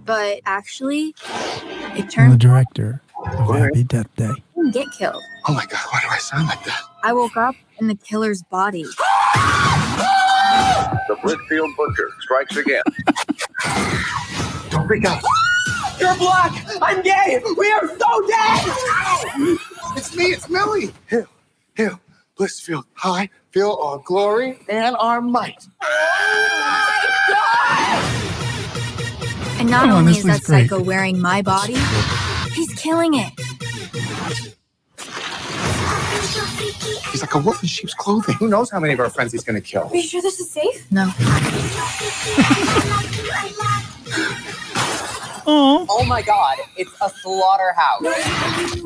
but 0.05 0.41
actually, 0.45 1.15
it 1.95 2.15
I'm 2.19 2.29
the 2.31 2.37
director 2.37 3.01
of 3.25 3.55
Happy 3.55 3.83
Death 3.83 4.15
Day. 4.15 4.25
I 4.25 4.35
didn't 4.55 4.73
get 4.73 4.91
killed. 4.91 5.23
Oh 5.47 5.55
my 5.55 5.65
God, 5.65 5.81
why 5.89 6.01
do 6.01 6.07
I 6.11 6.19
sound 6.19 6.47
like 6.47 6.63
that? 6.65 6.81
I 7.03 7.13
woke 7.13 7.35
up 7.35 7.55
in 7.79 7.87
the 7.87 7.95
killer's 7.95 8.43
body. 8.43 8.83
The 11.07 11.15
Blissfield 11.23 11.75
Butcher 11.75 12.09
strikes 12.19 12.57
again. 12.57 12.83
Don't 14.69 14.85
freak 14.85 15.05
out. 15.05 15.23
You're 16.03 16.17
black. 16.17 16.65
I'm 16.81 17.01
gay. 17.01 17.41
We 17.57 17.71
are 17.71 17.87
so 17.97 18.27
dead. 18.27 19.57
It's 19.95 20.15
me, 20.15 20.25
it's 20.25 20.49
Millie. 20.49 20.91
Hill, 21.07 21.27
Hill, 21.75 21.99
Blissfield, 22.37 22.83
high, 22.93 23.29
feel 23.51 23.77
our 23.81 23.99
glory 23.99 24.59
and 24.67 24.95
our 24.97 25.21
might. 25.21 25.65
And 29.59 29.69
not 29.69 29.89
Oh, 29.89 29.97
only 29.97 30.13
is 30.17 30.23
that 30.23 30.41
great. 30.43 30.67
psycho 30.67 30.81
wearing 30.83 31.21
my 31.21 31.41
body, 31.43 31.75
he's 32.53 32.73
killing 32.73 33.13
it. 33.13 33.31
He's 37.11 37.21
like 37.21 37.35
a 37.35 37.39
wolf 37.39 37.61
in 37.61 37.69
sheep's 37.69 37.93
clothing. 37.93 38.35
Who 38.35 38.47
knows 38.49 38.71
how 38.71 38.79
many 38.79 38.93
of 38.93 38.99
our 38.99 39.09
friends 39.11 39.31
he's 39.31 39.43
gonna 39.43 39.61
kill? 39.61 39.83
Are 39.89 39.95
you 39.95 40.01
sure 40.01 40.21
this 40.23 40.39
is 40.39 40.49
safe? 40.49 40.91
No. 40.91 41.11
Oh. 45.45 45.85
Oh 45.89 46.05
my 46.05 46.21
God! 46.21 46.57
It's 46.77 46.91
a 47.01 47.09
slaughterhouse. 47.09 48.03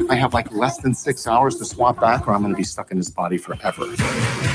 I 0.10 0.16
have 0.16 0.34
like 0.34 0.52
less 0.52 0.80
than 0.80 0.94
six 0.94 1.28
hours 1.28 1.58
to 1.58 1.66
swap 1.66 2.00
back, 2.00 2.28
or 2.28 2.34
I'm 2.34 2.42
gonna 2.42 2.56
be 2.56 2.64
stuck 2.64 2.92
in 2.92 2.98
this 2.98 3.10
body 3.10 3.38
forever. 3.38 3.86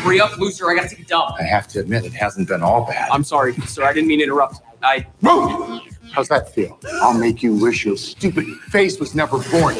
Hurry 0.03 0.21
up, 0.21 0.37
Looser. 0.39 0.71
I 0.71 0.75
gotta 0.75 0.89
take 0.89 1.01
a 1.01 1.05
dump. 1.05 1.37
I 1.39 1.45
have 1.45 1.69
to 1.69 1.81
admit, 1.81 2.05
it 2.05 2.13
hasn't 2.13 2.49
been 2.49 2.63
all 2.63 2.87
bad. 2.87 3.09
I'm 3.11 3.25
sorry, 3.25 3.55
sir. 3.67 3.85
I 3.85 3.93
didn't 3.93 4.09
mean 4.09 4.19
to 4.19 4.25
interrupt. 4.25 4.61
I. 4.83 5.07
Move! 5.21 5.81
How's 6.13 6.29
that 6.29 6.53
feel? 6.53 6.79
I'll 6.95 7.15
make 7.17 7.43
you 7.43 7.55
wish 7.55 7.85
your 7.85 7.97
stupid 7.97 8.47
face 8.69 8.99
was 8.99 9.15
never 9.15 9.39
born. 9.51 9.77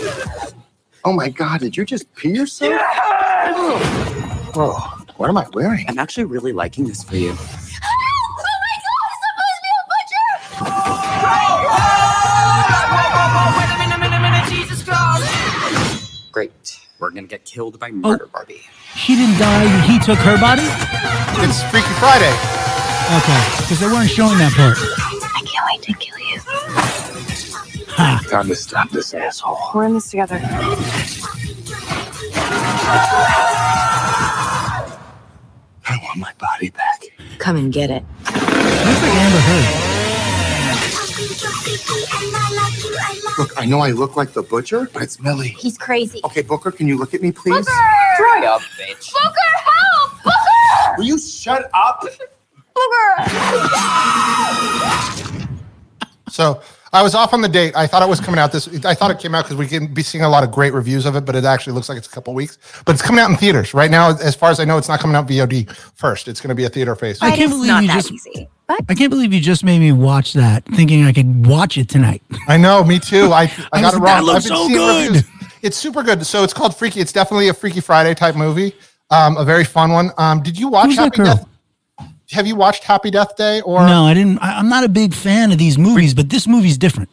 Oh 1.05 1.13
my 1.13 1.29
God, 1.29 1.61
did 1.61 1.77
you 1.77 1.85
just 1.85 2.15
pee 2.15 2.31
yourself? 2.31 2.81
Whoa, 4.55 4.75
oh, 4.77 5.05
what 5.17 5.29
am 5.29 5.37
I 5.37 5.47
wearing? 5.53 5.85
I'm 5.89 5.99
actually 5.99 6.25
really 6.25 6.53
liking 6.53 6.87
this 6.87 7.03
for 7.03 7.17
you. 7.17 7.37
Great. 16.33 16.81
We're 16.99 17.11
gonna 17.11 17.27
get 17.27 17.45
killed 17.45 17.79
by 17.79 17.91
oh. 17.91 17.93
Murder 17.93 18.27
Barbie. 18.27 18.63
She 18.97 19.15
didn't 19.15 19.39
die. 19.39 19.69
He 19.83 19.99
took 19.99 20.19
her 20.21 20.39
body. 20.41 20.63
It's 21.45 21.63
Freaky 21.65 21.93
Friday. 22.01 22.33
Okay, 23.13 23.43
because 23.61 23.79
they 23.81 23.87
weren't 23.87 24.09
showing 24.09 24.39
that 24.39 24.53
part. 24.57 24.79
I 24.81 25.43
can't 25.45 25.67
wait 25.71 25.83
to 25.83 25.93
kill 25.93 26.19
you. 26.19 26.41
Ha. 27.91 28.25
Time 28.31 28.49
to 28.49 28.57
stop 28.57 28.89
this 28.91 29.13
asshole. 29.13 29.59
We're 29.75 29.85
in 29.85 29.93
this 29.95 30.09
together. 30.11 30.41
I 35.85 35.99
want 36.03 36.19
my 36.19 36.33
body 36.39 36.71
back. 36.71 37.05
Come 37.39 37.57
and 37.57 37.71
get 37.71 37.91
it. 37.91 38.05
Looks 38.25 39.03
like 39.03 39.13
Amber 39.13 39.39
Heard. 39.39 39.92
Look, 43.39 43.53
I 43.57 43.65
know 43.67 43.81
I 43.81 43.93
look 43.93 44.17
like 44.17 44.33
the 44.33 44.43
butcher, 44.43 44.89
but 44.93 45.03
it's 45.03 45.19
Millie. 45.21 45.49
He's 45.49 45.79
crazy. 45.79 46.21
Okay, 46.25 46.43
Booker, 46.43 46.71
can 46.71 46.87
you 46.87 46.99
look 46.99 47.15
at 47.15 47.23
me, 47.23 47.33
please? 47.33 47.65
Booker! 47.65 47.71
Dry 48.19 48.45
up, 48.47 48.61
bitch. 48.79 49.13
Booker, 49.13 49.53
help! 49.57 50.23
Booker! 50.23 50.95
Will 50.99 51.05
you 51.05 51.19
shut 51.19 51.71
up? 51.75 52.05
Booker! 52.75 53.29
so 56.29 56.61
I 56.93 57.03
was 57.03 57.15
off 57.15 57.33
on 57.33 57.41
the 57.41 57.49
date. 57.49 57.75
I 57.75 57.87
thought 57.87 58.03
it 58.03 58.09
was 58.09 58.21
coming 58.21 58.39
out 58.39 58.53
this. 58.53 58.69
I 58.85 58.95
thought 58.95 59.11
it 59.11 59.19
came 59.19 59.35
out 59.35 59.45
because 59.45 59.57
we 59.57 59.67
can 59.67 59.93
be 59.95 60.03
seeing 60.03 60.25
a 60.25 60.29
lot 60.29 60.45
of 60.45 60.51
great 60.51 60.75
reviews 60.75 61.07
of 61.07 61.17
it, 61.17 61.25
but 61.25 61.35
it 61.35 61.45
actually 61.45 61.73
looks 61.73 61.89
like 61.89 61.97
it's 61.97 62.07
a 62.07 62.11
couple 62.11 62.35
weeks. 62.35 62.59
But 62.85 62.95
it's 62.95 63.03
coming 63.03 63.21
out 63.21 63.31
in 63.31 63.37
theaters 63.39 63.73
right 63.73 63.91
now. 63.91 64.11
As 64.11 64.35
far 64.35 64.51
as 64.51 64.61
I 64.61 64.65
know, 64.67 64.77
it's 64.77 64.89
not 64.89 65.01
coming 65.01 65.17
out 65.17 65.27
VOD 65.27 65.75
first. 65.95 66.29
It's 66.29 66.41
going 66.41 66.51
to 66.51 66.55
be 66.55 66.65
a 66.65 66.69
theater 66.69 66.95
face. 66.95 67.19
I 67.23 67.31
can't 67.31 67.43
it's 67.43 67.53
believe 67.53 67.69
not 67.69 67.83
you 67.83 67.89
that 67.89 67.95
just. 67.95 68.13
easy. 68.13 68.49
I 68.89 68.95
can't 68.95 69.11
believe 69.11 69.33
you 69.33 69.41
just 69.41 69.65
made 69.65 69.79
me 69.81 69.93
watch 69.93 70.33
that, 70.35 70.65
thinking 70.67 71.05
I 71.05 71.13
could 71.13 71.47
watch 71.47 71.77
it 71.79 71.89
tonight. 71.89 72.23
I 72.49 72.57
know, 72.57 72.83
me 72.85 72.99
too. 72.99 73.33
I, 73.33 73.43
I, 73.73 73.79
I 73.79 73.81
got 73.81 73.95
was 73.95 73.95
it 73.95 73.99
like, 73.99 74.05
that 74.05 74.25
looks 74.25 74.45
so 74.47 74.69
good. 74.69 75.07
reviews. 75.13 75.25
It's 75.63 75.77
super 75.77 76.03
good. 76.03 76.27
So 76.27 76.43
it's 76.43 76.53
called 76.53 76.77
Freaky. 76.77 77.01
It's 77.01 77.13
definitely 77.13 77.49
a 77.49 77.55
Freaky 77.55 77.81
Friday 77.81 78.15
type 78.15 78.35
movie. 78.37 78.75
Um, 79.11 79.37
a 79.37 79.45
very 79.45 79.65
fun 79.65 79.93
one. 79.93 80.11
Um, 80.19 80.43
did 80.43 80.59
you 80.59 80.69
watch 80.69 80.87
Who's 80.87 80.97
Happy? 80.97 81.23
Death? 81.23 81.47
Have 82.33 82.47
you 82.47 82.57
watched 82.57 82.83
Happy 82.85 83.11
Death 83.11 83.37
Day 83.37 83.61
or 83.61 83.87
no, 83.87 84.05
I 84.05 84.15
didn't. 84.15 84.39
I, 84.39 84.59
I'm 84.59 84.69
not 84.69 84.85
a 84.85 84.89
big 84.89 85.13
fan 85.15 85.53
of 85.53 85.59
these 85.59 85.77
movies, 85.79 86.15
but 86.15 86.31
this 86.31 86.47
movie's 86.47 86.79
different. 86.79 87.11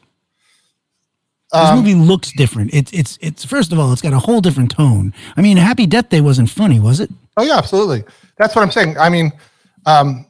This 1.52 1.62
Um, 1.62 1.80
movie 1.80 1.96
looks 1.96 2.32
different. 2.32 2.74
It's 2.74 2.92
it's 2.94 3.18
it's 3.22 3.44
first 3.44 3.72
of 3.72 3.80
all, 3.80 3.92
it's 3.92 4.02
got 4.02 4.14
a 4.14 4.20
whole 4.20 4.40
different 4.40 4.72
tone. 4.72 5.14
I 5.36 5.42
mean, 5.42 5.58
Happy 5.58 5.86
Death 5.88 6.10
Day 6.10 6.22
wasn't 6.22 6.50
funny, 6.50 6.80
was 6.80 7.00
it? 7.00 7.10
Oh 7.38 7.44
yeah, 7.44 7.58
absolutely. 7.58 8.04
That's 8.38 8.56
what 8.56 8.62
I'm 8.62 8.72
saying. 8.72 8.98
I 8.98 9.10
mean, 9.10 9.32
um, 9.86 10.16
th- 10.16 10.28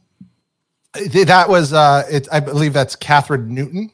that 0.94 1.46
was 1.50 1.74
uh, 1.74 2.04
it. 2.10 2.28
I 2.32 2.40
believe 2.40 2.74
that's 2.74 2.96
Kathryn 2.96 3.48
Newton. 3.48 3.92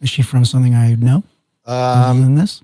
Is 0.00 0.10
she 0.10 0.22
from 0.22 0.44
something 0.44 0.74
I 0.74 0.94
know? 0.94 1.22
other 1.66 2.20
than 2.20 2.34
this? 2.34 2.62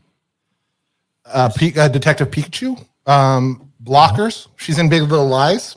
uh, 1.26 1.48
Pe- 1.54 1.74
uh, 1.74 1.88
Detective 1.88 2.30
Pikachu. 2.30 2.84
Um, 3.06 3.70
Blockers. 3.82 4.48
She's 4.56 4.78
in 4.78 4.88
Big 4.88 5.02
Little 5.02 5.26
Lies. 5.28 5.74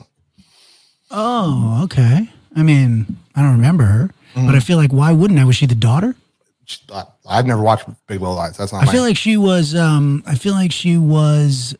Oh, 1.10 1.80
okay. 1.84 2.28
I 2.56 2.62
mean, 2.62 3.16
I 3.34 3.42
don't 3.42 3.52
remember 3.52 3.84
her, 3.84 4.10
Mm. 4.34 4.46
but 4.46 4.54
I 4.56 4.60
feel 4.60 4.76
like 4.78 4.92
why 4.92 5.12
wouldn't 5.12 5.38
I? 5.38 5.44
Was 5.44 5.56
she 5.56 5.66
the 5.66 5.74
daughter? 5.74 6.14
I've 7.28 7.46
never 7.46 7.62
watched 7.62 7.86
Big 8.06 8.20
Little 8.20 8.34
Lies. 8.36 8.56
That's 8.56 8.72
not. 8.72 8.86
I 8.86 8.90
feel 8.92 9.02
like 9.02 9.16
she 9.16 9.36
was. 9.36 9.74
Um, 9.74 10.22
I 10.26 10.34
feel 10.34 10.54
like 10.54 10.72
she 10.72 10.96
was 10.98 11.74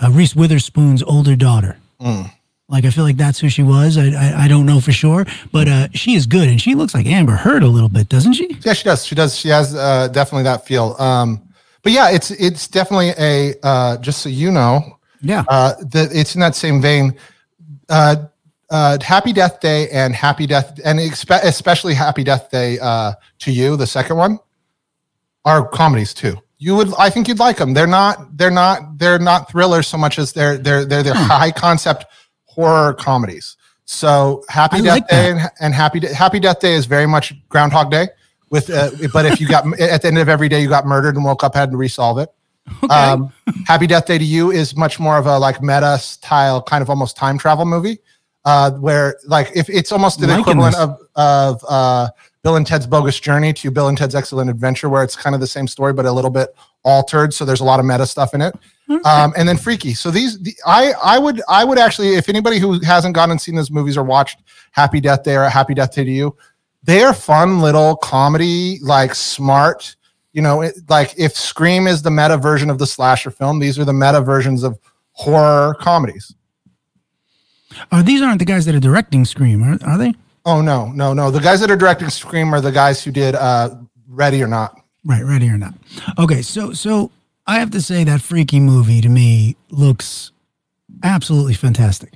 uh, 0.00 0.10
Reese 0.10 0.36
Witherspoon's 0.36 1.02
older 1.02 1.34
daughter. 1.36 1.76
Mm. 2.00 2.30
Like 2.68 2.84
I 2.84 2.90
feel 2.90 3.04
like 3.04 3.16
that's 3.16 3.38
who 3.40 3.48
she 3.48 3.62
was. 3.62 3.96
I 3.96 4.08
I, 4.10 4.44
I 4.44 4.48
don't 4.48 4.66
know 4.66 4.80
for 4.80 4.92
sure, 4.92 5.24
but 5.52 5.68
uh, 5.68 5.88
she 5.94 6.14
is 6.14 6.26
good, 6.26 6.48
and 6.48 6.60
she 6.60 6.74
looks 6.74 6.94
like 6.94 7.06
Amber 7.06 7.32
Heard 7.32 7.62
a 7.62 7.66
little 7.68 7.88
bit, 7.88 8.08
doesn't 8.10 8.34
she? 8.34 8.58
yeah, 8.62 8.74
she 8.74 8.84
does. 8.84 9.06
She 9.06 9.14
does. 9.14 9.36
She 9.38 9.48
has 9.48 9.74
uh, 9.74 10.08
definitely 10.08 10.42
that 10.44 10.66
feel. 10.66 10.94
Um, 10.98 11.40
but 11.82 11.92
yeah, 11.92 12.10
it's 12.10 12.30
it's 12.32 12.68
definitely 12.68 13.12
a. 13.18 13.54
Uh, 13.62 13.96
just 13.98 14.20
so 14.20 14.28
you 14.28 14.50
know, 14.50 14.98
Yeah. 15.22 15.44
uh, 15.48 15.74
that 15.92 16.10
it's 16.12 16.34
in 16.34 16.42
that 16.42 16.54
same 16.54 16.82
vein. 16.82 17.16
Uh, 17.88 18.16
uh, 18.70 18.98
Happy 19.00 19.32
Death 19.32 19.60
Day 19.60 19.88
and 19.88 20.14
Happy 20.14 20.46
Death, 20.46 20.78
and 20.84 20.98
expe- 20.98 21.42
especially 21.44 21.94
Happy 21.94 22.22
Death 22.22 22.50
Day 22.50 22.78
uh, 22.80 23.12
to 23.38 23.50
you, 23.50 23.78
the 23.78 23.86
second 23.86 24.18
one, 24.18 24.38
are 25.46 25.66
comedies 25.66 26.12
too. 26.12 26.36
You 26.58 26.74
would, 26.76 26.92
I 26.98 27.08
think 27.08 27.28
you'd 27.28 27.38
like 27.38 27.56
them. 27.56 27.72
They're 27.72 27.86
not, 27.86 28.36
they're 28.36 28.50
not, 28.50 28.98
they're 28.98 29.18
not 29.18 29.50
thrillers 29.50 29.86
so 29.86 29.96
much 29.96 30.18
as 30.18 30.32
they're 30.34 30.58
they're 30.58 30.84
they're 30.84 31.02
they're 31.02 31.14
high 31.14 31.50
concept 31.50 32.04
horror 32.58 32.92
comedies. 32.92 33.56
So 33.84 34.44
Happy 34.48 34.78
I 34.78 34.80
Death 34.80 34.94
like 34.94 35.08
Day 35.08 35.30
and, 35.30 35.50
and 35.60 35.74
Happy 35.74 36.00
Happy 36.08 36.40
Death 36.40 36.60
Day 36.60 36.74
is 36.74 36.86
very 36.86 37.06
much 37.06 37.32
Groundhog 37.48 37.90
Day. 37.90 38.08
With, 38.50 38.70
uh, 38.70 38.90
but 39.12 39.26
if 39.26 39.40
you 39.40 39.46
got 39.46 39.64
at 39.80 40.02
the 40.02 40.08
end 40.08 40.18
of 40.18 40.28
every 40.28 40.48
day 40.48 40.60
you 40.60 40.68
got 40.68 40.86
murdered 40.86 41.16
and 41.16 41.24
woke 41.24 41.44
up 41.44 41.54
had 41.54 41.70
to 41.70 41.76
resolve 41.76 42.18
it. 42.18 42.30
Um, 42.90 43.32
Happy 43.66 43.86
Death 43.86 44.06
Day 44.06 44.18
to 44.18 44.24
You 44.24 44.50
is 44.50 44.76
much 44.76 45.00
more 45.00 45.16
of 45.16 45.26
a 45.26 45.38
like 45.38 45.62
meta 45.62 45.98
style, 45.98 46.60
kind 46.60 46.82
of 46.82 46.90
almost 46.90 47.16
time 47.16 47.38
travel 47.38 47.64
movie, 47.64 47.98
uh, 48.44 48.72
where 48.72 49.16
like 49.26 49.50
if 49.54 49.70
it's 49.70 49.90
almost 49.90 50.20
the 50.20 50.38
equivalent 50.38 50.76
of 50.76 50.98
of 51.16 51.64
uh, 51.66 52.08
Bill 52.42 52.56
and 52.56 52.66
Ted's 52.66 52.86
Bogus 52.86 53.18
Journey 53.18 53.52
to 53.54 53.70
Bill 53.70 53.88
and 53.88 53.98
Ted's 53.98 54.14
Excellent 54.14 54.48
Adventure, 54.48 54.88
where 54.88 55.02
it's 55.02 55.16
kind 55.16 55.34
of 55.34 55.40
the 55.40 55.46
same 55.46 55.66
story 55.66 55.92
but 55.92 56.06
a 56.06 56.12
little 56.12 56.30
bit 56.30 56.54
altered. 56.84 57.34
So 57.34 57.44
there's 57.44 57.60
a 57.60 57.64
lot 57.64 57.80
of 57.80 57.86
meta 57.86 58.06
stuff 58.06 58.32
in 58.34 58.40
it. 58.40 58.54
Um, 59.04 59.34
and 59.36 59.48
then 59.48 59.56
Freaky. 59.56 59.92
So 59.92 60.10
these, 60.10 60.38
the, 60.40 60.54
I 60.64 60.92
I 61.02 61.18
would 61.18 61.42
I 61.48 61.64
would 61.64 61.78
actually, 61.78 62.14
if 62.14 62.28
anybody 62.28 62.58
who 62.58 62.80
hasn't 62.80 63.14
gone 63.14 63.30
and 63.30 63.40
seen 63.40 63.54
those 63.54 63.70
movies 63.70 63.96
or 63.96 64.02
watched 64.02 64.38
Happy 64.70 65.00
Death 65.00 65.24
Day 65.24 65.36
or 65.36 65.44
Happy 65.44 65.74
Death 65.74 65.94
Day 65.94 66.04
to 66.04 66.10
You, 66.10 66.36
they 66.84 67.02
are 67.02 67.12
fun 67.12 67.60
little 67.60 67.96
comedy, 67.96 68.78
like 68.80 69.14
smart. 69.14 69.96
You 70.32 70.42
know, 70.42 70.62
it, 70.62 70.74
like 70.88 71.14
if 71.18 71.36
Scream 71.36 71.86
is 71.86 72.00
the 72.00 72.10
meta 72.10 72.36
version 72.36 72.70
of 72.70 72.78
the 72.78 72.86
slasher 72.86 73.30
film, 73.30 73.58
these 73.58 73.78
are 73.78 73.84
the 73.84 73.92
meta 73.92 74.20
versions 74.20 74.62
of 74.62 74.78
horror 75.12 75.74
comedies. 75.80 76.34
Oh, 77.92 78.02
these 78.02 78.22
aren't 78.22 78.38
the 78.38 78.44
guys 78.44 78.64
that 78.66 78.74
are 78.74 78.80
directing 78.80 79.24
Scream, 79.24 79.62
are, 79.62 79.78
are 79.84 79.98
they? 79.98 80.14
Oh 80.48 80.62
no, 80.62 80.90
no, 80.92 81.12
no. 81.12 81.30
The 81.30 81.40
guys 81.40 81.60
that 81.60 81.70
are 81.70 81.76
directing 81.76 82.08
Scream 82.08 82.54
are 82.54 82.62
the 82.62 82.72
guys 82.72 83.04
who 83.04 83.10
did 83.10 83.34
uh, 83.34 83.76
Ready 84.08 84.42
or 84.42 84.46
Not. 84.46 84.80
Right, 85.04 85.22
ready 85.22 85.46
or 85.48 85.58
not. 85.58 85.74
Okay, 86.18 86.40
so 86.40 86.72
so 86.72 87.10
I 87.46 87.58
have 87.58 87.70
to 87.72 87.82
say 87.82 88.02
that 88.04 88.22
freaky 88.22 88.58
movie 88.58 89.02
to 89.02 89.10
me 89.10 89.56
looks 89.70 90.32
absolutely 91.02 91.52
fantastic. 91.52 92.14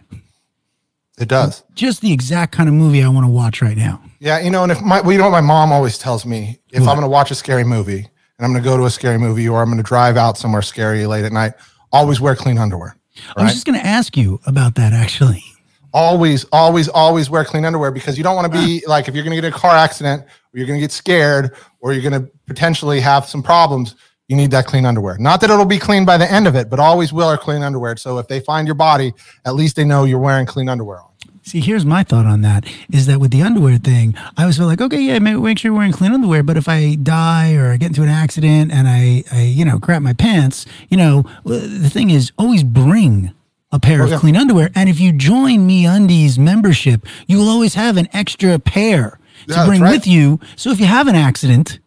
It 1.18 1.28
does. 1.28 1.62
Just 1.74 2.00
the 2.00 2.10
exact 2.10 2.52
kind 2.52 2.70
of 2.70 2.74
movie 2.74 3.02
I 3.02 3.08
want 3.08 3.26
to 3.26 3.30
watch 3.30 3.60
right 3.60 3.76
now. 3.76 4.02
Yeah, 4.18 4.40
you 4.40 4.50
know, 4.50 4.62
and 4.62 4.72
if 4.72 4.80
my, 4.80 5.02
well, 5.02 5.12
you 5.12 5.18
know 5.18 5.24
what 5.24 5.32
my 5.32 5.40
mom 5.42 5.70
always 5.72 5.98
tells 5.98 6.24
me, 6.24 6.58
if 6.70 6.80
What? 6.80 6.88
I'm 6.88 6.96
going 6.96 7.02
to 7.02 7.08
watch 7.08 7.30
a 7.30 7.34
scary 7.34 7.64
movie 7.64 8.08
and 8.38 8.46
I'm 8.46 8.50
going 8.50 8.62
to 8.62 8.68
go 8.68 8.78
to 8.78 8.86
a 8.86 8.90
scary 8.90 9.18
movie 9.18 9.46
or 9.46 9.60
I'm 9.60 9.66
going 9.66 9.76
to 9.76 9.82
drive 9.82 10.16
out 10.16 10.38
somewhere 10.38 10.62
scary 10.62 11.04
late 11.06 11.24
at 11.26 11.32
night, 11.32 11.52
always 11.92 12.18
wear 12.18 12.34
clean 12.34 12.56
underwear. 12.56 12.96
I 13.36 13.44
was 13.44 13.52
just 13.52 13.66
going 13.66 13.78
to 13.78 13.86
ask 13.86 14.16
you 14.16 14.40
about 14.46 14.74
that 14.76 14.94
actually. 14.94 15.44
Always, 15.94 16.44
always, 16.52 16.88
always 16.88 17.28
wear 17.28 17.44
clean 17.44 17.64
underwear 17.64 17.90
because 17.90 18.16
you 18.16 18.24
don't 18.24 18.36
want 18.36 18.50
to 18.52 18.58
be 18.58 18.82
like 18.86 19.08
if 19.08 19.14
you're 19.14 19.24
going 19.24 19.36
to 19.36 19.40
get 19.40 19.52
a 19.52 19.56
car 19.56 19.76
accident 19.76 20.22
or 20.22 20.58
you're 20.58 20.66
going 20.66 20.78
to 20.78 20.84
get 20.84 20.92
scared 20.92 21.54
or 21.80 21.92
you're 21.92 22.08
going 22.08 22.24
to 22.24 22.30
potentially 22.46 23.00
have 23.00 23.26
some 23.26 23.42
problems. 23.42 23.94
You 24.28 24.36
need 24.36 24.50
that 24.52 24.64
clean 24.64 24.86
underwear. 24.86 25.18
Not 25.18 25.42
that 25.42 25.50
it'll 25.50 25.66
be 25.66 25.78
clean 25.78 26.06
by 26.06 26.16
the 26.16 26.30
end 26.30 26.46
of 26.46 26.54
it, 26.54 26.70
but 26.70 26.80
always 26.80 27.12
will 27.12 27.26
wear 27.26 27.36
clean 27.36 27.62
underwear. 27.62 27.96
So 27.96 28.16
if 28.18 28.28
they 28.28 28.40
find 28.40 28.66
your 28.66 28.74
body, 28.74 29.12
at 29.44 29.54
least 29.54 29.76
they 29.76 29.84
know 29.84 30.04
you're 30.04 30.18
wearing 30.18 30.46
clean 30.46 30.70
underwear. 30.70 31.00
on. 31.00 31.12
See, 31.44 31.60
here's 31.60 31.84
my 31.84 32.04
thought 32.04 32.24
on 32.24 32.42
that: 32.42 32.64
is 32.92 33.06
that 33.06 33.18
with 33.18 33.32
the 33.32 33.42
underwear 33.42 33.76
thing, 33.76 34.14
I 34.36 34.42
always 34.42 34.56
feel 34.56 34.66
like, 34.66 34.80
okay, 34.80 35.00
yeah, 35.00 35.18
make, 35.18 35.36
make 35.38 35.58
sure 35.58 35.70
you're 35.70 35.76
wearing 35.76 35.92
clean 35.92 36.12
underwear. 36.12 36.42
But 36.44 36.56
if 36.56 36.68
I 36.68 36.94
die 36.94 37.54
or 37.56 37.72
I 37.72 37.76
get 37.76 37.88
into 37.88 38.02
an 38.02 38.08
accident 38.08 38.72
and 38.72 38.88
I, 38.88 39.24
I 39.32 39.42
you 39.42 39.64
know, 39.64 39.80
crap 39.80 40.02
my 40.02 40.12
pants, 40.12 40.66
you 40.88 40.96
know, 40.96 41.24
the 41.44 41.90
thing 41.90 42.10
is, 42.10 42.30
always 42.38 42.62
bring 42.62 43.32
a 43.72 43.80
pair 43.80 44.02
of 44.02 44.10
yeah. 44.10 44.18
clean 44.18 44.36
underwear. 44.36 44.70
And 44.74 44.88
if 44.88 45.00
you 45.00 45.12
join 45.12 45.66
MeUndies 45.66 46.38
membership, 46.38 47.06
you 47.26 47.38
will 47.38 47.48
always 47.48 47.74
have 47.74 47.96
an 47.96 48.08
extra 48.12 48.58
pair 48.58 49.18
to 49.46 49.54
that's 49.54 49.66
bring 49.66 49.80
right. 49.80 49.92
with 49.92 50.06
you. 50.06 50.38
So 50.56 50.70
if 50.70 50.78
you 50.78 50.86
have 50.86 51.08
an 51.08 51.16
accident, 51.16 51.80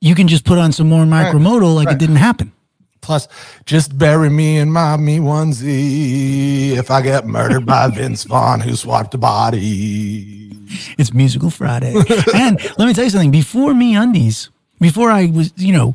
you 0.00 0.14
can 0.14 0.28
just 0.28 0.44
put 0.44 0.58
on 0.58 0.72
some 0.72 0.88
more 0.88 1.04
micromodal 1.04 1.74
like 1.74 1.88
it 1.88 1.98
didn't 1.98 2.16
happen. 2.16 2.52
Plus, 3.00 3.26
just 3.64 3.96
bury 3.96 4.28
me 4.28 4.58
in 4.58 4.70
my 4.70 4.96
me 4.96 5.18
onesie 5.18 6.76
if 6.76 6.90
I 6.90 7.00
get 7.00 7.26
murdered 7.26 7.64
by 7.64 7.88
Vince 7.94 8.24
Vaughn, 8.24 8.60
who 8.60 8.76
swapped 8.76 9.14
a 9.14 9.18
body. 9.18 10.52
It's 10.98 11.14
Musical 11.14 11.48
Friday. 11.48 11.94
and 12.34 12.60
let 12.76 12.86
me 12.86 12.92
tell 12.92 13.04
you 13.04 13.10
something. 13.10 13.30
Before 13.30 13.72
MeUndies, 13.72 14.50
before 14.80 15.10
I 15.10 15.26
was, 15.26 15.52
you 15.56 15.72
know, 15.72 15.94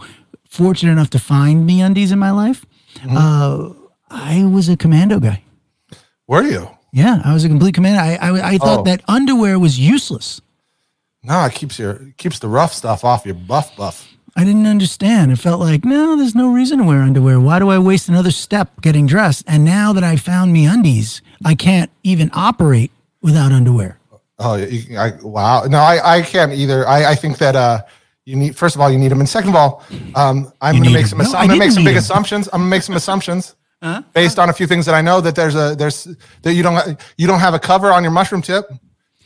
fortunate 0.50 0.94
enough 0.94 1.12
to 1.12 1.20
find 1.20 1.70
MeUndies 1.70 2.12
in 2.12 2.18
my 2.20 2.32
life, 2.32 2.66
uh, 3.08 3.70
I 4.14 4.46
was 4.46 4.70
a 4.70 4.78
commando 4.78 5.20
guy. 5.20 5.44
Were 6.28 6.44
you? 6.44 6.70
Yeah, 6.92 7.22
I 7.26 7.34
was 7.34 7.44
a 7.44 7.50
complete 7.50 7.74
commando. 7.74 8.00
I, 8.00 8.16
I, 8.16 8.50
I 8.54 8.58
thought 8.58 8.80
Oh. 8.82 8.84
that 8.84 9.02
underwear 9.08 9.58
was 9.60 9.80
useless. 9.80 10.42
No, 11.24 11.44
it 11.46 11.54
keeps 11.54 11.80
your 11.80 11.92
it 11.94 12.18
keeps 12.18 12.40
the 12.40 12.48
rough 12.48 12.74
stuff 12.74 13.04
off 13.04 13.26
your 13.26 13.36
buff 13.36 13.76
buff. 13.76 14.08
I 14.36 14.44
didn't 14.44 14.66
understand. 14.66 15.32
It 15.32 15.38
felt 15.38 15.60
like, 15.60 15.86
no, 15.86 16.16
there's 16.18 16.34
no 16.36 16.52
reason 16.52 16.80
to 16.80 16.84
wear 16.84 17.02
underwear. 17.02 17.40
Why 17.40 17.60
do 17.60 17.70
I 17.70 17.78
waste 17.80 18.10
another 18.10 18.32
step 18.32 18.82
getting 18.82 19.06
dressed? 19.06 19.44
And 19.48 19.64
now 19.64 19.94
that 19.94 20.04
I 20.04 20.16
found 20.16 20.56
MeUndies, 20.56 21.22
I 21.46 21.54
can't 21.56 21.92
even 22.04 22.32
operate 22.34 22.92
without 23.22 23.52
underwear. 23.52 24.00
Oh, 24.40 24.56
you, 24.56 24.98
I, 24.98 25.12
wow. 25.22 25.64
No, 25.66 25.78
I, 25.78 26.18
I 26.18 26.22
can't 26.24 26.52
either. 26.52 26.88
I, 26.88 27.12
I 27.12 27.16
think 27.16 27.38
that 27.38 27.56
uh, 27.56 27.84
you 28.26 28.36
need 28.36 28.56
first 28.58 28.76
of 28.76 28.82
all 28.82 28.92
you 28.92 28.98
need 28.98 29.10
them, 29.12 29.20
and 29.20 29.30
second 29.30 29.50
of 29.52 29.56
all, 29.56 29.84
um, 30.16 30.52
I'm 30.62 30.76
going 30.78 30.86
to 30.90 30.94
make 30.94 31.06
some. 31.06 31.20
No, 31.20 31.26
assu- 31.26 31.36
I'm 31.36 31.48
going 31.48 31.60
to 31.60 31.66
make 31.66 31.72
some 31.72 31.84
big 31.84 31.92
big 31.92 31.98
'em. 31.98 32.00
assumptions. 32.04 32.50
I'm 32.52 32.62
going 32.62 32.70
to 32.70 32.76
make 32.76 32.84
some 32.84 32.96
assumptions. 32.96 33.56
Based 34.14 34.40
on 34.40 34.50
a 34.50 34.54
few 34.54 34.68
things 34.68 34.86
that 34.86 34.96
I 34.96 35.02
know 35.02 35.22
that 35.22 35.36
there's 35.36 35.56
a 35.56 35.76
there's 35.76 36.08
that 36.44 36.54
you 36.54 36.64
don't 36.64 37.00
you 37.18 37.28
don't 37.28 37.40
have 37.40 37.54
a 37.54 37.60
cover 37.60 37.92
on 37.92 38.04
your 38.04 38.12
mushroom 38.12 38.42
tip. 38.42 38.66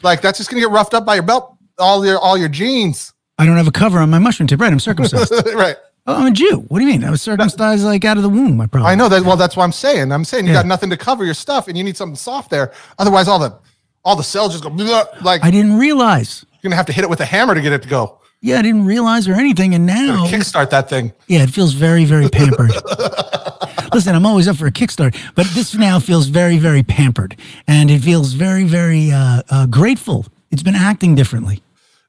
Like 0.04 0.22
that's 0.22 0.38
just 0.38 0.50
gonna 0.50 0.62
get 0.62 0.70
roughed 0.70 0.94
up 0.94 1.06
by 1.06 1.16
your 1.16 1.24
belt, 1.24 1.56
all 1.78 2.06
your 2.06 2.18
all 2.20 2.38
your 2.38 2.50
jeans. 2.50 3.14
I 3.38 3.46
don't 3.46 3.58
have 3.58 3.68
a 3.68 3.72
cover 3.72 4.00
on 4.00 4.10
my 4.10 4.20
mushroom 4.20 4.48
tip. 4.48 4.60
Right, 4.60 4.72
I'm 4.72 4.80
circumcised. 4.80 5.32
right. 5.54 5.76
oh, 6.08 6.16
I'm 6.16 6.28
a 6.28 6.32
Jew. 6.32 6.66
What 6.70 6.80
do 6.80 6.86
you 6.86 6.92
mean? 6.92 7.04
I 7.04 7.12
was 7.12 7.22
circumcised 7.22 7.84
like 7.84 8.04
out 8.04 8.18
of 8.18 8.24
the 8.24 8.30
womb. 8.30 8.60
I 8.62 8.66
probably. 8.68 8.90
I 8.90 8.96
know 8.96 9.10
that. 9.10 9.24
Well, 9.24 9.38
that's 9.38 9.56
what 9.56 9.64
I'm 9.64 9.72
saying. 9.72 10.12
I'm 10.12 10.24
saying 10.26 10.46
you 10.46 10.52
Yeah. 10.54 10.60
got 10.60 10.66
nothing 10.66 10.90
to 10.90 10.98
cover 10.98 11.24
your 11.24 11.34
stuff, 11.36 11.68
and 11.68 11.78
you 11.78 11.84
need 11.84 11.98
something 11.98 12.16
soft 12.16 12.50
there. 12.50 12.74
Otherwise, 12.98 13.28
all 13.28 13.40
the 13.40 13.58
all 14.04 14.16
the 14.16 14.24
cells 14.24 14.54
just 14.54 14.64
go 14.64 15.04
like 15.22 15.44
I 15.44 15.52
didn't 15.52 15.78
realize. 15.78 16.46
you're 16.52 16.70
gonna 16.70 16.76
have 16.78 16.86
to 16.88 16.94
hit 16.94 17.04
it 17.04 17.10
with 17.10 17.20
a 17.22 17.26
hammer 17.26 17.54
to 17.54 17.62
get 17.62 17.74
it 17.74 17.84
to 17.84 17.90
go. 17.90 18.20
Yeah, 18.42 18.60
I 18.60 18.62
didn't 18.62 18.86
realize 18.86 19.28
or 19.28 19.34
anything, 19.34 19.74
and 19.76 19.86
now 19.86 20.26
Kickstart 20.28 20.70
that 20.70 20.90
thing. 20.90 21.12
Yeah, 21.28 21.44
it 21.44 21.50
feels 21.50 21.74
very, 21.74 22.06
very 22.06 22.30
pampered. 22.30 22.72
Listen, 23.94 24.16
I'm 24.16 24.26
always 24.26 24.48
up 24.48 24.58
for 24.58 24.68
a 24.68 24.72
kickstart, 24.72 25.16
but 25.36 25.46
this 25.54 25.74
now 25.76 26.00
feels 26.00 26.28
very, 26.28 26.58
very 26.58 26.84
pampered, 26.84 27.36
and 27.68 27.90
it 27.90 28.00
feels 28.02 28.34
very, 28.34 28.64
very 28.64 29.12
uh, 29.12 29.42
uh, 29.50 29.66
grateful. 29.68 30.26
It's 30.52 30.64
been 30.64 30.76
acting 30.76 31.16
differently. 31.16 31.62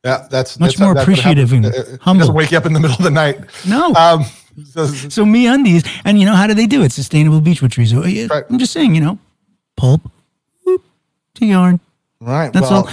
Yeah, 0.04 0.26
that's 0.30 0.58
Much 0.60 0.76
that's- 0.76 0.80
more 0.80 0.94
that's 0.94 1.04
appreciative 1.04 1.52
and 1.52 1.66
It- 1.66 1.74
it 1.74 2.00
humble. 2.02 2.20
doesn't 2.20 2.34
wake 2.34 2.50
you 2.52 2.58
up 2.58 2.66
in 2.66 2.72
the 2.72 2.80
middle 2.80 2.96
of 2.96 3.02
the 3.02 3.10
night. 3.10 3.40
No. 3.66 3.92
Um, 3.94 4.24
so- 4.72 4.86
So 5.08 5.24
me 5.26 5.46
undies, 5.46 5.82
and 6.04 6.18
you 6.18 6.24
know 6.26 6.34
how 6.34 6.46
do 6.46 6.54
they 6.54 6.66
do 6.66 6.82
it? 6.82 6.92
Sustainable 6.92 7.40
beechwood 7.40 7.72
trees. 7.72 7.94
Right. 7.94 8.30
I'm 8.48 8.58
just 8.58 8.72
saying, 8.72 8.94
you 8.94 9.00
know, 9.00 9.18
pulp 9.76 10.02
whoop, 10.64 10.84
to 11.34 11.46
yarn. 11.46 11.80
right. 12.20 12.52
That's 12.52 12.70
well, 12.70 12.86
all. 12.86 12.90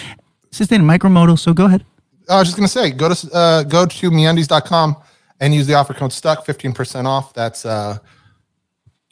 Sustainable 0.52 0.90
micromodal. 0.94 1.38
So 1.38 1.54
go 1.54 1.66
ahead. 1.66 1.84
I 2.30 2.40
was 2.40 2.48
just 2.48 2.58
gonna 2.58 2.68
say, 2.68 2.90
go 2.92 3.14
to 3.14 3.32
uh, 3.34 3.64
go 3.64 3.86
to 3.86 4.10
meundies.com 4.12 4.96
and 5.42 5.54
use 5.54 5.68
the 5.68 5.76
offer 5.76 5.94
code 5.94 6.12
stuck, 6.14 6.44
fifteen 6.46 6.74
percent 6.74 7.06
off. 7.08 7.34
That's 7.36 7.66
uh, 7.66 8.00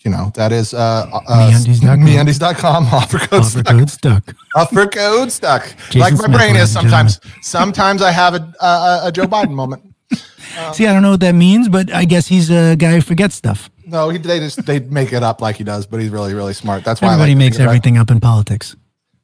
you 0.04 0.12
know, 0.12 0.32
that 0.36 0.52
is 0.52 0.74
uh, 0.74 1.08
uh 1.12 1.50
Meundies.com. 1.52 2.00
meundies.com 2.02 2.86
offer 2.94 3.20
code 3.20 3.40
Offer 3.42 3.60
stuck. 3.60 3.66
code 3.68 3.90
stuck. 3.90 4.36
Offer 4.56 4.88
code 4.88 5.32
stuck. 5.32 5.64
Jason 5.90 6.00
like 6.02 6.14
my 6.14 6.26
Smith, 6.26 6.38
brain 6.38 6.56
is 6.56 6.72
sometimes. 6.72 7.20
Sometimes 7.42 8.02
I 8.02 8.12
have 8.12 8.34
a, 8.36 8.54
a 8.62 9.02
a 9.06 9.12
Joe 9.12 9.26
Biden 9.26 9.52
moment. 9.52 9.84
See, 10.74 10.86
I 10.88 10.94
don't 10.94 11.02
know 11.02 11.12
what 11.12 11.22
that 11.22 11.36
means, 11.36 11.70
but 11.70 11.92
I 11.94 12.06
guess 12.06 12.28
he's 12.28 12.52
a 12.52 12.76
guy 12.76 12.96
who 12.96 13.02
forgets 13.02 13.36
stuff. 13.36 13.70
No, 13.86 14.10
he, 14.10 14.18
they 14.18 14.40
just 14.40 14.66
they 14.66 14.80
make 14.80 15.12
it 15.14 15.24
up 15.24 15.42
like 15.42 15.56
he 15.58 15.64
does, 15.64 15.86
but 15.88 16.00
he's 16.02 16.10
really 16.10 16.34
really 16.34 16.54
smart. 16.54 16.84
That's 16.84 17.02
why 17.02 17.10
Everybody 17.14 17.32
like 17.32 17.38
makes 17.40 17.58
think 17.58 17.66
about 17.66 17.72
it. 17.72 17.78
everything 17.78 17.98
up 17.98 18.12
in 18.12 18.20
politics. 18.20 18.76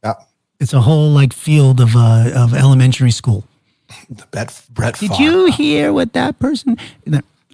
Yeah, 0.03 0.13
It's 0.59 0.73
a 0.73 0.81
whole 0.81 1.09
like 1.11 1.33
field 1.33 1.79
of 1.81 1.95
uh, 1.95 2.31
of 2.35 2.53
elementary 2.53 3.11
school. 3.11 3.43
Bet, 4.31 4.61
Brett. 4.71 4.95
Did 4.99 5.11
Favre. 5.11 5.21
you 5.23 5.51
hear 5.51 5.91
what 5.93 6.13
that 6.13 6.39
person? 6.39 6.77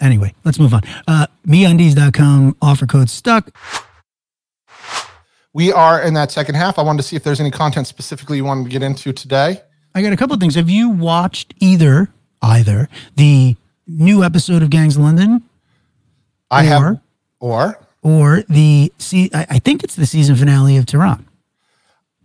Anyway, 0.02 0.34
let's 0.44 0.60
move 0.60 0.74
on. 0.74 0.82
Uh, 1.08 1.28
MeUndies.com 1.48 2.58
offer 2.62 2.86
code 2.86 3.10
stuck. 3.10 3.56
We 5.54 5.72
are 5.72 6.02
in 6.02 6.14
that 6.16 6.32
second 6.32 6.56
half. 6.56 6.78
I 6.78 6.82
wanted 6.84 6.98
to 7.02 7.08
see 7.08 7.16
if 7.16 7.24
there's 7.24 7.40
any 7.40 7.52
content 7.52 7.88
specifically 7.88 8.38
you 8.38 8.44
wanted 8.46 8.66
to 8.66 8.70
get 8.70 8.84
into 8.84 9.14
today. 9.14 9.62
I 9.94 10.02
got 10.02 10.12
a 10.12 10.18
couple 10.18 10.34
of 10.34 10.42
things. 10.42 10.56
Have 10.56 10.70
you 10.70 10.90
watched 10.90 11.54
either 11.62 12.10
either 12.42 12.90
the 13.16 13.56
new 13.88 14.24
episode 14.24 14.62
of 14.62 14.70
Gangs 14.70 14.98
of 14.98 15.04
London 15.04 15.44
I 16.52 16.64
have 16.64 16.82
Or- 16.84 17.02
or 17.40 17.80
or 18.02 18.44
the 18.50 18.92
see? 18.98 19.30
I, 19.34 19.46
I 19.52 19.60
think 19.60 19.84
it's 19.84 19.96
the 19.96 20.06
season 20.06 20.36
finale 20.36 20.76
of 20.78 20.86
Tehran. 20.86 21.26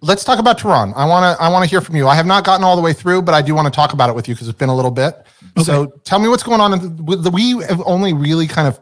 Let's 0.03 0.25
talk 0.25 0.39
about 0.39 0.59
Tehran. 0.59 0.93
I 0.97 1.05
want 1.07 1.37
to 1.37 1.43
I 1.43 1.49
want 1.49 1.65
to 1.65 1.71
hear 1.71 1.81
from 1.81 1.97
you. 1.97 2.09
I 2.09 2.15
have 2.15 2.27
not 2.27 2.45
gotten 2.45 2.65
all 2.65 2.77
the 2.77 2.83
way 2.83 2.93
through, 2.93 3.23
but 3.23 3.35
I 3.35 3.43
do 3.43 3.55
want 3.55 3.67
to 3.67 3.71
talk 3.71 3.93
about 3.93 4.09
it 4.11 4.15
with 4.17 4.29
you 4.29 4.35
because 4.35 4.49
it's 4.49 4.59
been 4.59 4.69
a 4.69 4.75
little 4.77 4.91
bit. 4.91 5.15
So 5.65 5.87
tell 6.05 6.19
me 6.19 6.29
what's 6.29 6.43
going 6.43 6.61
on. 6.61 6.73
in 6.75 6.97
the- 7.23 7.31
We 7.33 7.51
have 7.69 7.83
only 7.85 8.13
really 8.13 8.47
kind 8.47 8.69
of 8.69 8.81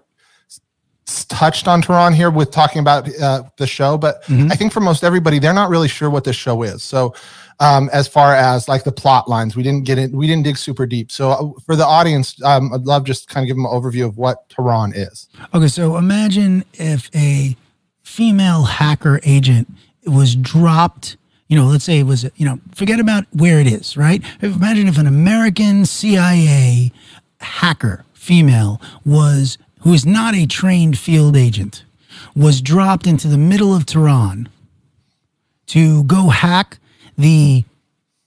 touched 1.28 1.66
on 1.66 1.80
Tehran 1.80 2.12
here 2.12 2.30
with 2.30 2.50
talking 2.50 2.80
about 2.80 3.08
uh, 3.20 3.42
the 3.56 3.66
show, 3.66 3.96
but 3.96 4.22
I 4.28 4.54
think 4.56 4.72
for 4.72 4.80
most 4.80 5.02
everybody, 5.04 5.38
they're 5.38 5.54
not 5.54 5.70
really 5.70 5.88
sure 5.88 6.10
what 6.10 6.24
this 6.24 6.36
show 6.36 6.62
is. 6.62 6.82
So 6.82 7.14
um, 7.60 7.88
as 7.92 8.06
far 8.06 8.34
as 8.34 8.68
like 8.68 8.84
the 8.84 8.92
plot 8.92 9.26
lines, 9.28 9.56
we 9.56 9.62
didn't 9.62 9.84
get 9.84 9.96
it. 9.98 10.12
We 10.12 10.26
didn't 10.26 10.44
dig 10.44 10.58
super 10.58 10.84
deep. 10.86 11.10
So 11.10 11.30
uh, 11.30 11.60
for 11.64 11.76
the 11.76 11.84
audience, 11.86 12.40
um, 12.44 12.72
I'd 12.74 12.82
love 12.82 13.04
just 13.04 13.28
kind 13.28 13.42
of 13.42 13.48
give 13.48 13.56
them 13.56 13.64
an 13.64 13.72
overview 13.72 14.04
of 14.06 14.18
what 14.18 14.48
Tehran 14.50 14.92
is. 14.94 15.28
Okay, 15.54 15.68
so 15.68 15.96
imagine 15.96 16.64
if 16.74 17.10
a 17.14 17.56
female 18.02 18.64
hacker 18.64 19.18
agent 19.24 19.68
was 20.08 20.34
dropped. 20.34 21.16
You 21.48 21.56
know, 21.56 21.66
let's 21.66 21.84
say 21.84 21.98
it 21.98 22.04
was, 22.04 22.24
you 22.36 22.44
know, 22.44 22.60
forget 22.74 23.00
about 23.00 23.24
where 23.32 23.58
it 23.60 23.66
is, 23.66 23.96
right? 23.96 24.22
Imagine 24.42 24.86
if 24.86 24.98
an 24.98 25.06
American 25.06 25.86
CIA 25.86 26.92
hacker, 27.40 28.04
female, 28.12 28.80
was, 29.04 29.56
who 29.80 29.94
is 29.94 30.04
not 30.04 30.34
a 30.34 30.46
trained 30.46 30.98
field 30.98 31.36
agent, 31.36 31.84
was 32.36 32.60
dropped 32.60 33.06
into 33.06 33.28
the 33.28 33.38
middle 33.38 33.74
of 33.74 33.86
Tehran 33.86 34.48
to 35.66 36.04
go 36.04 36.28
hack 36.28 36.78
the 37.16 37.64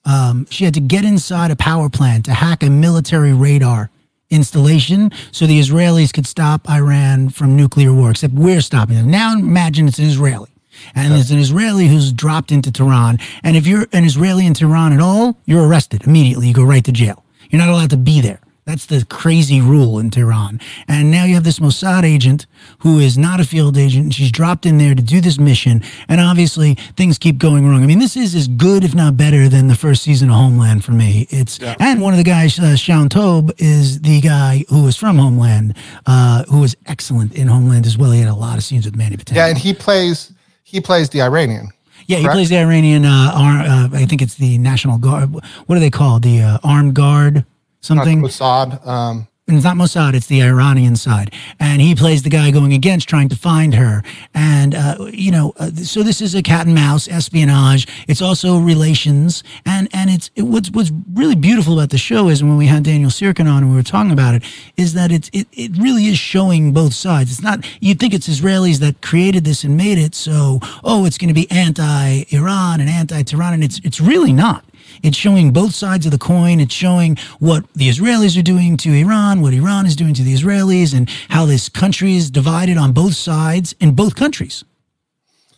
um, 0.04 0.48
she 0.50 0.66
had 0.66 0.74
to 0.74 0.80
get 0.80 1.06
inside 1.06 1.52
a 1.52 1.56
power 1.56 1.88
plant 1.88 2.26
to 2.26 2.34
hack 2.34 2.64
a 2.64 2.70
military 2.70 3.34
radar 3.34 3.92
installation 4.32 5.12
so 5.32 5.46
the 5.46 5.60
Israelis 5.60 6.12
could 6.12 6.26
stop 6.26 6.68
Iran 6.70 7.30
from 7.30 7.56
nuclear 7.56 7.94
war, 7.94 8.12
except 8.12 8.34
we're 8.34 8.62
stopping 8.62 8.96
them. 8.96 9.12
Now 9.12 9.34
imagine 9.34 9.88
it's 9.88 10.00
an 10.00 10.06
Israeli. 10.06 10.50
And 10.96 11.14
it's 11.14 11.32
an 11.32 11.40
Israeli 11.40 11.88
who's 11.88 12.12
dropped 12.12 12.52
into 12.52 12.72
Tehran. 12.72 13.20
And 13.44 13.56
if 13.56 13.68
you're 13.68 13.88
an 13.94 14.06
Israeli 14.06 14.46
in 14.46 14.54
Tehran 14.54 14.94
at 14.94 15.00
all, 15.00 15.38
you're 15.46 15.68
arrested 15.68 16.06
immediately. 16.06 16.48
You 16.48 16.54
go 16.54 16.64
right 16.64 16.84
to 16.86 16.92
jail. 16.92 17.24
You're 17.50 17.60
not 17.60 17.70
allowed 17.70 17.90
to 17.92 17.98
be 17.98 18.22
there. 18.22 18.40
That's 18.66 18.86
the 18.86 19.04
crazy 19.10 19.60
rule 19.60 19.98
in 19.98 20.12
Tehran. 20.12 20.62
And 20.88 21.10
now 21.10 21.26
you 21.26 21.34
have 21.34 21.44
this 21.44 21.58
Mossad 21.58 22.04
agent 22.04 22.46
who 22.80 23.00
is 23.00 23.18
not 23.18 23.40
a 23.40 23.44
field 23.44 23.76
agent. 23.76 24.04
And 24.04 24.14
she's 24.14 24.32
dropped 24.32 24.68
in 24.68 24.78
there 24.78 24.94
to 24.94 25.02
do 25.02 25.20
this 25.20 25.40
mission. 25.40 25.82
And 26.08 26.22
obviously, 26.22 26.76
things 26.96 27.18
keep 27.18 27.40
going 27.40 27.68
wrong. 27.68 27.84
I 27.84 27.88
mean, 27.88 27.98
this 27.98 28.16
is 28.16 28.36
as 28.36 28.48
good, 28.48 28.84
if 28.84 28.94
not 28.94 29.18
better, 29.18 29.50
than 29.50 29.68
the 29.68 29.76
first 29.76 30.04
season 30.04 30.30
of 30.30 30.36
Homeland 30.36 30.86
for 30.86 30.92
me. 30.92 31.28
It's 31.32 31.60
and 31.60 32.02
one 32.02 32.14
of 32.14 32.18
the 32.18 32.24
guys, 32.24 32.60
uh, 32.60 32.76
Shaun 32.76 33.10
Toub, 33.10 33.52
is 33.58 34.02
the 34.02 34.22
guy 34.22 34.64
who 34.70 34.84
was 34.84 34.96
from 34.96 35.18
Homeland, 35.18 35.76
uh, 36.06 36.44
who 36.44 36.62
was 36.62 36.76
excellent 36.86 37.34
in 37.34 37.48
Homeland 37.48 37.88
as 37.88 37.98
well. 37.98 38.12
He 38.12 38.20
had 38.20 38.30
a 38.30 38.36
lot 38.36 38.58
of 38.58 38.64
scenes 38.64 38.86
with 38.86 38.96
Mandy 38.96 39.18
Patinkin. 39.18 39.36
Yeah, 39.36 39.48
and 39.48 39.58
he 39.58 39.74
plays 39.74 40.32
he 40.72 40.82
plays 40.82 41.10
the 41.10 41.22
Iranian. 41.22 41.70
Yeah, 42.08 42.18
he 42.18 42.24
correct? 42.24 42.36
plays 42.36 42.50
the 42.50 42.58
Iranian. 42.58 43.06
Uh, 43.06 43.32
uh, 43.34 43.90
I 43.94 44.06
think 44.06 44.22
it's 44.22 44.36
the 44.36 44.58
National 44.58 44.98
Guard. 44.98 45.32
What 45.34 45.76
are 45.78 45.80
they 45.80 45.90
called? 45.90 46.24
The 46.24 46.42
uh, 46.42 46.58
Armed 46.64 46.96
Guard, 46.96 47.46
something. 47.82 48.22
Mossad. 48.22 48.86
Um, 48.88 49.28
And 49.52 49.58
it's 49.58 49.66
not 49.66 49.76
Mossad; 49.76 50.14
it's 50.14 50.28
the 50.28 50.42
Iranian 50.42 50.96
side, 50.96 51.34
and 51.60 51.82
he 51.82 51.94
plays 51.94 52.24
the 52.24 52.30
guy 52.30 52.52
going 52.52 52.72
against, 52.72 53.10
trying 53.10 53.28
to 53.28 53.36
find 53.36 53.76
her. 53.76 54.02
And 54.34 54.74
uh, 54.74 55.10
you 55.12 55.30
know, 55.30 55.52
uh, 55.58 55.72
so 55.72 56.04
this 56.04 56.22
is 56.22 56.34
a 56.34 56.42
cat 56.42 56.68
and 56.68 56.74
mouse 56.74 57.10
espionage. 57.10 57.86
It's 58.08 58.22
also 58.22 58.58
relations, 58.58 59.44
and 59.66 59.90
and 59.92 60.10
it's 60.10 60.32
it, 60.38 60.44
what's 60.44 60.72
what's 60.72 60.90
really 61.14 61.36
beautiful 61.36 61.74
about 61.74 61.90
the 61.90 61.98
show 61.98 62.30
is 62.30 62.42
when 62.42 62.56
we 62.56 62.68
had 62.68 62.84
Daniel 62.84 63.10
Syrkin 63.10 63.52
on 63.52 63.64
and 63.64 63.72
we 63.72 63.76
were 63.76 63.84
talking 63.84 64.14
about 64.14 64.36
it, 64.36 64.44
is 64.78 64.94
that 64.94 65.12
it's 65.12 65.30
it, 65.34 65.50
it 65.52 65.76
really 65.76 66.06
is 66.06 66.18
showing 66.18 66.72
both 66.72 66.94
sides. 66.94 67.30
It's 67.30 67.44
not 67.44 67.66
you'd 67.82 68.00
think 68.00 68.14
it's 68.14 68.30
Israelis 68.30 68.80
that 68.80 69.02
created 69.02 69.44
this 69.44 69.66
and 69.66 69.76
made 69.76 69.98
it, 69.98 70.16
so 70.16 70.62
oh, 70.86 71.04
it's 71.04 71.18
going 71.18 71.28
to 71.28 71.34
be 71.34 71.52
anti-Iran 71.52 72.80
and 72.80 72.90
anti-Tehran, 72.90 73.54
and 73.56 73.66
it's 73.66 73.82
it's 73.84 74.00
really 74.00 74.32
not. 74.32 74.64
It's 75.04 75.18
showing 75.18 75.52
both 75.52 75.74
sides 75.74 76.06
of 76.06 76.12
the 76.12 76.18
coin. 76.18 76.60
It's 76.60 76.74
showing 76.74 77.18
what 77.40 77.66
the 77.74 77.90
Israelis 77.90 78.38
are 78.38 78.44
doing 78.44 78.78
to 78.78 78.90
Iran, 78.94 79.42
what 79.42 79.54
Iran 79.54 79.86
is 79.86 79.96
doing 79.96 80.14
to 80.16 80.24
the 80.24 80.34
Israelis, 80.34 80.94
and 80.96 81.10
how 81.30 81.46
this 81.46 81.70
country 81.70 82.16
is 82.16 82.30
divided 82.32 82.78
on 82.78 82.92
both 82.94 83.16
sides 83.16 83.74
in 83.80 83.96
both 83.96 84.16
countries. 84.16 84.64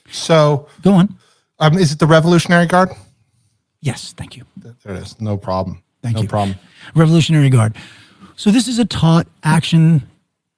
so 0.09 0.67
Go 0.81 0.93
on. 0.93 1.17
um, 1.59 1.77
is 1.77 1.91
it 1.91 1.99
the 1.99 2.07
Revolutionary 2.07 2.65
Guard? 2.65 2.89
Yes, 3.81 4.13
thank 4.13 4.38
you. 4.38 4.45
There 4.57 4.95
it 4.95 5.03
is. 5.03 5.19
No 5.19 5.38
problem. 5.38 5.84
Thank 6.01 6.15
no 6.15 6.21
you. 6.21 6.27
No 6.27 6.29
problem. 6.29 6.57
Revolutionary 6.95 7.49
Guard. 7.49 7.75
So 8.36 8.49
this 8.51 8.67
is 8.67 8.79
a 8.79 8.86
taut 8.86 9.27
action 9.43 10.07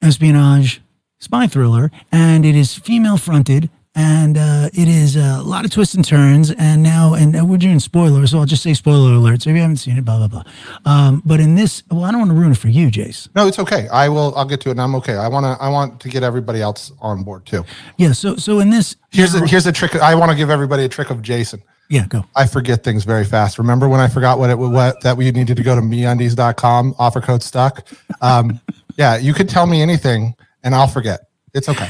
espionage 0.01 0.81
spy 1.19 1.47
thriller, 1.47 1.91
and 2.11 2.45
it 2.45 2.55
is 2.55 2.75
female 2.75 3.17
fronted, 3.17 3.69
and 3.95 4.37
uh, 4.37 4.69
it 4.73 4.87
is 4.87 5.15
a 5.15 5.41
lot 5.41 5.65
of 5.65 5.71
twists 5.71 5.95
and 5.95 6.03
turns. 6.05 6.51
And 6.51 6.83
now, 6.83 7.13
and 7.13 7.35
uh, 7.39 7.45
we're 7.45 7.57
doing 7.57 7.79
spoilers, 7.79 8.31
so 8.31 8.39
I'll 8.39 8.45
just 8.45 8.61
say 8.63 8.73
spoiler 8.73 9.13
alert. 9.13 9.41
So 9.41 9.49
if 9.49 9.55
you 9.55 9.61
haven't 9.61 9.77
seen 9.77 9.97
it, 9.97 10.05
blah 10.05 10.27
blah 10.27 10.27
blah. 10.27 10.43
Um, 10.85 11.21
but 11.25 11.39
in 11.39 11.55
this, 11.55 11.83
well, 11.89 12.03
I 12.03 12.11
don't 12.11 12.19
want 12.19 12.31
to 12.31 12.35
ruin 12.35 12.51
it 12.51 12.57
for 12.57 12.67
you, 12.67 12.87
Jace. 12.91 13.29
No, 13.35 13.47
it's 13.47 13.59
okay. 13.59 13.87
I 13.89 14.09
will. 14.09 14.33
I'll 14.35 14.45
get 14.45 14.61
to 14.61 14.69
it, 14.69 14.73
and 14.73 14.81
I'm 14.81 14.95
okay. 14.95 15.15
I 15.15 15.27
want 15.27 15.45
to. 15.45 15.63
I 15.63 15.69
want 15.69 15.99
to 16.01 16.09
get 16.09 16.23
everybody 16.23 16.61
else 16.61 16.91
on 17.01 17.23
board 17.23 17.45
too. 17.45 17.63
Yeah. 17.97 18.11
So 18.11 18.35
so 18.35 18.59
in 18.59 18.69
this, 18.69 18.95
Here's 19.11 19.33
a, 19.33 19.47
here's 19.47 19.65
a 19.65 19.71
trick. 19.71 19.95
I 19.95 20.13
want 20.15 20.31
to 20.31 20.37
give 20.37 20.49
everybody 20.49 20.83
a 20.83 20.89
trick 20.89 21.09
of 21.09 21.21
Jason. 21.21 21.61
yeah, 21.89 22.05
go. 22.07 22.25
I 22.35 22.47
forget 22.47 22.83
things 22.83 23.05
very 23.05 23.23
fast. 23.23 23.57
Remember 23.57 23.87
when 23.87 24.01
I 24.01 24.07
forgot 24.09 24.39
what 24.39 24.49
it 24.49 24.57
what 24.57 25.01
that 25.01 25.15
we 25.15 25.31
needed 25.31 25.55
to 25.57 25.63
go 25.63 25.73
to 25.75 25.81
meundies.com 25.81 26.95
offer 26.99 27.21
code 27.21 27.41
stuck. 27.43 27.87
Um, 28.21 28.59
yeah, 28.97 29.15
you 29.17 29.33
could 29.33 29.47
tell 29.47 29.67
me 29.67 29.81
anything 29.81 30.35
and 30.63 30.75
I'll 30.75 30.87
forget. 30.87 31.29
It's 31.53 31.69
okay. 31.69 31.89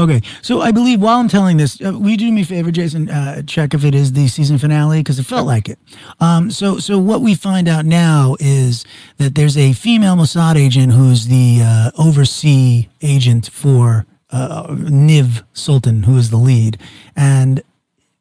Okay, 0.00 0.22
so 0.40 0.62
I 0.62 0.70
believe 0.70 1.02
while 1.02 1.18
I'm 1.20 1.28
telling 1.28 1.58
this, 1.58 1.78
uh, 1.78 1.92
will 1.92 2.08
you 2.08 2.16
do 2.16 2.32
me 2.32 2.40
a 2.40 2.44
favor, 2.46 2.70
Jason? 2.70 3.10
Uh, 3.10 3.42
check 3.42 3.74
if 3.74 3.84
it 3.84 3.94
is 3.94 4.14
the 4.14 4.28
season 4.28 4.56
finale 4.56 5.00
because 5.00 5.18
it 5.18 5.24
felt 5.24 5.46
like 5.46 5.68
it. 5.68 5.78
Um, 6.20 6.50
so, 6.50 6.78
so 6.78 6.98
what 6.98 7.20
we 7.20 7.34
find 7.34 7.68
out 7.68 7.84
now 7.84 8.34
is 8.40 8.86
that 9.18 9.34
there's 9.34 9.58
a 9.58 9.74
female 9.74 10.16
Mossad 10.16 10.56
agent 10.56 10.94
who's 10.94 11.26
the 11.26 11.60
uh, 11.62 11.90
oversee 11.98 12.88
agent 13.02 13.50
for 13.52 14.06
uh, 14.30 14.68
Niv 14.68 15.44
Sultan, 15.52 16.04
who 16.04 16.16
is 16.16 16.30
the 16.30 16.38
lead, 16.38 16.78
and 17.14 17.62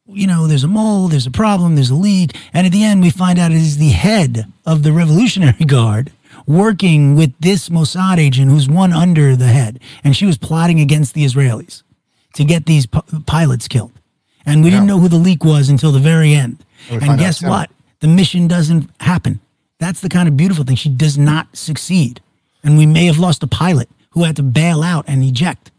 you 0.06 0.28
know, 0.28 0.48
there's 0.48 0.66
a 0.66 0.68
mole, 0.68 1.08
there's 1.08 1.28
a 1.28 1.32
problem, 1.32 1.76
there's 1.76 1.92
a 1.92 1.96
leak, 1.96 2.36
and 2.52 2.68
at 2.68 2.74
the 2.74 2.84
end 2.84 3.02
we 3.02 3.10
find 3.10 3.40
out 3.40 3.52
it 3.52 3.58
is 3.58 3.78
the 3.78 3.90
head 3.90 4.52
of 4.66 4.84
the 4.84 4.92
Revolutionary 4.92 5.64
Guard 5.66 6.12
working 6.50 7.16
with 7.16 7.32
this 7.40 7.70
Mossad 7.70 8.18
agent 8.18 8.50
who's 8.50 8.68
one 8.68 8.92
under 8.92 9.36
the 9.36 9.48
head, 9.48 9.80
and 10.04 10.16
she 10.18 10.26
was 10.26 10.36
plotting 10.38 10.80
against 10.80 11.14
the 11.14 11.24
Israelis 11.24 11.84
to 12.34 12.44
get 12.44 12.66
these 12.66 12.88
p- 12.88 13.00
pilots 13.28 13.68
killed. 13.68 13.92
And 14.48 14.64
we 14.64 14.72
didn't 14.72 14.88
know 14.88 15.00
who 15.00 15.08
the 15.08 15.18
leak 15.18 15.44
was 15.46 15.70
until 15.70 15.92
the 15.92 16.00
very 16.00 16.34
end. 16.34 16.66
And 16.90 17.02
And, 17.04 17.12
out 17.12 17.20
guess 17.20 17.38
soon. 17.40 17.50
what? 17.50 17.70
The 18.00 18.08
mission 18.08 18.48
doesn't 18.48 18.90
happen. 19.00 19.40
That's 19.78 20.02
the 20.02 20.10
kind 20.10 20.28
of 20.28 20.36
beautiful 20.36 20.64
thing. 20.64 20.76
She 20.76 20.90
does 20.90 21.18
not 21.20 21.56
succeed. 21.56 22.20
And 22.64 22.78
we 22.78 22.88
may 22.88 23.06
have 23.06 23.20
lost 23.20 23.44
a 23.44 23.48
pilot 23.48 23.88
who 24.12 24.24
had 24.24 24.36
to 24.38 24.44
bail 24.44 24.82
out 24.82 25.06
and 25.08 25.24
eject. 25.24 25.72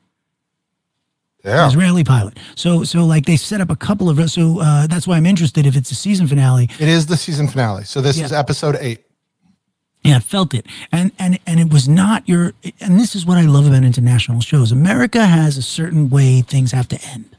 Yeah. 1.44 1.66
Israeli 1.66 2.04
pilot. 2.04 2.38
So, 2.54 2.84
so 2.84 3.04
like 3.06 3.26
they 3.26 3.36
set 3.36 3.60
up 3.60 3.70
a 3.70 3.76
couple 3.76 4.08
of. 4.08 4.30
So 4.30 4.60
uh, 4.60 4.86
that's 4.86 5.06
why 5.08 5.16
I'm 5.16 5.26
interested 5.26 5.66
if 5.66 5.74
it's 5.74 5.90
a 5.90 5.94
season 5.96 6.28
finale. 6.28 6.68
It 6.78 6.88
is 6.88 7.06
the 7.06 7.16
season 7.16 7.48
finale. 7.48 7.84
So 7.84 8.00
this 8.00 8.18
Yeah. 8.18 8.26
is 8.26 8.32
episode 8.32 8.76
eight. 8.80 9.00
Yeah, 10.02 10.16
I 10.16 10.20
felt 10.20 10.54
it, 10.54 10.66
and 10.90 11.12
and 11.18 11.38
and 11.46 11.60
it 11.60 11.70
was 11.70 11.86
not 11.88 12.26
your. 12.26 12.54
And 12.80 12.98
this 12.98 13.14
is 13.14 13.26
what 13.26 13.36
I 13.36 13.42
love 13.42 13.66
about 13.66 13.84
international 13.84 14.40
shows. 14.40 14.72
America 14.72 15.26
has 15.26 15.58
a 15.58 15.62
certain 15.62 16.08
way 16.08 16.40
things 16.40 16.72
have 16.72 16.88
to 16.88 17.00
end, 17.12 17.36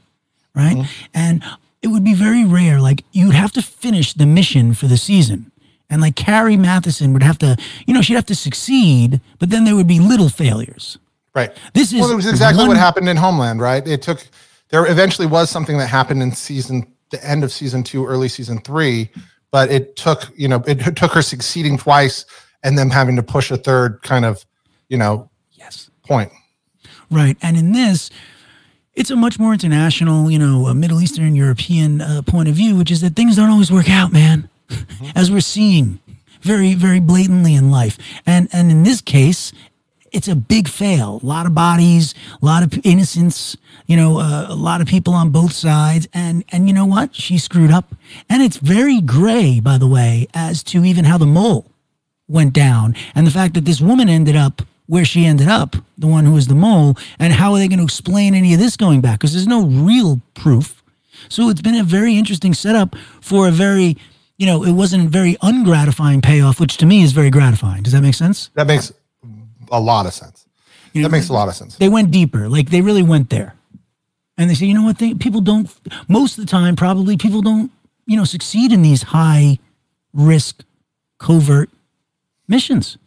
right? 0.53 0.77
Mm-hmm. 0.77 1.05
And 1.13 1.43
it 1.81 1.87
would 1.87 2.03
be 2.03 2.13
very 2.13 2.45
rare. 2.45 2.79
Like 2.79 3.03
you'd 3.11 3.33
have 3.33 3.51
to 3.53 3.63
finish 3.63 4.13
the 4.13 4.27
mission 4.27 4.75
for 4.75 4.85
the 4.85 4.97
season, 4.97 5.51
and 5.89 6.01
like 6.01 6.15
Carrie 6.15 6.55
Mathison 6.55 7.13
would 7.13 7.23
have 7.23 7.39
to, 7.39 7.57
you 7.87 7.95
know, 7.95 8.01
she'd 8.03 8.13
have 8.13 8.27
to 8.27 8.35
succeed, 8.35 9.21
but 9.39 9.49
then 9.49 9.65
there 9.65 9.75
would 9.75 9.87
be 9.87 9.99
little 9.99 10.29
failures. 10.29 10.99
Right. 11.33 11.51
This 11.73 11.93
is 11.93 12.01
well, 12.01 12.11
it 12.11 12.15
was 12.15 12.27
exactly 12.27 12.59
one- 12.59 12.67
what 12.67 12.77
happened 12.77 13.09
in 13.09 13.17
Homeland, 13.17 13.59
right? 13.59 13.85
It 13.87 14.03
took 14.03 14.27
there 14.69 14.85
eventually 14.85 15.27
was 15.27 15.49
something 15.49 15.79
that 15.79 15.87
happened 15.87 16.21
in 16.21 16.31
season 16.31 16.85
the 17.09 17.23
end 17.25 17.43
of 17.43 17.51
season 17.51 17.83
two, 17.83 18.05
early 18.05 18.29
season 18.29 18.59
three, 18.59 19.09
but 19.51 19.71
it 19.71 19.95
took 19.95 20.31
you 20.35 20.47
know 20.47 20.63
it 20.67 20.75
took 20.95 21.11
her 21.13 21.21
succeeding 21.21 21.77
twice 21.77 22.25
and 22.63 22.77
them 22.77 22.89
having 22.89 23.15
to 23.15 23.23
push 23.23 23.51
a 23.51 23.57
third 23.57 24.01
kind 24.01 24.25
of 24.25 24.45
you 24.89 24.97
know 24.97 25.29
Yes. 25.53 25.89
point. 26.03 26.31
Right. 27.09 27.37
And 27.41 27.57
in 27.57 27.71
this, 27.73 28.09
it's 28.93 29.11
a 29.11 29.15
much 29.15 29.37
more 29.39 29.53
international, 29.53 30.31
you 30.31 30.39
know, 30.39 30.67
a 30.67 30.73
Middle 30.73 31.01
Eastern, 31.01 31.35
European 31.35 32.01
uh, 32.01 32.21
point 32.21 32.49
of 32.49 32.55
view, 32.55 32.75
which 32.75 32.89
is 32.91 33.01
that 33.01 33.15
things 33.15 33.35
don't 33.35 33.49
always 33.49 33.71
work 33.71 33.89
out, 33.89 34.11
man, 34.11 34.49
as 35.15 35.29
we're 35.31 35.41
seeing 35.41 35.99
very, 36.41 36.73
very 36.73 36.99
blatantly 36.99 37.53
in 37.55 37.69
life. 37.71 37.97
And 38.25 38.47
and 38.51 38.71
in 38.71 38.83
this 38.83 39.01
case, 39.01 39.51
it's 40.11 40.27
a 40.27 40.35
big 40.35 40.67
fail. 40.67 41.19
A 41.21 41.25
lot 41.25 41.45
of 41.45 41.53
bodies, 41.55 42.13
a 42.41 42.45
lot 42.45 42.63
of 42.63 42.79
innocence, 42.85 43.55
you 43.87 43.95
know, 43.95 44.17
uh, 44.19 44.47
a 44.49 44.55
lot 44.55 44.81
of 44.81 44.87
people 44.87 45.13
on 45.13 45.29
both 45.29 45.53
sides. 45.53 46.07
And 46.13 46.43
and 46.51 46.67
you 46.67 46.73
know 46.73 46.85
what? 46.85 47.15
She 47.15 47.37
screwed 47.37 47.71
up. 47.71 47.93
And 48.29 48.41
it's 48.41 48.57
very 48.57 48.99
gray, 49.01 49.59
by 49.61 49.77
the 49.77 49.87
way, 49.87 50.27
as 50.33 50.63
to 50.63 50.83
even 50.83 51.05
how 51.05 51.17
the 51.17 51.25
mole 51.27 51.70
went 52.31 52.53
down 52.53 52.95
and 53.13 53.27
the 53.27 53.31
fact 53.31 53.53
that 53.53 53.65
this 53.65 53.81
woman 53.81 54.09
ended 54.09 54.35
up 54.35 54.61
where 54.87 55.05
she 55.05 55.25
ended 55.25 55.47
up, 55.47 55.75
the 55.97 56.07
one 56.07 56.25
who 56.25 56.33
was 56.33 56.47
the 56.47 56.55
mole, 56.55 56.97
and 57.17 57.31
how 57.31 57.53
are 57.53 57.59
they 57.59 57.67
going 57.67 57.79
to 57.79 57.85
explain 57.85 58.33
any 58.33 58.53
of 58.53 58.59
this 58.59 58.75
going 58.75 58.99
back? 58.99 59.19
Because 59.19 59.31
there's 59.31 59.47
no 59.47 59.65
real 59.65 60.19
proof. 60.33 60.83
So 61.29 61.49
it's 61.49 61.61
been 61.61 61.75
a 61.75 61.83
very 61.83 62.17
interesting 62.17 62.53
setup 62.53 62.95
for 63.21 63.47
a 63.47 63.51
very, 63.51 63.95
you 64.37 64.45
know, 64.45 64.65
it 64.65 64.73
wasn't 64.73 65.09
very 65.09 65.35
ungratifying 65.41 66.21
payoff, 66.21 66.59
which 66.59 66.75
to 66.77 66.85
me 66.85 67.03
is 67.03 67.13
very 67.13 67.29
gratifying. 67.29 67.83
Does 67.83 67.93
that 67.93 68.01
make 68.01 68.15
sense? 68.15 68.49
That 68.55 68.67
makes 68.67 68.91
a 69.71 69.79
lot 69.79 70.05
of 70.05 70.13
sense. 70.13 70.45
You 70.93 71.01
know, 71.03 71.07
That 71.07 71.13
makes 71.13 71.29
a 71.29 71.33
lot 71.33 71.47
of 71.47 71.55
sense. 71.55 71.77
They 71.77 71.87
went 71.87 72.11
deeper, 72.11 72.49
like 72.49 72.69
they 72.69 72.81
really 72.81 73.03
went 73.03 73.29
there. 73.29 73.55
And 74.37 74.49
they 74.49 74.55
say, 74.55 74.65
you 74.65 74.73
know 74.73 74.83
what? 74.83 74.97
They, 74.97 75.13
people 75.13 75.39
don't, 75.39 75.69
most 76.09 76.37
of 76.37 76.45
the 76.45 76.51
time, 76.51 76.75
probably 76.75 77.15
people 77.15 77.41
don't, 77.41 77.71
you 78.07 78.17
know, 78.17 78.25
succeed 78.25 78.73
in 78.73 78.81
these 78.81 79.03
high 79.03 79.59
risk, 80.11 80.65
covert 81.17 81.69
missions. 82.51 82.97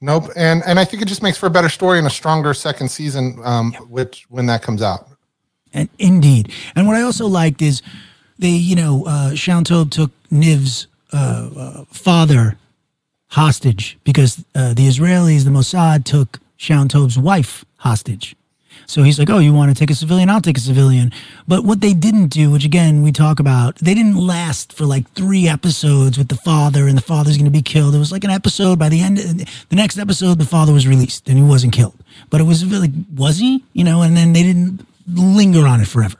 Nope. 0.00 0.24
And 0.34 0.64
and 0.66 0.80
I 0.80 0.84
think 0.84 1.00
it 1.02 1.06
just 1.06 1.22
makes 1.22 1.38
for 1.38 1.46
a 1.46 1.50
better 1.50 1.68
story 1.68 1.98
and 1.98 2.06
a 2.06 2.10
stronger 2.10 2.52
second 2.54 2.88
season, 2.88 3.38
um, 3.44 3.72
which 3.88 4.26
when 4.28 4.46
that 4.46 4.62
comes 4.62 4.82
out. 4.82 5.06
And 5.72 5.88
indeed. 5.98 6.52
And 6.74 6.88
what 6.88 6.96
I 6.96 7.02
also 7.02 7.26
liked 7.28 7.62
is 7.62 7.82
they, 8.38 8.48
you 8.48 8.74
know, 8.74 9.04
uh, 9.06 9.34
Shaun 9.36 9.62
Toub 9.62 9.90
took 9.90 10.10
Niv's 10.30 10.88
uh, 11.12 11.50
uh, 11.56 11.84
father 11.90 12.58
hostage 13.28 13.96
because 14.04 14.44
uh, 14.54 14.74
the 14.74 14.88
Israelis, 14.88 15.44
the 15.44 15.50
Mossad, 15.50 16.04
took 16.04 16.40
Shaun 16.56 16.88
Toub's 16.88 17.16
wife 17.16 17.64
hostage. 17.76 18.34
So 18.92 19.02
he's 19.02 19.18
like, 19.18 19.30
"Oh, 19.30 19.38
you 19.38 19.54
want 19.54 19.74
to 19.74 19.74
take 19.74 19.90
a 19.90 19.94
civilian? 19.94 20.28
I'll 20.28 20.42
take 20.42 20.58
a 20.58 20.60
civilian." 20.60 21.12
But 21.48 21.64
what 21.64 21.80
they 21.80 21.94
didn't 21.94 22.28
do, 22.28 22.50
which 22.50 22.66
again 22.66 23.02
we 23.02 23.10
talk 23.10 23.40
about, 23.40 23.76
they 23.76 23.94
didn't 23.94 24.16
last 24.16 24.70
for 24.70 24.84
like 24.84 25.10
three 25.12 25.48
episodes 25.48 26.18
with 26.18 26.28
the 26.28 26.36
father, 26.36 26.86
and 26.86 26.98
the 26.98 27.02
father's 27.02 27.38
going 27.38 27.46
to 27.46 27.50
be 27.50 27.62
killed. 27.62 27.94
It 27.94 27.98
was 27.98 28.12
like 28.12 28.22
an 28.22 28.30
episode. 28.30 28.78
By 28.78 28.90
the 28.90 29.00
end, 29.00 29.16
the 29.16 29.76
next 29.76 29.98
episode, 29.98 30.38
the 30.38 30.44
father 30.44 30.74
was 30.74 30.86
released 30.86 31.26
and 31.26 31.38
he 31.38 31.42
wasn't 31.42 31.72
killed. 31.72 31.94
But 32.28 32.42
it 32.42 32.44
was 32.44 32.70
like, 32.70 32.90
was 33.14 33.38
he? 33.38 33.64
You 33.72 33.84
know, 33.84 34.02
and 34.02 34.14
then 34.14 34.34
they 34.34 34.42
didn't 34.42 34.86
linger 35.08 35.66
on 35.66 35.80
it 35.80 35.88
forever. 35.88 36.18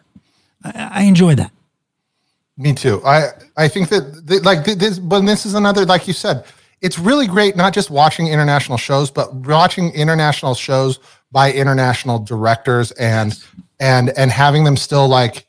I, 0.65 1.01
I 1.01 1.03
enjoy 1.03 1.35
that. 1.35 1.53
Me 2.57 2.73
too. 2.73 3.03
I 3.05 3.33
I 3.55 3.69
think 3.69 3.91
that 3.91 4.27
th- 4.27 4.45
like 4.45 4.65
this, 4.65 4.99
but 4.99 5.21
this 5.27 5.45
is 5.45 5.53
another 5.53 5.85
like 5.85 6.09
you 6.09 6.15
said. 6.15 6.47
It's 6.81 6.99
really 6.99 7.27
great 7.27 7.55
not 7.55 7.75
just 7.75 7.91
watching 7.91 8.29
international 8.29 8.79
shows, 8.79 9.11
but 9.11 9.35
watching 9.35 9.93
international 9.93 10.55
shows 10.55 10.99
by 11.33 11.53
international 11.53 12.19
directors 12.19 12.93
and 12.93 13.43
and 13.81 14.11
and 14.11 14.31
having 14.31 14.65
them 14.65 14.77
still 14.77 15.09
like, 15.09 15.47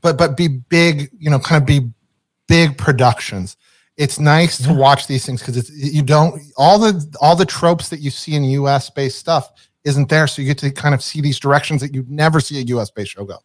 but 0.00 0.18
but 0.18 0.36
be 0.36 0.48
big, 0.48 1.10
you 1.18 1.30
know, 1.30 1.38
kind 1.38 1.62
of 1.62 1.66
be 1.66 1.88
big 2.48 2.76
productions. 2.76 3.56
It's 3.96 4.18
nice 4.18 4.58
to 4.64 4.72
watch 4.72 5.06
these 5.06 5.26
things 5.26 5.40
because 5.40 5.56
it's 5.58 5.70
you 5.70 6.02
don't 6.02 6.42
all 6.56 6.78
the 6.78 7.16
all 7.20 7.36
the 7.36 7.46
tropes 7.46 7.90
that 7.90 8.00
you 8.00 8.10
see 8.10 8.34
in 8.34 8.44
U.S. 8.44 8.88
based 8.90 9.18
stuff 9.18 9.50
isn't 9.84 10.08
there, 10.08 10.26
so 10.26 10.42
you 10.42 10.48
get 10.48 10.58
to 10.58 10.70
kind 10.70 10.94
of 10.94 11.02
see 11.02 11.20
these 11.20 11.38
directions 11.38 11.80
that 11.82 11.94
you'd 11.94 12.10
never 12.10 12.40
see 12.40 12.58
a 12.58 12.62
U.S. 12.62 12.90
based 12.90 13.12
show 13.12 13.24
go. 13.24 13.38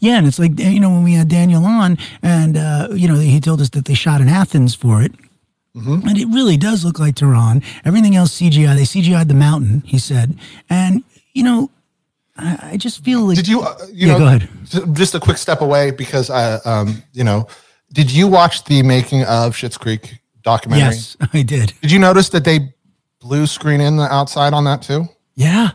Yeah, 0.00 0.18
and 0.18 0.26
it's 0.26 0.38
like 0.38 0.58
you 0.58 0.80
know 0.80 0.90
when 0.90 1.04
we 1.04 1.14
had 1.14 1.28
Daniel 1.28 1.64
on, 1.64 1.96
and 2.22 2.56
uh, 2.56 2.88
you 2.92 3.06
know 3.06 3.14
he 3.14 3.40
told 3.40 3.60
us 3.60 3.70
that 3.70 3.84
they 3.84 3.94
shot 3.94 4.20
in 4.20 4.28
Athens 4.28 4.74
for 4.74 5.00
it, 5.00 5.12
and 5.74 6.18
it 6.18 6.26
really 6.28 6.56
does 6.56 6.84
look 6.84 6.98
like 6.98 7.14
Tehran. 7.14 7.62
Everything 7.84 8.14
else 8.14 8.38
CGI. 8.38 8.74
They 8.76 8.82
CGI'd 8.82 9.28
the 9.28 9.34
mountain, 9.34 9.82
he 9.86 9.98
said, 9.98 10.38
and 10.68 11.02
you 11.32 11.42
know, 11.42 11.70
I, 12.36 12.70
I 12.72 12.76
just 12.76 13.02
feel 13.04 13.26
like 13.26 13.36
Did 13.36 13.48
you? 13.48 13.62
Uh, 13.62 13.76
you 13.92 14.06
Yeah, 14.08 14.12
know, 14.12 14.18
go 14.18 14.26
ahead. 14.26 14.48
Just 14.94 15.14
a 15.14 15.20
quick 15.20 15.38
step 15.38 15.60
away 15.60 15.90
because 15.90 16.30
I, 16.30 16.54
um, 16.64 17.02
you 17.12 17.24
know, 17.24 17.46
did 17.92 18.10
you 18.10 18.26
watch 18.28 18.64
the 18.64 18.82
making 18.82 19.22
of 19.24 19.54
Schitt's 19.54 19.78
Creek 19.78 20.18
documentary? 20.42 20.88
Yes, 20.94 21.16
I 21.32 21.42
did. 21.42 21.72
Did 21.82 21.90
you 21.92 21.98
notice 21.98 22.28
that 22.30 22.44
they 22.44 22.74
blue 23.20 23.46
screen 23.46 23.80
in 23.80 23.96
the 23.96 24.12
outside 24.12 24.52
on 24.52 24.64
that 24.64 24.82
too? 24.82 25.06
Yeah, 25.34 25.70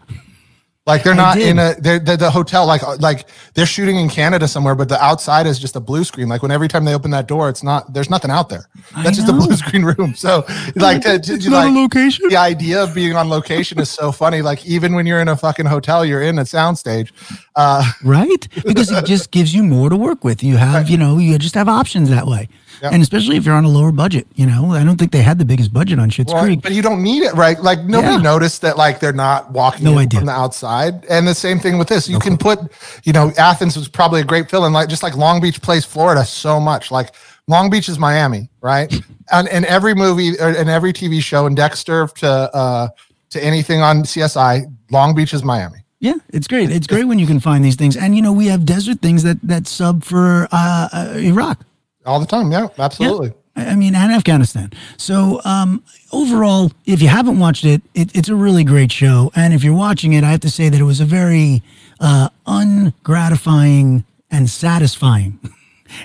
Like 0.88 1.04
they're 1.04 1.14
not 1.14 1.38
in 1.38 1.60
a 1.60 1.76
they're, 1.80 2.00
they're 2.00 2.16
the 2.16 2.32
hotel 2.32 2.66
like 2.66 2.82
uh, 2.82 2.96
like 3.02 3.28
they're 3.56 3.66
shooting 3.66 3.98
in 3.98 4.08
Canada 4.08 4.48
somewhere, 4.48 4.74
but 4.74 4.88
the 4.88 5.04
outside 5.04 5.46
is 5.46 5.60
just 5.60 5.76
a 5.76 5.82
blue 5.82 6.06
screen. 6.06 6.30
Like 6.30 6.42
when 6.42 6.50
every 6.50 6.70
time 6.70 6.86
they 6.86 6.94
open 6.94 7.12
that 7.12 7.28
door, 7.28 7.50
it's 7.50 7.62
not 7.62 7.94
there's 7.94 8.10
nothing 8.10 8.32
out 8.32 8.48
there. 8.48 8.70
That's 9.04 9.18
just 9.18 9.28
a 9.28 9.34
blue 9.34 9.54
screen 9.58 9.84
room. 9.84 10.16
So 10.16 10.46
like 10.78 11.02
to, 11.02 11.20
to, 11.20 11.38
to, 11.38 11.50
like, 11.50 11.74
location. 11.74 12.30
The 12.30 12.38
idea 12.38 12.82
of 12.82 12.96
being 12.96 13.18
on 13.18 13.28
location 13.28 13.80
is 13.82 13.90
so 13.90 14.14
funny. 14.14 14.42
Like 14.42 14.66
even 14.66 14.96
when 14.96 15.06
you're 15.06 15.20
in 15.20 15.28
a 15.28 15.36
fucking 15.36 15.66
hotel, 15.66 16.06
you're 16.06 16.22
in 16.22 16.40
a 16.40 16.44
soundstage. 16.44 17.12
Uh, 17.58 17.84
right? 18.04 18.48
Because 18.66 18.92
it 18.92 19.04
just 19.06 19.32
gives 19.32 19.54
you 19.54 19.64
more 19.64 19.90
to 19.90 19.98
work 19.98 20.24
with. 20.24 20.44
You 20.44 20.58
have, 20.58 20.90
you 20.90 20.98
know, 20.98 21.18
you 21.18 21.38
just 21.40 21.56
have 21.56 21.68
options 21.68 22.10
that 22.12 22.28
way. 22.28 22.48
Yep. 22.84 22.94
And 22.94 23.02
especially 23.02 23.36
if 23.38 23.46
you're 23.46 23.56
on 23.56 23.66
a 23.66 23.70
lower 23.70 23.92
budget, 23.92 24.28
you 24.36 24.46
know, 24.46 24.72
I 24.74 24.84
don't 24.84 24.98
think 24.98 25.12
they 25.12 25.24
had 25.24 25.40
the 25.40 25.46
biggest 25.46 25.74
budget 25.74 25.98
on 25.98 26.12
Schitt's 26.12 26.32
Well, 26.32 26.44
Creek. 26.44 26.62
but 26.62 26.74
you 26.74 26.84
don't 26.84 27.02
need 27.02 27.24
it, 27.24 27.34
right? 27.34 27.60
Like 27.60 27.80
nobody 27.84 28.14
Yeah. 28.18 28.22
noticed 28.22 28.62
that 28.62 28.78
like 28.78 29.00
they're 29.00 29.12
not 29.12 29.52
walking 29.52 29.86
No 29.86 29.98
idea. 29.98 30.20
from 30.20 30.28
the 30.28 30.34
outside. 30.34 31.04
And 31.10 31.28
the 31.28 31.34
same 31.34 31.60
thing 31.60 31.80
with 31.80 31.88
this. 31.88 32.08
You 32.08 32.20
can 32.20 32.38
put, 32.38 32.60
you 33.04 33.14
know, 33.14 33.32
Athens 33.40 33.76
was 33.76 33.88
probably 33.88 34.22
a 34.22 34.24
great 34.24 34.48
fill 34.52 34.66
in, 34.68 34.74
like 34.74 34.90
just 34.90 35.02
like 35.02 35.18
Long 35.18 35.42
Beach 35.42 35.60
plays 35.60 35.84
Florida 35.84 36.24
so 36.24 36.60
much. 36.60 36.92
Like 36.92 37.16
Long 37.48 37.72
Beach 37.72 37.90
is 37.90 37.98
Miami, 37.98 38.52
right? 38.62 38.94
and 39.32 39.48
in 39.48 39.66
every 39.66 39.96
movie 39.96 40.40
or 40.40 40.52
in 40.52 40.70
every 40.70 40.94
TV 40.94 41.20
show, 41.24 41.48
and 41.48 41.56
Dexter 41.58 42.08
to 42.18 42.30
uh 42.56 42.88
to 43.32 43.44
anything 43.44 43.82
on 43.82 44.04
CSI, 44.04 44.66
Long 44.92 45.16
Beach 45.16 45.34
is 45.34 45.44
Miami. 45.44 45.80
Yeah, 46.00 46.14
it's 46.30 46.48
great. 46.48 46.70
It's 46.70 46.86
great 46.88 47.06
when 47.06 47.18
you 47.20 47.26
can 47.26 47.40
find 47.40 47.66
these 47.66 47.76
things. 47.76 47.98
And 47.98 48.16
you 48.16 48.22
know, 48.22 48.32
we 48.34 48.48
have 48.48 48.66
desert 48.66 49.00
things 49.02 49.24
that 49.24 49.38
that 49.44 49.68
sub 49.68 50.04
for 50.04 50.48
uh, 50.52 50.90
uh, 50.94 51.14
Iraq. 51.18 51.60
All 52.06 52.20
the 52.20 52.26
time. 52.28 52.52
Yeah, 52.52 52.68
Yeah. 52.78 52.86
absolutely. 52.86 53.34
I 53.56 53.72
I 53.72 53.76
mean, 53.76 53.96
and 53.96 54.12
Afghanistan. 54.14 54.72
So 54.98 55.42
um, 55.44 55.84
overall, 56.12 56.72
if 56.86 57.02
you 57.02 57.08
haven't 57.08 57.40
watched 57.40 57.66
it, 57.66 57.82
it, 57.96 58.16
it's 58.16 58.30
a 58.30 58.36
really 58.36 58.64
great 58.64 58.92
show. 58.92 59.32
And 59.36 59.54
if 59.54 59.64
you're 59.64 59.74
watching 59.76 60.14
it, 60.14 60.24
I 60.24 60.30
have 60.30 60.42
to 60.42 60.52
say 60.52 60.70
that 60.70 60.80
it 60.80 60.84
was 60.84 61.00
a 61.02 61.06
very 61.06 61.64
uh, 62.00 62.30
ungratifying 62.46 64.04
and 64.30 64.50
satisfying 64.50 65.40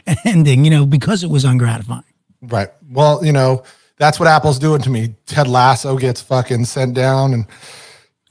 ending. 0.25 0.65
You 0.65 0.71
know, 0.71 0.87
because 0.87 1.23
it 1.23 1.29
was 1.31 1.45
ungratifying. 1.45 2.05
Right. 2.41 2.69
Well, 2.91 3.25
you 3.25 3.33
know, 3.33 3.63
that's 3.99 4.19
what 4.19 4.29
Apple's 4.29 4.59
doing 4.59 4.81
to 4.83 4.91
me. 4.91 5.15
Ted 5.27 5.47
Lasso 5.47 5.97
gets 5.99 6.21
fucking 6.23 6.65
sent 6.65 6.95
down 6.95 7.35
and 7.35 7.47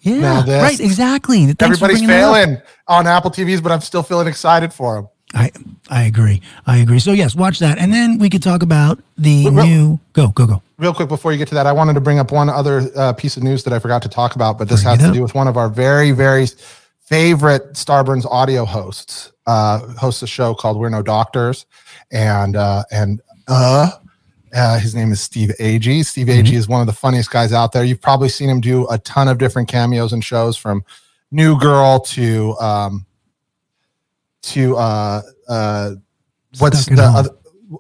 Yeah, 0.02 0.62
right. 0.62 0.80
Exactly. 0.80 1.46
Thanks 1.54 1.82
Everybody's 1.82 2.06
failing 2.06 2.62
on 2.88 3.08
Apple 3.08 3.32
TVs, 3.32 3.62
but 3.62 3.72
I'm 3.72 3.82
still 3.82 4.04
feeling 4.04 4.28
excited 4.28 4.74
for 4.74 4.96
them. 4.96 5.08
I 5.34 5.52
I 5.90 6.04
agree. 6.04 6.42
I 6.66 6.78
agree. 6.78 7.00
So 7.00 7.12
yes, 7.12 7.36
watch 7.36 7.60
that, 7.60 7.78
and 7.78 7.94
then 7.94 8.18
we 8.18 8.30
could 8.30 8.44
talk 8.44 8.64
about 8.64 9.00
the 9.18 9.50
Real- 9.50 9.66
new. 9.66 10.00
Go 10.14 10.30
go 10.30 10.46
go. 10.46 10.62
Real 10.78 10.94
quick 10.94 11.10
before 11.10 11.32
you 11.32 11.38
get 11.38 11.48
to 11.50 11.56
that, 11.56 11.68
I 11.68 11.72
wanted 11.72 11.94
to 11.94 12.02
bring 12.02 12.18
up 12.18 12.32
one 12.32 12.50
other 12.50 12.90
uh, 12.96 13.14
piece 13.14 13.38
of 13.38 13.44
news 13.44 13.64
that 13.64 13.74
I 13.74 13.80
forgot 13.80 14.02
to 14.02 14.10
talk 14.10 14.36
about, 14.36 14.58
but 14.58 14.68
this 14.68 14.84
Bring 14.84 14.98
has 14.98 15.08
to 15.08 15.14
do 15.14 15.22
with 15.22 15.36
one 15.36 15.48
of 15.48 15.56
our 15.56 15.70
very, 15.70 16.12
very 16.12 16.48
favorite 17.02 17.74
Starburns 17.74 18.26
audio 18.26 18.66
hosts. 18.66 19.32
Uh, 19.46 19.80
hosts 19.94 20.22
a 20.24 20.28
show 20.28 20.54
called 20.54 20.78
We're 20.80 20.90
No 20.90 21.02
Doctors, 21.02 21.66
and 22.12 22.56
uh, 22.56 22.84
and 22.92 23.22
uh, 23.48 23.92
uh, 24.54 24.80
his 24.80 24.96
name 24.96 25.12
is 25.12 25.22
Steve 25.22 25.52
Agee. 25.60 26.06
Steve 26.06 26.28
Agee 26.28 26.54
is 26.54 26.68
one 26.68 26.82
of 26.82 26.88
the 26.88 26.94
funniest 26.94 27.32
guys 27.32 27.54
out 27.54 27.72
there. 27.72 27.84
You've 27.84 28.02
probably 28.02 28.30
seen 28.30 28.50
him 28.50 28.62
do 28.62 28.88
a 28.90 28.98
ton 29.00 29.28
of 29.28 29.38
different 29.38 29.68
cameos 29.68 30.14
and 30.14 30.24
shows, 30.24 30.58
from 30.58 30.84
New 31.32 31.58
Girl 31.60 32.00
to 32.00 32.58
um, 32.60 33.06
to 34.44 34.76
uh, 34.78 35.22
uh, 35.48 35.92
what's 36.60 36.86
the 36.86 36.96
Home. 36.96 37.16
other? 37.16 37.30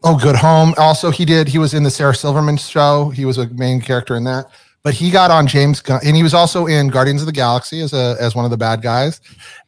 Oh, 0.04 0.18
Good 0.18 0.38
Home. 0.38 0.74
Also, 0.78 1.12
he 1.12 1.26
did. 1.26 1.48
He 1.48 1.58
was 1.58 1.74
in 1.74 1.84
the 1.84 1.92
Sarah 1.92 2.16
Silverman 2.16 2.58
show. 2.58 3.10
He 3.10 3.26
was 3.26 3.38
a 3.38 3.48
main 3.50 3.82
character 3.82 4.16
in 4.16 4.24
that. 4.24 4.46
But 4.84 4.94
he 4.96 5.12
got 5.12 5.30
on 5.30 5.46
James 5.46 5.80
Gunn, 5.80 6.00
and 6.04 6.16
he 6.16 6.24
was 6.24 6.34
also 6.34 6.66
in 6.66 6.88
Guardians 6.88 7.22
of 7.22 7.28
the 7.28 7.34
Galaxy 7.34 7.82
as 7.82 7.94
a 7.94 8.16
as 8.20 8.36
one 8.36 8.46
of 8.46 8.52
the 8.52 8.58
bad 8.58 8.82
guys. 8.82 9.22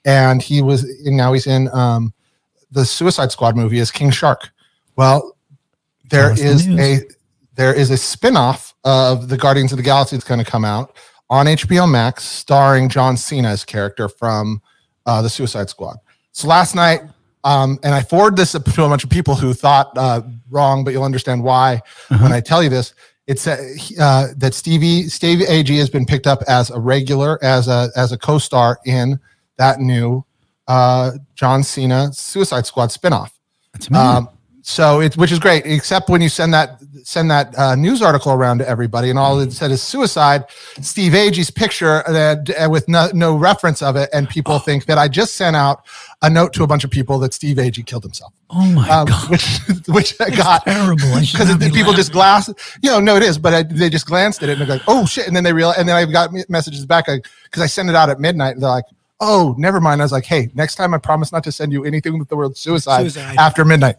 And 0.05 0.41
he 0.41 0.61
was, 0.61 0.83
and 1.05 1.15
now 1.15 1.33
he's 1.33 1.45
in 1.45 1.69
um, 1.69 2.13
the 2.71 2.83
Suicide 2.83 3.31
Squad 3.31 3.55
movie 3.55 3.79
as 3.79 3.91
King 3.91 4.09
Shark. 4.09 4.49
Well, 4.95 5.32
there 6.13 6.31
us 6.31 6.65
the 6.65 6.79
a 6.79 6.99
there 7.55 7.73
is 7.73 7.91
a 7.91 7.97
spin-off 7.97 8.73
of 8.83 9.29
the 9.29 9.37
Guardians 9.37 9.71
of 9.71 9.77
the 9.77 9.83
Galaxy 9.83 10.15
that's 10.15 10.27
going 10.27 10.43
to 10.43 10.49
come 10.49 10.65
out 10.65 10.97
on 11.29 11.45
HBO 11.45 11.89
Max, 11.89 12.23
starring 12.23 12.89
John 12.89 13.15
Cena's 13.15 13.63
character 13.63 14.09
from 14.09 14.61
uh, 15.05 15.21
the 15.21 15.29
Suicide 15.29 15.69
Squad. 15.69 15.97
So 16.31 16.47
last 16.47 16.75
night, 16.75 17.01
um, 17.43 17.77
and 17.83 17.93
I 17.93 18.01
forwarded 18.01 18.37
this 18.37 18.53
to 18.53 18.57
a 18.57 18.61
bunch 18.61 19.03
of 19.03 19.09
people 19.09 19.35
who 19.35 19.53
thought 19.53 19.95
uh, 19.97 20.21
wrong, 20.49 20.83
but 20.83 20.93
you'll 20.93 21.03
understand 21.03 21.43
why 21.43 21.81
when 22.07 22.31
I 22.31 22.39
tell 22.39 22.63
you 22.63 22.69
this. 22.69 22.93
It's 23.25 23.47
uh, 23.47 23.57
uh, 24.01 24.27
that 24.37 24.53
Stevie 24.53 25.03
Stevie 25.03 25.45
Ag 25.45 25.69
has 25.69 25.89
been 25.89 26.05
picked 26.05 26.27
up 26.27 26.41
as 26.47 26.69
a 26.71 26.79
regular 26.79 27.41
as 27.41 27.69
a 27.69 27.89
as 27.95 28.11
a 28.11 28.17
co-star 28.17 28.79
in 28.85 29.17
that 29.57 29.79
new 29.79 30.25
uh, 30.67 31.11
John 31.35 31.63
Cena 31.63 32.11
Suicide 32.11 32.65
Squad 32.65 32.89
spinoff. 32.89 33.31
That's 33.71 33.87
amazing. 33.87 34.07
Um, 34.07 34.29
so 34.65 35.01
it's 35.01 35.17
which 35.17 35.33
is 35.33 35.39
great, 35.39 35.65
except 35.65 36.07
when 36.09 36.21
you 36.21 36.29
send 36.29 36.53
that 36.53 36.81
send 37.03 37.29
that 37.29 37.57
uh, 37.59 37.75
news 37.75 38.01
article 38.01 38.31
around 38.31 38.59
to 38.59 38.67
everybody, 38.67 39.09
and 39.09 39.19
all 39.19 39.37
it 39.41 39.51
said 39.51 39.71
is 39.71 39.81
suicide. 39.81 40.45
Steve 40.81 41.11
Agee's 41.11 41.51
picture 41.51 42.01
that 42.07 42.49
uh, 42.49 42.69
with 42.69 42.87
no, 42.87 43.09
no 43.13 43.35
reference 43.35 43.81
of 43.81 43.97
it, 43.97 44.09
and 44.13 44.29
people 44.29 44.59
think 44.59 44.85
that 44.85 44.97
I 44.97 45.09
just 45.09 45.35
sent 45.35 45.57
out 45.57 45.85
a 46.21 46.29
note 46.29 46.53
to 46.53 46.63
a 46.63 46.67
bunch 46.67 46.85
of 46.85 46.91
people 46.91 47.19
that 47.19 47.33
Steve 47.33 47.57
Agee 47.57 47.85
killed 47.85 48.03
himself, 48.03 48.31
oh 48.51 48.65
my 48.71 48.89
um, 48.89 49.05
god. 49.05 49.29
which 49.29 49.59
which 49.89 50.15
I 50.21 50.29
got 50.29 50.63
terrible. 50.63 51.19
Because 51.19 51.57
people 51.73 51.91
just 51.91 52.13
glass. 52.13 52.47
You 52.81 52.89
know, 52.89 53.01
no, 53.01 53.17
it 53.17 53.23
is, 53.23 53.37
but 53.37 53.53
I, 53.53 53.63
they 53.63 53.89
just 53.89 54.05
glanced 54.05 54.43
at 54.43 54.49
it 54.49 54.53
and 54.53 54.61
they're 54.61 54.77
like, 54.77 54.87
"Oh 54.87 55.05
shit!" 55.05 55.27
And 55.27 55.35
then 55.35 55.43
they 55.43 55.51
realize, 55.51 55.77
and 55.77 55.89
then 55.89 55.97
I 55.97 56.09
got 56.09 56.31
messages 56.47 56.85
back 56.85 57.07
because 57.07 57.61
I 57.61 57.67
sent 57.67 57.89
it 57.89 57.95
out 57.95 58.09
at 58.09 58.21
midnight. 58.21 58.53
And 58.53 58.61
they're 58.63 58.69
like, 58.69 58.85
"Oh, 59.19 59.55
never 59.57 59.81
mind." 59.81 60.01
I 60.01 60.05
was 60.05 60.13
like, 60.13 60.23
"Hey, 60.25 60.49
next 60.53 60.75
time 60.75 60.93
I 60.93 60.99
promise 60.99 61.33
not 61.33 61.43
to 61.43 61.51
send 61.51 61.73
you 61.73 61.83
anything 61.83 62.17
with 62.17 62.29
the 62.29 62.37
word 62.37 62.55
suicide, 62.55 63.11
Suicide. 63.11 63.35
after 63.37 63.65
midnight." 63.65 63.97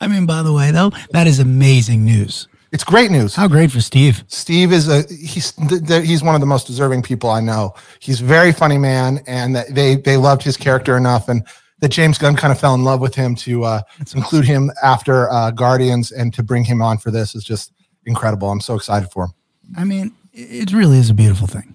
I 0.00 0.08
mean, 0.08 0.26
by 0.26 0.42
the 0.42 0.52
way, 0.52 0.70
though, 0.70 0.90
that 1.10 1.26
is 1.26 1.38
amazing 1.38 2.04
news. 2.04 2.48
It's 2.72 2.84
great 2.84 3.10
news. 3.10 3.34
How 3.34 3.48
great 3.48 3.70
for 3.70 3.80
Steve. 3.80 4.24
Steve 4.26 4.72
is 4.72 4.88
a 4.88 5.02
he's 5.08 5.52
th- 5.52 5.86
th- 5.86 6.06
he's 6.06 6.22
one 6.22 6.34
of 6.34 6.40
the 6.40 6.46
most 6.46 6.66
deserving 6.66 7.02
people 7.02 7.30
I 7.30 7.40
know. 7.40 7.74
He's 8.00 8.20
a 8.20 8.24
very 8.24 8.52
funny 8.52 8.76
man, 8.76 9.20
and 9.26 9.54
that 9.54 9.74
they 9.74 9.96
they 9.96 10.16
loved 10.16 10.42
his 10.42 10.56
character 10.56 10.96
enough, 10.96 11.28
and 11.28 11.46
that 11.78 11.88
James 11.88 12.18
Gunn 12.18 12.36
kind 12.36 12.52
of 12.52 12.58
fell 12.58 12.74
in 12.74 12.84
love 12.84 13.00
with 13.00 13.14
him 13.14 13.34
to 13.36 13.64
uh, 13.64 13.82
include 14.14 14.44
him 14.44 14.70
after 14.82 15.30
uh, 15.30 15.52
Guardians 15.52 16.10
and 16.10 16.34
to 16.34 16.42
bring 16.42 16.64
him 16.64 16.82
on 16.82 16.98
for 16.98 17.10
this 17.10 17.34
is 17.34 17.44
just 17.44 17.72
incredible. 18.04 18.50
I'm 18.50 18.60
so 18.60 18.74
excited 18.74 19.10
for 19.10 19.24
him. 19.24 19.30
I 19.76 19.84
mean, 19.84 20.12
it 20.32 20.72
really 20.72 20.98
is 20.98 21.08
a 21.08 21.14
beautiful 21.14 21.46
thing, 21.46 21.72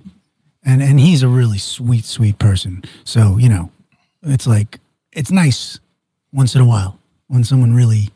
and 0.63 0.83
and 0.83 0.99
he's 0.99 1.23
a 1.23 1.29
really 1.29 1.57
sweet, 1.57 2.05
sweet 2.05 2.37
person. 2.37 2.83
So 3.05 3.37
you 3.37 3.47
know, 3.47 3.71
it's 4.23 4.45
like 4.45 4.79
it's 5.13 5.31
nice 5.31 5.79
once 6.33 6.53
in 6.53 6.61
a 6.61 6.65
while 6.65 7.00
when 7.31 7.43
someone 7.43 7.73
really, 7.73 8.09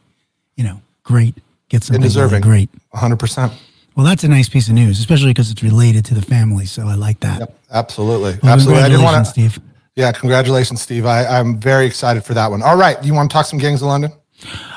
you 0.57 0.63
know, 0.63 0.82
great 1.03 1.36
gets 1.70 1.88
something 1.88 2.01
really 2.01 2.09
deserving. 2.09 2.41
great. 2.41 2.70
100. 2.91 3.18
percent 3.18 3.53
Well, 3.95 4.05
that's 4.05 4.24
a 4.24 4.28
nice 4.28 4.49
piece 4.49 4.68
of 4.68 4.74
news, 4.76 4.99
especially 4.99 5.32
because 5.32 5.49
it's 5.51 5.63
related 5.63 6.03
to 6.05 6.13
the 6.13 6.22
family. 6.22 6.66
So 6.66 6.88
I 6.88 6.95
like 6.95 7.20
that. 7.22 7.39
Yep, 7.39 7.59
absolutely, 7.72 8.38
Well, 8.43 8.53
absolutely. 8.53 8.84
I 8.84 8.89
didn't 8.89 9.03
want 9.03 9.16
congratulations, 9.26 9.53
to. 9.53 9.59
Steve. 9.59 9.63
Yeah, 9.95 10.11
congratulations, 10.11 10.82
Steve. 10.82 11.05
I, 11.05 11.26
I'm 11.26 11.57
very 11.59 11.86
excited 11.86 12.24
for 12.26 12.34
that 12.34 12.51
one. 12.51 12.61
All 12.61 12.76
right, 12.78 13.01
do 13.01 13.07
you 13.07 13.13
want 13.13 13.30
to 13.30 13.34
talk 13.34 13.45
some 13.45 13.59
gangs 13.59 13.82
of 13.82 13.88
London? 13.88 14.11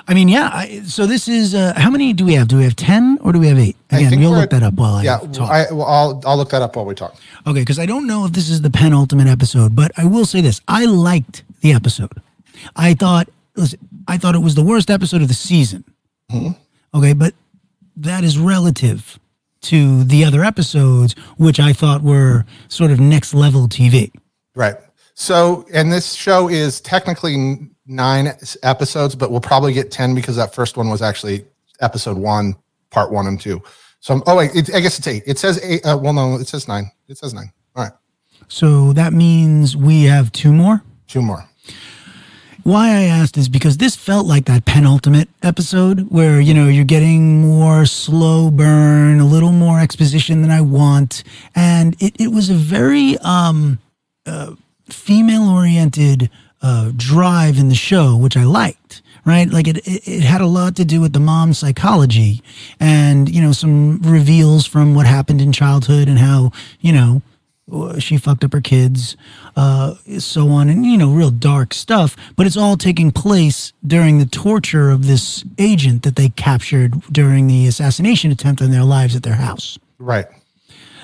I 0.07 0.14
mean, 0.14 0.28
yeah. 0.28 0.51
I, 0.53 0.82
so 0.84 1.05
this 1.07 1.26
is 1.26 1.53
uh, 1.55 1.72
how 1.76 1.91
many 1.91 2.12
do 2.12 2.24
we 2.24 2.34
have? 2.34 2.47
Do 2.47 2.57
we 2.59 2.62
have 2.64 2.76
ten 2.76 3.18
or 3.22 3.32
do 3.32 3.41
we 3.41 3.49
have 3.49 3.59
eight? 3.59 3.76
Again, 3.91 4.20
you'll 4.20 4.30
look 4.30 4.45
at- 4.45 4.51
that 4.51 4.62
up 4.62 4.74
while 4.74 4.95
I 4.95 5.03
yeah, 5.03 5.18
talk. 5.32 5.51
I, 5.51 5.66
well, 5.72 5.84
I'll 5.86 6.22
I'll 6.24 6.36
look 6.36 6.51
that 6.51 6.62
up 6.62 6.76
while 6.76 6.84
we 6.86 6.95
talk. 6.95 7.16
Okay, 7.45 7.61
because 7.61 7.80
I 7.80 7.84
don't 7.86 8.07
know 8.07 8.24
if 8.24 8.32
this 8.32 8.49
is 8.49 8.62
the 8.62 8.70
penultimate 8.70 9.26
episode, 9.26 9.74
but 9.74 9.91
I 9.99 10.05
will 10.05 10.24
say 10.24 10.41
this: 10.41 10.61
I 10.68 10.84
liked 10.84 11.43
the 11.62 11.72
episode. 11.72 12.22
I 12.76 12.95
thought, 12.95 13.28
listen, 13.57 13.80
I 14.09 14.16
thought 14.16 14.34
it 14.34 14.40
was 14.40 14.54
the 14.54 14.62
worst 14.62 14.90
episode 14.90 15.22
of 15.22 15.28
the 15.28 15.34
season. 15.34 15.84
Okay, 16.94 17.12
but 17.12 17.34
that 17.96 18.24
is 18.24 18.38
relative 18.38 19.18
to 19.61 20.04
the 20.04 20.24
other 20.24 20.42
episodes, 20.44 21.14
which 21.36 21.61
I 21.61 21.72
thought 21.72 22.02
were 22.02 22.44
sort 22.68 22.90
of 22.90 22.98
next 22.98 23.34
level 23.34 23.68
TV. 23.68 24.11
Right. 24.54 24.76
So, 25.14 25.66
and 25.72 25.92
this 25.92 26.14
show 26.14 26.48
is 26.48 26.80
technically 26.80 27.68
nine 27.86 28.32
episodes, 28.62 29.14
but 29.14 29.30
we'll 29.30 29.40
probably 29.40 29.72
get 29.72 29.90
10 29.90 30.14
because 30.14 30.36
that 30.36 30.54
first 30.54 30.76
one 30.76 30.88
was 30.88 31.02
actually 31.02 31.44
episode 31.80 32.16
one, 32.16 32.56
part 32.90 33.11
one 33.11 33.26
and 33.26 33.40
two. 33.40 33.62
So, 34.00 34.22
oh, 34.26 34.36
wait, 34.36 34.54
it, 34.54 34.74
I 34.74 34.80
guess 34.80 34.98
it's 34.98 35.09
eight. 35.09 35.24
It 35.26 35.38
says 35.38 35.61
eight. 35.62 35.84
Uh, 35.84 35.98
well, 35.98 36.12
no, 36.12 36.36
it 36.36 36.46
says 36.46 36.68
nine. 36.68 36.90
It 37.09 37.18
says 37.18 37.34
nine. 37.34 37.52
All 37.74 37.84
right. 37.84 37.92
So 38.46 38.92
that 38.92 39.12
means 39.12 39.76
we 39.76 40.04
have 40.04 40.30
two 40.32 40.52
more. 40.52 40.82
Two 41.09 41.20
more. 41.20 41.44
Why 42.68 42.90
I 42.90 43.04
asked 43.04 43.38
is 43.38 43.48
because 43.48 43.78
this 43.78 43.96
felt 43.96 44.26
like 44.26 44.44
that 44.44 44.66
penultimate 44.66 45.30
episode 45.42 46.10
where, 46.10 46.38
you 46.38 46.52
know, 46.52 46.68
you're 46.68 46.84
getting 46.84 47.40
more 47.40 47.86
slow 47.86 48.50
burn, 48.50 49.20
a 49.20 49.24
little 49.24 49.52
more 49.52 49.80
exposition 49.80 50.42
than 50.42 50.50
I 50.50 50.60
want. 50.60 51.24
And 51.54 51.96
it, 51.98 52.20
it 52.20 52.30
was 52.30 52.50
a 52.50 52.54
very 52.54 53.16
um, 53.20 53.78
uh, 54.26 54.54
female 54.90 55.48
oriented 55.48 56.28
uh, 56.60 56.92
drive 56.94 57.56
in 57.56 57.70
the 57.70 57.74
show, 57.74 58.18
which 58.18 58.36
I 58.36 58.44
liked. 58.44 59.00
Right, 59.24 59.48
like 59.48 59.66
it, 59.66 59.78
it, 59.88 60.06
it 60.06 60.22
had 60.22 60.42
a 60.42 60.46
lot 60.46 60.76
to 60.76 60.84
do 60.84 61.00
with 61.00 61.14
the 61.14 61.20
mom's 61.20 61.58
psychology, 61.58 62.42
and 62.80 63.28
you 63.28 63.42
know 63.42 63.52
some 63.52 64.00
reveals 64.00 64.64
from 64.64 64.94
what 64.94 65.04
happened 65.06 65.42
in 65.42 65.52
childhood 65.52 66.08
and 66.08 66.18
how 66.18 66.52
you 66.80 66.92
know 66.92 67.20
uh, 67.70 67.98
she 67.98 68.16
fucked 68.16 68.44
up 68.44 68.52
her 68.52 68.60
kids, 68.60 69.16
uh, 69.59 69.94
so 70.18 70.50
on, 70.50 70.68
and 70.68 70.86
you 70.86 70.96
know, 70.96 71.11
real 71.11 71.32
dark 71.32 71.74
stuff. 71.74 72.16
But 72.36 72.46
it's 72.46 72.56
all 72.56 72.76
taking 72.76 73.11
place 73.11 73.72
during 73.84 74.20
the 74.20 74.26
torture 74.26 74.88
of 74.88 75.09
this 75.09 75.44
agent 75.59 76.04
that 76.04 76.14
they 76.14 76.28
captured 76.28 77.02
during 77.11 77.48
the 77.48 77.66
assassination 77.66 78.30
attempt 78.30 78.62
on 78.62 78.70
their 78.70 78.84
lives 78.84 79.16
at 79.16 79.24
their 79.24 79.34
house. 79.34 79.76
Right. 79.98 80.26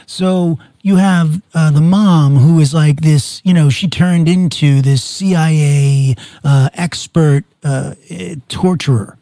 So 0.06 0.60
you 0.82 0.96
have 0.96 1.42
uh, 1.52 1.72
the 1.72 1.80
mom 1.80 2.36
who 2.36 2.60
is 2.60 2.72
like 2.72 3.00
this, 3.00 3.40
you 3.44 3.52
know, 3.52 3.70
she 3.70 3.88
turned 3.88 4.28
into 4.28 4.82
this 4.82 5.02
CIA 5.02 6.14
uh, 6.44 6.68
expert 6.74 7.44
uh, 7.64 7.94
torturer, 8.48 9.18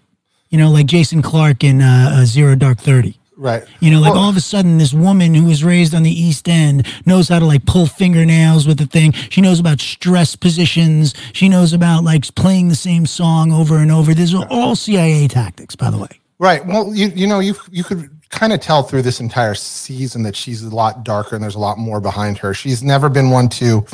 you 0.50 0.58
know, 0.58 0.70
like 0.70 0.86
Jason 0.86 1.22
Clarke 1.22 1.64
in 1.64 1.80
uh, 1.80 2.10
uh, 2.12 2.24
Zero 2.26 2.54
Dark 2.54 2.80
Thirty. 2.80 3.18
Right. 3.42 3.64
You 3.80 3.90
know, 3.90 3.98
like 3.98 4.14
Well- 4.14 4.22
all 4.22 4.28
of 4.30 4.36
a 4.36 4.40
sudden, 4.40 4.78
this 4.78 4.94
woman 4.94 5.34
who 5.34 5.44
was 5.44 5.64
raised 5.64 5.96
on 5.96 6.04
the 6.04 6.10
East 6.10 6.48
End 6.48 6.86
knows 7.04 7.28
how 7.28 7.40
to 7.40 7.44
like 7.44 7.66
pull 7.66 7.86
fingernails 7.86 8.68
with 8.68 8.78
the 8.78 8.86
thing. 8.86 9.12
She 9.30 9.40
knows 9.40 9.58
about 9.58 9.80
stress 9.80 10.36
positions. 10.36 11.12
She 11.32 11.48
knows 11.48 11.72
about 11.72 12.04
like 12.04 12.32
playing 12.36 12.68
the 12.68 12.76
same 12.76 13.04
song 13.04 13.50
over 13.52 13.78
and 13.78 13.90
over. 13.90 14.14
These 14.14 14.32
are 14.32 14.46
all 14.48 14.76
CIA 14.76 15.26
tactics, 15.26 15.74
by 15.74 15.90
the 15.90 15.98
way. 15.98 16.08
Right. 16.38 16.64
Well, 16.64 16.94
you 16.94 17.08
you 17.16 17.26
know 17.26 17.40
you 17.40 17.56
you 17.72 17.82
could 17.82 18.08
kind 18.30 18.52
of 18.52 18.60
tell 18.60 18.84
through 18.84 19.02
this 19.02 19.18
entire 19.18 19.54
season 19.54 20.22
that 20.22 20.36
she's 20.36 20.62
a 20.62 20.70
lot 20.74 21.02
darker 21.04 21.34
and 21.34 21.42
there's 21.42 21.56
a 21.56 21.60
lot 21.60 21.78
more 21.78 22.00
behind 22.00 22.38
her. 22.38 22.54
She's 22.54 22.80
never 22.84 23.08
been 23.08 23.30
one 23.30 23.48
to 23.50 23.84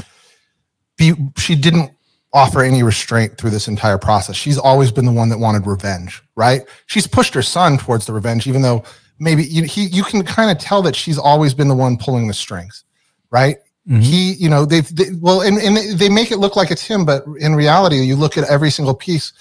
be. 0.98 1.14
She 1.38 1.54
didn't 1.54 1.90
offer 2.34 2.62
any 2.62 2.82
restraint 2.82 3.38
through 3.38 3.48
this 3.50 3.66
entire 3.66 3.96
process. 3.96 4.36
She's 4.36 4.58
always 4.58 4.92
been 4.92 5.06
the 5.06 5.12
one 5.12 5.30
that 5.30 5.38
wanted 5.38 5.66
revenge. 5.66 6.22
Right. 6.36 6.66
She's 6.86 7.06
pushed 7.06 7.32
her 7.32 7.40
son 7.42 7.78
towards 7.78 8.04
the 8.04 8.12
revenge, 8.12 8.46
even 8.46 8.60
though 8.60 8.84
maybe 9.18 9.44
you 9.44 9.64
he 9.64 9.86
you 9.86 10.02
can 10.02 10.24
kind 10.24 10.50
of 10.50 10.58
tell 10.58 10.82
that 10.82 10.96
she's 10.96 11.18
always 11.18 11.54
been 11.54 11.68
the 11.68 11.74
one 11.74 11.96
pulling 11.96 12.28
the 12.28 12.34
strings. 12.34 12.84
Right. 13.30 13.58
Mm-hmm. 13.88 14.00
He, 14.00 14.32
you 14.34 14.50
know, 14.50 14.66
they've 14.66 14.94
they, 14.94 15.06
well, 15.18 15.40
and, 15.40 15.56
and 15.58 15.98
they 15.98 16.10
make 16.10 16.30
it 16.30 16.36
look 16.36 16.56
like 16.56 16.70
it's 16.70 16.82
him, 16.86 17.06
but 17.06 17.24
in 17.40 17.54
reality, 17.54 17.96
you 17.96 18.16
look 18.16 18.36
at 18.36 18.48
every 18.48 18.70
single 18.70 18.94
piece 18.94 19.32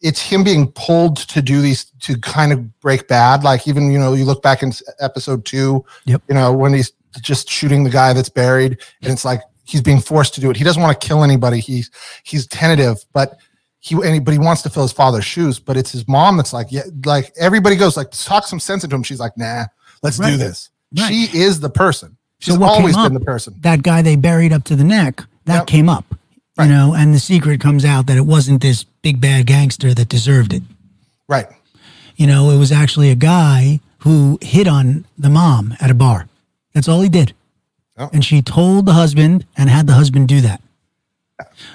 it's 0.00 0.20
him 0.20 0.42
being 0.42 0.70
pulled 0.72 1.16
to 1.16 1.42
do 1.42 1.60
these 1.60 1.84
to 2.00 2.18
kind 2.18 2.52
of 2.52 2.80
break 2.80 3.06
bad. 3.08 3.44
Like 3.44 3.68
even 3.68 3.90
you 3.90 3.98
know 3.98 4.14
you 4.14 4.24
look 4.24 4.42
back 4.42 4.62
in 4.62 4.72
episode 5.00 5.44
two, 5.44 5.84
Yep. 6.06 6.22
you 6.28 6.34
know 6.34 6.52
when 6.52 6.72
he's 6.72 6.92
just 7.20 7.48
shooting 7.50 7.84
the 7.84 7.90
guy 7.90 8.12
that's 8.12 8.28
buried, 8.28 8.78
and 9.02 9.12
it's 9.12 9.24
like 9.24 9.40
he's 9.64 9.82
being 9.82 10.00
forced 10.00 10.34
to 10.34 10.40
do 10.40 10.50
it. 10.50 10.56
He 10.56 10.64
doesn't 10.64 10.82
want 10.82 10.98
to 10.98 11.06
kill 11.06 11.22
anybody. 11.22 11.60
He's 11.60 11.90
he's 12.22 12.46
tentative, 12.46 13.04
but 13.12 13.38
he 13.80 13.94
but 14.20 14.32
he 14.32 14.38
wants 14.38 14.62
to 14.62 14.70
fill 14.70 14.82
his 14.82 14.92
father's 14.92 15.24
shoes. 15.24 15.58
But 15.58 15.76
it's 15.76 15.90
his 15.92 16.06
mom 16.06 16.36
that's 16.36 16.52
like, 16.52 16.68
yeah, 16.70 16.82
like 17.04 17.32
everybody 17.38 17.76
goes 17.76 17.96
like 17.96 18.10
talk 18.12 18.46
some 18.46 18.60
sense 18.60 18.84
into 18.84 18.94
him. 18.94 19.02
She's 19.02 19.20
like, 19.20 19.36
nah, 19.36 19.64
let's 20.02 20.18
Right. 20.18 20.30
do 20.30 20.36
this. 20.36 20.68
Right. 20.96 21.08
She 21.08 21.38
is 21.38 21.60
the 21.60 21.70
person. 21.70 22.16
She's 22.40 22.54
came 22.54 22.62
always 22.62 22.96
up? 22.96 23.06
been 23.06 23.14
the 23.14 23.20
person. 23.24 23.54
That 23.60 23.82
guy 23.82 24.02
they 24.02 24.16
buried 24.16 24.52
up 24.52 24.64
to 24.64 24.76
the 24.76 24.84
neck, 24.84 25.22
that 25.46 25.54
Yep. 25.60 25.66
came 25.66 25.88
up. 25.88 26.04
Right. 26.58 26.66
You 26.66 26.72
know, 26.72 26.94
and 26.94 27.14
the 27.14 27.20
secret 27.20 27.60
comes 27.60 27.84
out 27.84 28.06
that 28.06 28.16
it 28.16 28.26
wasn't 28.26 28.60
this 28.60 28.84
big 29.02 29.20
bad 29.20 29.46
gangster 29.46 29.94
that 29.94 30.08
deserved 30.08 30.52
it. 30.52 30.62
Right. 31.28 31.46
You 32.16 32.26
know, 32.26 32.50
it 32.50 32.58
was 32.58 32.72
actually 32.72 33.10
a 33.10 33.14
guy 33.14 33.80
who 33.98 34.38
hit 34.42 34.66
on 34.66 35.04
the 35.18 35.30
mom 35.30 35.74
at 35.80 35.90
a 35.90 35.94
bar. 35.94 36.28
That's 36.74 36.88
all 36.88 37.00
he 37.02 37.08
did. 37.08 37.34
Oh. 37.96 38.10
And 38.12 38.24
she 38.24 38.42
told 38.42 38.84
the 38.86 38.92
husband 38.94 39.44
and 39.56 39.68
had 39.70 39.86
the 39.86 39.92
husband 39.94 40.28
do 40.28 40.40
that. 40.42 40.60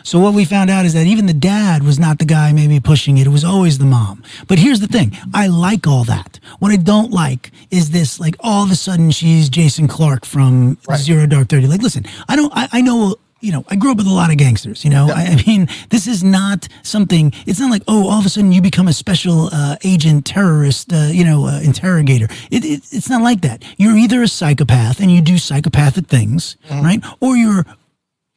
So 0.03 0.19
what 0.19 0.33
we 0.33 0.45
found 0.45 0.69
out 0.69 0.85
is 0.85 0.93
that 0.93 1.05
even 1.07 1.25
the 1.25 1.33
dad 1.33 1.83
was 1.83 1.99
not 1.99 2.19
the 2.19 2.25
guy 2.25 2.53
maybe 2.53 2.79
pushing 2.79 3.17
it. 3.17 3.27
It 3.27 3.31
was 3.31 3.43
always 3.43 3.77
the 3.77 3.85
mom. 3.85 4.23
But 4.47 4.59
here's 4.59 4.79
the 4.79 4.87
thing. 4.87 5.17
I 5.33 5.47
like 5.47 5.87
all 5.87 6.03
that. 6.05 6.39
What 6.59 6.71
I 6.71 6.77
don't 6.77 7.11
like 7.11 7.51
is 7.71 7.91
this 7.91 8.19
like 8.19 8.35
all 8.39 8.63
of 8.63 8.71
a 8.71 8.75
sudden 8.75 9.11
she's 9.11 9.49
Jason 9.49 9.87
Clarke 9.87 10.25
from 10.25 10.77
Right. 10.87 10.99
Zero 10.99 11.25
Dark 11.25 11.49
Thirty. 11.49 11.67
Like, 11.67 11.81
listen, 11.81 12.05
I 12.27 12.35
don't 12.35 12.51
I, 12.55 12.67
I 12.71 12.81
know 12.81 13.15
you 13.41 13.51
know, 13.51 13.63
I 13.69 13.75
grew 13.75 13.91
up 13.91 13.97
with 13.97 14.07
a 14.07 14.11
lot 14.11 14.31
of 14.31 14.37
gangsters, 14.37 14.83
you 14.83 14.89
know. 14.89 15.07
I, 15.13 15.25
I 15.25 15.43
mean, 15.45 15.67
this 15.89 16.07
is 16.07 16.23
not 16.23 16.67
something, 16.81 17.31
it's 17.45 17.59
not 17.59 17.69
like, 17.69 17.83
oh, 17.87 18.09
all 18.09 18.19
of 18.19 18.25
a 18.25 18.29
sudden 18.29 18.51
you 18.51 18.59
become 18.59 18.87
a 18.87 18.93
special 18.93 19.49
uh, 19.51 19.75
agent, 19.83 20.25
terrorist, 20.25 20.91
uh, 20.91 21.09
you 21.11 21.23
know, 21.23 21.45
uh, 21.45 21.59
interrogator. 21.61 22.25
It, 22.49 22.65
it, 22.65 22.81
it's 22.91 23.09
not 23.09 23.21
like 23.21 23.41
that. 23.41 23.63
You're 23.77 23.97
either 23.97 24.23
a 24.23 24.27
psychopath 24.27 24.99
and 24.99 25.11
you 25.11 25.21
do 25.21 25.37
psychopathic 25.37 26.07
things, 26.07 26.57
right? 26.71 27.03
Or 27.19 27.37
you're 27.37 27.65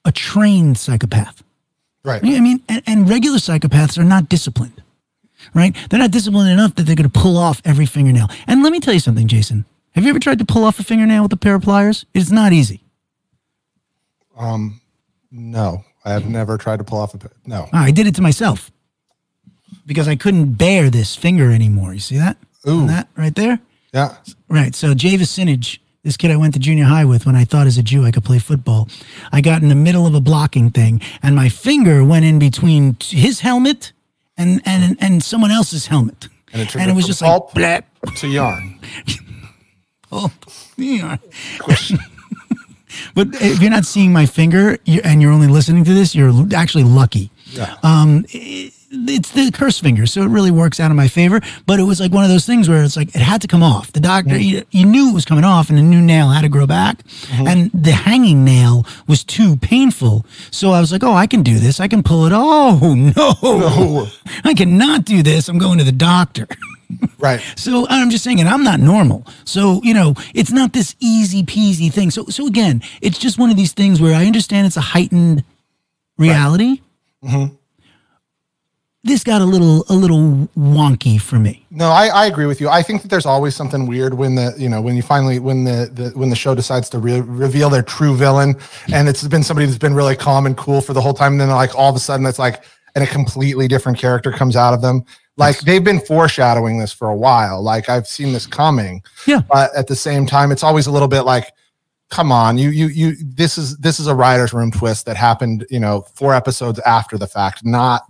a 0.08 0.12
trained 0.12 0.78
psychopath. 0.78 1.44
Right. 2.02 2.24
I 2.24 2.40
mean, 2.40 2.62
and, 2.68 2.82
and 2.86 3.08
regular 3.08 3.36
psychopaths 3.38 3.98
are 3.98 4.04
not 4.04 4.28
disciplined, 4.30 4.82
right? 5.54 5.76
They're 5.90 5.98
not 5.98 6.10
disciplined 6.10 6.50
enough 6.50 6.74
that 6.76 6.84
they're 6.84 6.96
going 6.96 7.10
to 7.10 7.20
pull 7.20 7.36
off 7.36 7.60
every 7.64 7.84
fingernail. 7.84 8.28
And 8.46 8.62
let 8.62 8.72
me 8.72 8.80
tell 8.80 8.94
you 8.94 9.00
something, 9.00 9.28
Jason. 9.28 9.66
Have 9.92 10.04
you 10.04 10.10
ever 10.10 10.18
tried 10.18 10.38
to 10.38 10.46
pull 10.46 10.64
off 10.64 10.78
a 10.78 10.84
fingernail 10.84 11.24
with 11.24 11.32
a 11.34 11.36
pair 11.36 11.54
of 11.56 11.62
pliers? 11.62 12.06
It's 12.14 12.30
not 12.30 12.52
easy. 12.52 12.80
Um, 14.36 14.80
no, 15.30 15.84
I 16.04 16.12
have 16.12 16.26
never 16.26 16.56
tried 16.56 16.78
to 16.78 16.84
pull 16.84 17.00
off 17.00 17.14
a. 17.14 17.30
No. 17.44 17.68
Ah, 17.72 17.82
I 17.82 17.90
did 17.90 18.06
it 18.06 18.14
to 18.14 18.22
myself 18.22 18.70
because 19.84 20.08
I 20.08 20.16
couldn't 20.16 20.54
bear 20.54 20.88
this 20.88 21.14
finger 21.16 21.50
anymore. 21.50 21.92
You 21.92 22.00
see 22.00 22.16
that? 22.16 22.38
Ooh. 22.66 22.80
On 22.80 22.86
that 22.86 23.08
right 23.16 23.34
there? 23.34 23.60
Yeah. 23.92 24.16
Right. 24.48 24.74
So 24.74 24.94
Javis 24.94 25.36
Sinage, 25.36 25.78
this 26.04 26.16
kid 26.16 26.30
I 26.30 26.36
went 26.36 26.54
to 26.54 26.60
junior 26.60 26.84
high 26.84 27.04
with 27.04 27.26
when 27.26 27.34
I 27.36 27.44
thought 27.44 27.66
as 27.66 27.76
a 27.78 27.82
Jew 27.82 28.04
I 28.04 28.10
could 28.10 28.24
play 28.24 28.38
football. 28.38 28.88
I 29.32 29.40
got 29.40 29.62
in 29.62 29.68
the 29.68 29.74
middle 29.74 30.06
of 30.06 30.14
a 30.14 30.20
blocking 30.20 30.70
thing 30.70 31.00
and 31.22 31.34
my 31.34 31.48
finger 31.48 32.04
went 32.04 32.24
in 32.24 32.38
between 32.38 32.96
his 33.00 33.40
helmet 33.40 33.92
and 34.36 34.60
and 34.64 34.96
and 35.00 35.22
someone 35.22 35.50
else's 35.50 35.86
helmet. 35.88 36.28
And 36.52 36.62
it, 36.62 36.74
And 36.76 36.90
it 36.90 36.94
was 36.94 37.06
just 37.06 37.20
like 37.20 37.42
blap. 37.54 37.82
to 38.16 38.28
yarn. 38.28 38.78
Oh, 40.10 40.32
yeah. 40.78 41.18
but 43.14 43.28
if 43.42 43.60
you're 43.60 43.70
not 43.70 43.84
seeing 43.84 44.10
my 44.10 44.24
finger 44.24 44.78
and 45.04 45.20
you're 45.20 45.32
only 45.32 45.46
listening 45.48 45.84
to 45.84 45.92
this, 45.92 46.14
you're 46.14 46.32
actually 46.56 46.84
lucky. 46.84 47.30
Yeah. 47.50 47.76
Um, 47.82 48.24
it- 48.30 48.72
it's 48.90 49.30
the 49.32 49.50
curse 49.50 49.78
finger, 49.78 50.06
so 50.06 50.22
it 50.22 50.28
really 50.28 50.50
works 50.50 50.80
out 50.80 50.90
in 50.90 50.96
my 50.96 51.08
favor. 51.08 51.40
But 51.66 51.78
it 51.80 51.82
was 51.82 52.00
like 52.00 52.12
one 52.12 52.24
of 52.24 52.30
those 52.30 52.46
things 52.46 52.68
where 52.68 52.82
it's 52.82 52.96
like 52.96 53.08
it 53.14 53.20
had 53.20 53.40
to 53.42 53.48
come 53.48 53.62
off. 53.62 53.92
The 53.92 54.00
doctor, 54.00 54.38
you, 54.38 54.64
you 54.70 54.86
knew 54.86 55.10
it 55.10 55.14
was 55.14 55.24
coming 55.24 55.44
off, 55.44 55.68
and 55.68 55.78
the 55.78 55.82
new 55.82 56.00
nail 56.00 56.30
had 56.30 56.42
to 56.42 56.48
grow 56.48 56.66
back, 56.66 57.02
mm-hmm. 57.04 57.46
and 57.46 57.70
the 57.72 57.92
hanging 57.92 58.44
nail 58.44 58.86
was 59.06 59.24
too 59.24 59.56
painful. 59.56 60.24
So 60.50 60.70
I 60.70 60.80
was 60.80 60.92
like, 60.92 61.04
"Oh, 61.04 61.12
I 61.12 61.26
can 61.26 61.42
do 61.42 61.58
this. 61.58 61.80
I 61.80 61.88
can 61.88 62.02
pull 62.02 62.26
it." 62.26 62.32
Oh 62.40 62.94
no, 62.94 64.06
I 64.44 64.54
cannot 64.54 65.04
do 65.04 65.22
this. 65.22 65.48
I'm 65.48 65.58
going 65.58 65.78
to 65.78 65.84
the 65.84 65.92
doctor. 65.92 66.46
Right. 67.18 67.42
So 67.56 67.86
I'm 67.90 68.08
just 68.08 68.24
saying, 68.24 68.40
and 68.40 68.48
I'm 68.48 68.64
not 68.64 68.80
normal. 68.80 69.26
So 69.44 69.80
you 69.82 69.92
know, 69.92 70.14
it's 70.34 70.50
not 70.50 70.72
this 70.72 70.96
easy 71.00 71.42
peasy 71.42 71.92
thing. 71.92 72.10
So 72.10 72.24
so 72.26 72.46
again, 72.46 72.80
it's 73.02 73.18
just 73.18 73.38
one 73.38 73.50
of 73.50 73.56
these 73.56 73.72
things 73.72 74.00
where 74.00 74.14
I 74.14 74.24
understand 74.24 74.66
it's 74.66 74.76
a 74.76 74.80
heightened 74.80 75.44
reality. 76.16 76.80
Mm-hmm. 77.22 77.54
This 79.08 79.24
got 79.24 79.40
a 79.40 79.46
little 79.46 79.86
a 79.88 79.94
little 79.94 80.48
wonky 80.54 81.18
for 81.18 81.38
me. 81.38 81.64
No, 81.70 81.88
I, 81.88 82.08
I 82.08 82.26
agree 82.26 82.44
with 82.44 82.60
you. 82.60 82.68
I 82.68 82.82
think 82.82 83.00
that 83.00 83.08
there's 83.08 83.24
always 83.24 83.56
something 83.56 83.86
weird 83.86 84.12
when 84.12 84.34
the 84.34 84.54
you 84.58 84.68
know 84.68 84.82
when 84.82 84.96
you 84.96 85.02
finally 85.02 85.38
when 85.38 85.64
the, 85.64 85.90
the 85.92 86.10
when 86.10 86.28
the 86.28 86.36
show 86.36 86.54
decides 86.54 86.90
to 86.90 86.98
re- 86.98 87.22
reveal 87.22 87.70
their 87.70 87.82
true 87.82 88.14
villain, 88.14 88.54
and 88.92 89.08
it's 89.08 89.26
been 89.26 89.42
somebody 89.42 89.64
that's 89.64 89.78
been 89.78 89.94
really 89.94 90.14
calm 90.14 90.44
and 90.44 90.58
cool 90.58 90.82
for 90.82 90.92
the 90.92 91.00
whole 91.00 91.14
time, 91.14 91.32
and 91.32 91.40
then 91.40 91.48
like 91.48 91.74
all 91.74 91.88
of 91.88 91.96
a 91.96 91.98
sudden 91.98 92.26
it's 92.26 92.38
like 92.38 92.64
and 92.94 93.02
a 93.02 93.06
completely 93.06 93.66
different 93.66 93.96
character 93.96 94.30
comes 94.30 94.56
out 94.56 94.74
of 94.74 94.82
them. 94.82 95.04
Like 95.38 95.60
they've 95.60 95.82
been 95.82 96.00
foreshadowing 96.00 96.78
this 96.78 96.92
for 96.92 97.08
a 97.08 97.16
while. 97.16 97.62
Like 97.62 97.88
I've 97.88 98.06
seen 98.06 98.34
this 98.34 98.46
coming. 98.46 99.02
Yeah. 99.26 99.40
But 99.50 99.74
at 99.74 99.86
the 99.86 99.96
same 99.96 100.26
time, 100.26 100.52
it's 100.52 100.64
always 100.64 100.86
a 100.86 100.90
little 100.90 101.08
bit 101.08 101.22
like, 101.22 101.50
come 102.10 102.30
on, 102.30 102.58
you 102.58 102.68
you 102.68 102.88
you. 102.88 103.16
This 103.22 103.56
is 103.56 103.78
this 103.78 104.00
is 104.00 104.06
a 104.06 104.14
writer's 104.14 104.52
room 104.52 104.70
twist 104.70 105.06
that 105.06 105.16
happened. 105.16 105.66
You 105.70 105.80
know, 105.80 106.02
four 106.14 106.34
episodes 106.34 106.78
after 106.80 107.16
the 107.16 107.26
fact, 107.26 107.64
not 107.64 108.02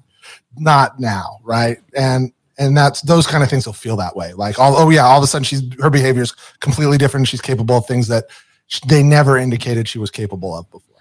not 0.60 0.98
now, 1.00 1.38
right? 1.42 1.78
And 1.96 2.32
and 2.58 2.76
that's 2.76 3.02
those 3.02 3.26
kind 3.26 3.44
of 3.44 3.50
things 3.50 3.66
will 3.66 3.72
feel 3.72 3.96
that 3.96 4.16
way. 4.16 4.32
Like, 4.32 4.58
all, 4.58 4.76
oh 4.76 4.90
yeah, 4.90 5.04
all 5.04 5.18
of 5.18 5.24
a 5.24 5.26
sudden 5.26 5.44
she's 5.44 5.62
her 5.80 5.90
behavior 5.90 6.22
is 6.22 6.32
completely 6.60 6.98
different. 6.98 7.28
She's 7.28 7.40
capable 7.40 7.76
of 7.76 7.86
things 7.86 8.08
that 8.08 8.24
they 8.86 9.02
never 9.02 9.38
indicated 9.38 9.88
she 9.88 9.98
was 9.98 10.10
capable 10.10 10.56
of 10.56 10.70
before. 10.70 10.97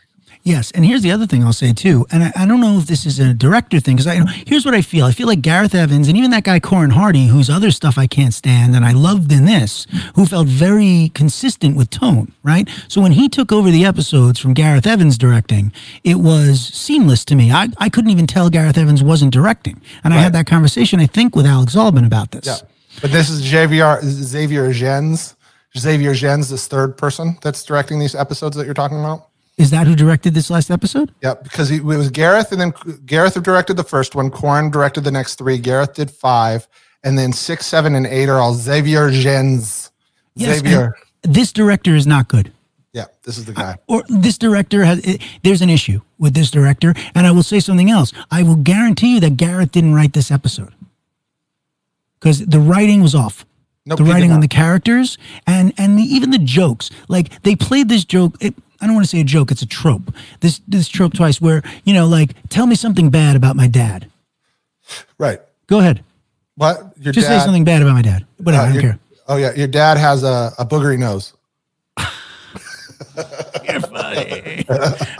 Yes, 0.48 0.72
and 0.72 0.86
here's 0.86 1.02
the 1.02 1.12
other 1.12 1.28
thing 1.28 1.44
I'll 1.44 1.52
say 1.52 1.74
too, 1.74 2.06
and 2.10 2.24
I, 2.24 2.32
I 2.34 2.46
don't 2.46 2.62
know 2.62 2.78
if 2.78 2.86
this 2.86 3.06
is 3.06 3.20
a 3.20 3.34
director 3.34 3.82
thing 3.82 3.98
because 3.98 4.08
I 4.08 4.24
here's 4.46 4.64
what 4.64 4.74
I 4.74 4.82
feel. 4.82 5.06
I 5.06 5.12
feel 5.12 5.28
like 5.28 5.42
Gareth 5.42 5.76
Evans 5.76 6.08
and 6.08 6.18
even 6.18 6.32
that 6.32 6.46
guy 6.46 6.62
Corin 6.62 6.92
Hardy, 6.92 7.28
whose 7.28 7.50
other 7.50 7.70
stuff 7.70 7.98
I 7.98 8.08
can't 8.08 8.34
stand 8.34 8.74
and 8.74 8.86
I 8.86 8.94
loved 8.94 9.30
in 9.30 9.44
this, 9.44 9.88
who 10.16 10.26
felt 10.26 10.48
very 10.48 11.12
consistent 11.14 11.76
with 11.76 11.90
tone. 11.90 12.32
Right, 12.44 12.70
so 12.88 13.02
when 13.02 13.12
he 13.12 13.28
took 13.28 13.52
over 13.52 13.70
the 13.70 13.84
episodes 13.84 14.40
from 14.40 14.54
Gareth 14.54 14.88
Evans 14.88 15.18
directing, 15.18 15.74
it 16.06 16.16
was 16.16 16.62
seamless 16.62 17.26
to 17.26 17.36
me. 17.36 17.52
I, 17.52 17.68
I 17.78 17.90
couldn't 17.90 18.12
even 18.12 18.26
tell 18.26 18.50
Gareth 18.50 18.78
Evans 18.78 19.04
wasn't 19.04 19.34
directing, 19.34 19.82
and 20.06 20.14
I 20.14 20.18
had 20.18 20.32
that 20.32 20.48
conversation 20.48 21.02
I 21.02 21.08
think 21.08 21.36
with 21.36 21.46
Alex 21.46 21.76
Albin 21.76 22.06
about 22.06 22.32
this. 22.32 22.46
Yeah. 22.46 22.68
But 23.02 23.12
this 23.12 23.30
is 23.30 23.42
Xavier 23.42 24.00
Xavier 24.02 24.72
Gens 24.72 25.36
Xavier 25.78 26.14
Gens, 26.14 26.50
this 26.50 26.68
third 26.68 26.98
person 26.98 27.38
that's 27.42 27.64
directing 27.64 28.00
these 28.00 28.16
episodes 28.16 28.56
that 28.56 28.64
you're 28.64 28.74
talking 28.74 29.00
about. 29.00 29.28
Is 29.58 29.72
that 29.72 29.88
who 29.88 29.96
directed 29.96 30.36
this 30.36 30.50
last 30.52 30.70
episode? 30.70 31.12
Yeah, 31.24 31.34
because 31.42 31.70
he, 31.70 31.78
it 31.78 31.84
was 31.84 32.12
Gareth, 32.12 32.52
and 32.52 32.62
then 32.62 32.74
Gareth 33.06 33.42
directed 33.42 33.76
the 33.76 33.84
first 33.84 34.14
one. 34.14 34.30
Corin 34.30 34.70
directed 34.70 35.04
the 35.04 35.12
next 35.12 35.36
three. 35.36 35.58
Gareth 35.58 35.96
did 35.96 36.12
five, 36.12 36.68
and 37.04 37.18
then 37.18 37.34
six, 37.34 37.66
seven, 37.66 37.96
and 37.96 38.06
eight 38.06 38.30
are 38.30 38.38
all 38.38 38.54
Xavier 38.54 39.10
Gens. 39.10 39.92
Yes, 40.36 40.60
Xavier. 40.60 40.96
this 41.24 41.52
director 41.52 41.96
is 41.96 42.06
not 42.06 42.28
good. 42.28 42.54
Yeah, 42.94 43.06
this 43.24 43.38
is 43.38 43.46
the 43.46 43.54
guy. 43.54 43.78
or 43.88 44.04
this 44.10 44.38
director 44.38 44.84
has 44.86 45.00
it, 45.00 45.22
there's 45.44 45.62
an 45.62 45.70
issue 45.70 46.02
with 46.18 46.34
this 46.34 46.50
director 46.50 46.96
and 47.14 47.28
i 47.28 47.32
will 47.32 47.44
say 47.44 47.60
something 47.60 47.92
else 47.92 48.12
i 48.32 48.42
will 48.42 48.56
guarantee 48.56 49.16
you 49.16 49.20
that 49.20 49.38
Gareth 49.38 49.72
didn't 49.72 49.94
write 49.94 50.14
this 50.14 50.32
episode 50.32 50.74
because 52.20 52.44
the 52.44 52.60
writing 52.60 53.04
was 53.04 53.14
off 53.14 53.46
Nope, 53.86 54.00
the 54.00 54.04
writing 54.04 54.32
on 54.32 54.40
the 54.40 54.48
characters 54.48 55.18
and 55.46 55.74
and 55.78 56.00
the, 56.00 56.02
even 56.04 56.32
the 56.32 56.40
jokes 56.40 56.90
like 57.08 57.44
they 57.44 57.56
played 57.56 57.88
this 57.88 58.04
joke 58.04 58.36
it, 58.42 58.56
i 58.82 58.86
don't 58.86 58.94
want 58.96 59.06
to 59.06 59.10
say 59.10 59.20
a 59.20 59.24
joke 59.24 59.52
it's 59.52 59.62
a 59.62 59.66
trope 59.66 60.14
this 60.42 60.62
this 60.68 60.88
trope 60.88 61.14
twice 61.14 61.40
where 61.42 61.62
you 61.84 61.94
know 61.94 62.06
like 62.08 62.32
tell 62.50 62.66
me 62.68 62.76
something 62.76 63.10
bad 63.10 63.36
about 63.36 63.56
my 63.56 63.68
dad 63.68 64.10
Right. 65.18 65.40
go 65.68 65.80
ahead 65.80 66.04
What? 66.56 66.94
Your 67.00 67.14
just 67.14 67.28
dad, 67.28 67.40
say 67.40 67.46
something 67.46 67.64
bad 67.66 67.82
about 67.82 67.94
my 67.94 68.02
dad 68.02 68.26
whatever 68.38 68.64
uh, 68.64 68.66
i 68.66 68.68
don't 68.74 68.76
your- 68.76 68.92
care 68.94 69.00
Oh 69.30 69.36
yeah, 69.36 69.54
your 69.56 69.68
dad 69.68 69.98
has 69.98 70.24
a, 70.24 70.54
a 70.58 70.66
boogery 70.66 70.98
nose. 70.98 71.34
You're 73.68 73.82
funny. 73.82 74.66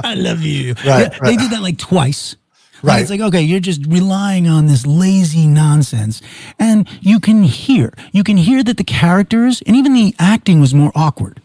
I 0.02 0.14
love 0.16 0.42
you. 0.42 0.76
Right, 0.86 1.12
Yeah, 1.12 1.20
They 1.24 1.36
did 1.36 1.52
that 1.52 1.62
like 1.62 1.78
twice. 1.78 2.38
Right. 2.84 3.02
It's 3.02 3.10
like, 3.10 3.20
okay, 3.20 3.42
you're 3.42 3.60
just 3.60 3.86
relying 3.88 4.48
on 4.48 4.68
this 4.68 4.86
lazy 4.86 5.46
nonsense. 5.48 6.22
And 6.58 6.88
you 7.02 7.20
can 7.20 7.44
hear, 7.44 7.92
you 8.14 8.24
can 8.24 8.38
hear 8.38 8.64
that 8.64 8.78
the 8.78 8.84
characters 8.86 9.62
and 9.68 9.76
even 9.76 9.94
the 9.94 10.16
acting 10.20 10.62
was 10.62 10.74
more 10.74 10.92
awkward. 10.96 11.42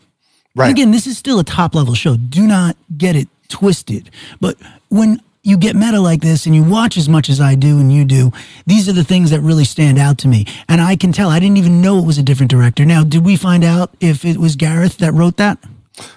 Right. 0.55 0.69
And 0.69 0.77
again, 0.77 0.91
this 0.91 1.07
is 1.07 1.17
still 1.17 1.39
a 1.39 1.45
top 1.45 1.75
level 1.75 1.95
show. 1.95 2.17
Do 2.17 2.47
not 2.47 2.77
get 2.97 3.17
it 3.17 3.29
twisted. 3.49 4.11
But 4.41 4.57
when 4.89 5.21
you 5.43 5.57
get 5.57 5.75
meta 5.75 6.01
like 6.01 6.21
this 6.21 6.47
and 6.47 6.55
you 6.55 6.63
watch 6.63 6.97
as 6.97 7.09
much 7.09 7.29
as 7.29 7.41
I 7.41 7.55
do 7.55 7.79
and 7.79 7.93
you 7.93 8.05
do, 8.05 8.33
these 8.67 8.89
are 8.89 8.93
the 8.93 9.05
things 9.05 9.31
that 9.31 9.41
really 9.41 9.65
stand 9.65 9.99
out 9.99 10.19
to 10.19 10.29
me. 10.29 10.47
And 10.69 10.81
I 10.81 10.97
can 10.97 11.13
tell, 11.13 11.31
I 11.31 11.41
didn't 11.41 11.57
even 11.57 11.81
know 11.81 11.99
it 11.99 12.07
was 12.07 12.19
a 12.19 12.23
different 12.23 12.51
director. 12.51 12.85
Now, 12.85 13.03
did 13.03 13.25
we 13.25 13.37
find 13.37 13.65
out 13.65 13.91
if 14.01 14.25
it 14.25 14.39
was 14.39 14.57
Gareth 14.57 14.99
that 14.99 15.13
wrote 15.13 15.37
that? 15.39 15.59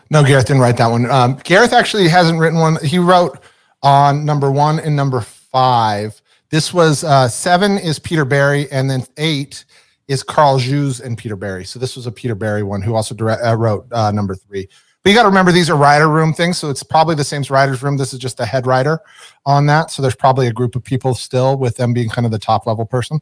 No, 0.10 0.24
Gareth 0.24 0.46
didn't 0.48 0.62
write 0.62 0.78
that 0.78 0.88
one. 0.88 1.10
Um, 1.10 1.40
Gareth 1.44 1.74
actually 1.74 2.08
hasn't 2.08 2.40
written 2.40 2.60
one. 2.60 2.78
He 2.84 3.00
wrote 3.00 3.40
on 3.84 4.26
number 4.26 4.52
one 4.52 4.80
and 4.80 4.96
number 4.96 5.22
five. 5.22 6.22
This 6.50 6.74
was 6.74 7.04
uh, 7.04 7.28
seven 7.28 7.78
is 7.78 8.00
Peter 8.00 8.24
Berry, 8.24 8.72
and 8.72 8.90
then 8.90 9.04
eight 9.18 9.66
is 10.08 10.24
Carl 10.24 10.58
Juse 10.60 11.00
and 11.00 11.18
Peter 11.18 11.36
Berry. 11.36 11.66
So 11.66 11.80
this 11.80 11.96
was 11.96 12.06
a 12.08 12.12
Peter 12.12 12.36
Berry 12.36 12.64
one 12.64 12.82
who 12.82 12.96
also 12.96 13.16
direct, 13.16 13.44
uh, 13.44 13.56
wrote 13.56 13.88
uh, 13.92 14.12
number 14.12 14.36
three. 14.36 14.68
But 15.04 15.10
you 15.12 15.16
got 15.16 15.24
to 15.24 15.30
remember 15.30 15.52
these 15.52 15.70
are 15.70 15.76
writer 15.76 16.10
room 16.10 16.34
things, 16.34 16.58
so 16.58 16.70
it's 16.70 16.82
probably 16.82 17.14
the 17.16 17.24
same 17.24 17.42
as 17.42 17.52
writer's 17.52 17.84
room. 17.84 17.98
This 17.98 18.12
is 18.14 18.20
just 18.20 18.40
a 18.40 18.46
head 18.46 18.66
writer 18.66 19.00
on 19.46 19.68
that, 19.68 19.92
so 19.92 20.02
there's 20.02 20.16
probably 20.16 20.48
a 20.48 20.52
group 20.54 20.76
of 20.76 20.84
people 20.84 21.14
still 21.14 21.58
with 21.58 21.78
them 21.78 21.94
being 21.94 22.10
kind 22.10 22.26
of 22.26 22.32
the 22.32 22.40
top 22.40 22.66
level 22.66 22.86
person. 22.86 23.20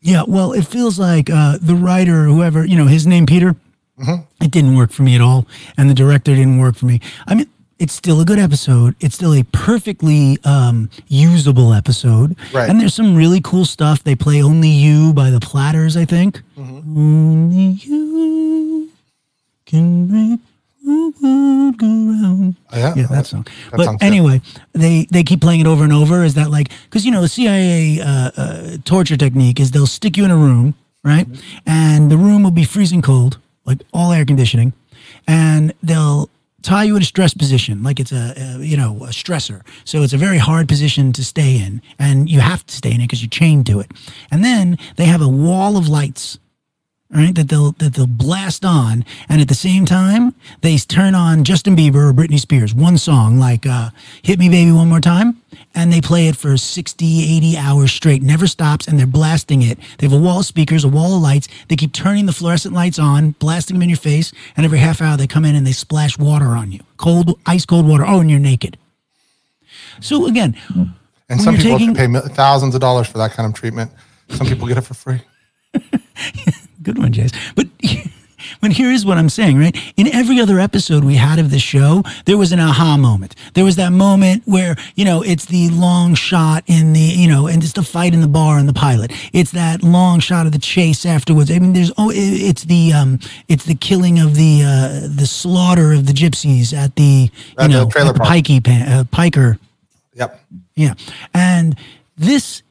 Yeah, 0.00 0.24
well, 0.26 0.52
it 0.52 0.66
feels 0.66 0.98
like 0.98 1.30
uh, 1.30 1.58
the 1.62 1.76
writer, 1.76 2.24
whoever, 2.24 2.64
you 2.64 2.76
know, 2.76 2.86
his 2.86 3.06
name 3.06 3.26
Peter, 3.26 3.54
Mhm. 4.00 4.26
it 4.40 4.50
didn't 4.50 4.76
work 4.76 4.90
for 4.90 5.02
me 5.04 5.14
at 5.14 5.20
all, 5.20 5.46
and 5.78 5.88
the 5.88 5.94
director 5.94 6.34
didn't 6.34 6.58
work 6.58 6.74
for 6.74 6.86
me. 6.86 7.00
I 7.28 7.36
mean, 7.36 7.46
it's 7.82 7.92
still 7.92 8.20
a 8.20 8.24
good 8.24 8.38
episode. 8.38 8.94
It's 9.00 9.14
still 9.16 9.34
a 9.34 9.42
perfectly 9.52 10.38
um, 10.44 10.88
usable 11.08 11.72
episode, 11.74 12.36
Right. 12.52 12.68
and 12.70 12.80
there's 12.80 12.94
some 12.94 13.16
really 13.16 13.40
cool 13.40 13.64
stuff. 13.64 14.02
They 14.04 14.14
play 14.14 14.42
"Only 14.42 14.68
You" 14.68 15.12
by 15.12 15.30
the 15.30 15.40
Platters, 15.40 15.96
I 15.96 16.04
think. 16.04 16.40
Mm-hmm. 16.56 16.96
Only 16.98 17.64
you 17.82 18.90
can 19.66 20.10
make 20.12 20.40
the 20.84 21.12
world 21.22 21.76
go 21.78 21.86
round. 21.86 22.56
Oh, 22.72 22.78
yeah, 22.78 22.94
Yeah, 22.96 23.06
that 23.10 23.26
song. 23.26 23.44
that 23.70 23.76
but 23.76 23.84
sounds 23.86 23.98
good. 24.00 24.06
anyway, 24.06 24.40
they 24.72 25.06
they 25.10 25.22
keep 25.24 25.40
playing 25.40 25.60
it 25.60 25.66
over 25.66 25.82
and 25.84 25.92
over. 25.92 26.24
Is 26.24 26.34
that 26.34 26.50
like 26.50 26.68
because 26.84 27.04
you 27.04 27.10
know 27.10 27.20
the 27.22 27.28
CIA 27.28 28.00
uh, 28.00 28.30
uh, 28.36 28.76
torture 28.84 29.16
technique 29.16 29.58
is 29.60 29.70
they'll 29.72 29.86
stick 29.98 30.16
you 30.16 30.24
in 30.24 30.30
a 30.30 30.36
room, 30.36 30.74
right, 31.04 31.26
and 31.66 32.10
the 32.10 32.16
room 32.16 32.42
will 32.44 32.50
be 32.62 32.64
freezing 32.64 33.02
cold, 33.02 33.38
like 33.64 33.78
all 33.92 34.12
air 34.12 34.24
conditioning, 34.24 34.72
and 35.26 35.72
they'll 35.82 36.28
tie 36.62 36.84
you 36.84 36.96
in 36.96 37.02
a 37.02 37.04
stress 37.04 37.34
position, 37.34 37.82
like 37.82 38.00
it's 38.00 38.12
a, 38.12 38.34
a 38.36 38.58
you 38.62 38.76
know 38.76 38.96
a 39.04 39.08
stressor. 39.08 39.62
So 39.84 40.02
it's 40.02 40.12
a 40.12 40.18
very 40.18 40.38
hard 40.38 40.68
position 40.68 41.12
to 41.12 41.24
stay 41.24 41.56
in, 41.58 41.82
and 41.98 42.30
you 42.30 42.40
have 42.40 42.64
to 42.66 42.74
stay 42.74 42.90
in 42.90 43.00
it 43.00 43.04
because 43.04 43.22
you're 43.22 43.28
chained 43.28 43.66
to 43.66 43.80
it. 43.80 43.90
And 44.30 44.44
then 44.44 44.78
they 44.96 45.06
have 45.06 45.22
a 45.22 45.28
wall 45.28 45.76
of 45.76 45.88
lights 45.88 46.38
right? 47.14 47.34
That 47.34 47.48
they'll 47.48 47.72
that 47.72 47.94
they'll 47.94 48.06
blast 48.06 48.64
on, 48.64 49.04
and 49.28 49.40
at 49.40 49.48
the 49.48 49.54
same 49.54 49.84
time 49.86 50.34
they 50.60 50.76
turn 50.78 51.14
on 51.14 51.44
Justin 51.44 51.76
Bieber 51.76 52.10
or 52.10 52.12
Britney 52.12 52.38
Spears, 52.40 52.74
one 52.74 52.98
song 52.98 53.38
like 53.38 53.66
uh, 53.66 53.90
"Hit 54.22 54.38
Me 54.38 54.48
Baby 54.48 54.72
One 54.72 54.88
More 54.88 55.00
Time," 55.00 55.36
and 55.74 55.92
they 55.92 56.00
play 56.00 56.28
it 56.28 56.36
for 56.36 56.56
60, 56.56 57.36
80 57.36 57.56
hours 57.56 57.92
straight, 57.92 58.22
never 58.22 58.46
stops, 58.46 58.86
and 58.88 58.98
they're 58.98 59.06
blasting 59.06 59.62
it. 59.62 59.78
They 59.98 60.06
have 60.08 60.18
a 60.18 60.22
wall 60.22 60.40
of 60.40 60.46
speakers, 60.46 60.84
a 60.84 60.88
wall 60.88 61.16
of 61.16 61.22
lights. 61.22 61.48
They 61.68 61.76
keep 61.76 61.92
turning 61.92 62.26
the 62.26 62.32
fluorescent 62.32 62.74
lights 62.74 62.98
on, 62.98 63.32
blasting 63.38 63.76
them 63.76 63.82
in 63.82 63.88
your 63.88 63.98
face, 63.98 64.32
and 64.56 64.64
every 64.64 64.78
half 64.78 65.00
hour 65.00 65.16
they 65.16 65.26
come 65.26 65.44
in 65.44 65.54
and 65.54 65.66
they 65.66 65.72
splash 65.72 66.18
water 66.18 66.48
on 66.48 66.72
you, 66.72 66.80
cold, 66.96 67.38
ice 67.46 67.66
cold 67.66 67.86
water. 67.86 68.04
Oh, 68.06 68.20
and 68.20 68.30
you're 68.30 68.40
naked. 68.40 68.76
So 70.00 70.26
again, 70.26 70.56
And 71.28 71.40
some 71.40 71.56
people 71.56 71.78
taking- 71.78 71.94
pay 71.94 72.20
thousands 72.30 72.74
of 72.74 72.80
dollars 72.80 73.06
for 73.08 73.18
that 73.18 73.32
kind 73.32 73.46
of 73.46 73.54
treatment. 73.54 73.90
Some 74.30 74.46
people 74.46 74.66
get 74.66 74.78
it 74.78 74.82
for 74.82 74.94
free. 74.94 75.20
Good 76.82 76.98
one, 76.98 77.12
Jace. 77.12 77.34
But 77.54 77.68
but 78.60 78.72
here 78.72 78.90
is 78.90 79.04
what 79.06 79.18
I'm 79.18 79.28
saying, 79.28 79.58
right? 79.58 79.76
In 79.96 80.08
every 80.08 80.40
other 80.40 80.58
episode 80.58 81.04
we 81.04 81.14
had 81.14 81.38
of 81.38 81.50
the 81.50 81.58
show, 81.58 82.02
there 82.24 82.36
was 82.36 82.52
an 82.52 82.60
aha 82.60 82.96
moment. 82.96 83.34
There 83.54 83.64
was 83.64 83.76
that 83.76 83.92
moment 83.92 84.42
where, 84.46 84.76
you 84.94 85.04
know, 85.04 85.22
it's 85.22 85.44
the 85.44 85.70
long 85.70 86.14
shot 86.14 86.64
in 86.66 86.92
the, 86.92 87.00
you 87.00 87.28
know, 87.28 87.46
and 87.46 87.62
it's 87.62 87.72
the 87.72 87.82
fight 87.82 88.14
in 88.14 88.20
the 88.20 88.28
bar 88.28 88.58
in 88.58 88.66
the 88.66 88.72
pilot. 88.72 89.12
It's 89.32 89.52
that 89.52 89.82
long 89.82 90.20
shot 90.20 90.46
of 90.46 90.52
the 90.52 90.58
chase 90.58 91.06
afterwards. 91.06 91.50
I 91.50 91.58
mean, 91.58 91.72
there's 91.72 91.92
oh, 91.98 92.10
it's 92.12 92.64
the 92.64 92.92
um, 92.92 93.20
it's 93.48 93.64
the 93.64 93.74
killing 93.76 94.18
of 94.18 94.34
the 94.34 94.62
uh, 94.64 95.08
the 95.08 95.26
slaughter 95.26 95.92
of 95.92 96.06
the 96.06 96.12
gypsies 96.12 96.72
at 96.76 96.96
the, 96.96 97.30
you 97.32 97.54
At 97.58 97.68
the 97.68 97.68
know, 97.68 97.88
trailer 97.88 98.10
at 98.10 98.16
the 98.16 98.20
pikey 98.20 98.62
pan, 98.64 98.88
uh, 98.88 99.04
piker 99.10 99.58
Yep. 100.14 100.40
yeah. 100.74 100.94
And 101.32 101.76
this 102.16 102.62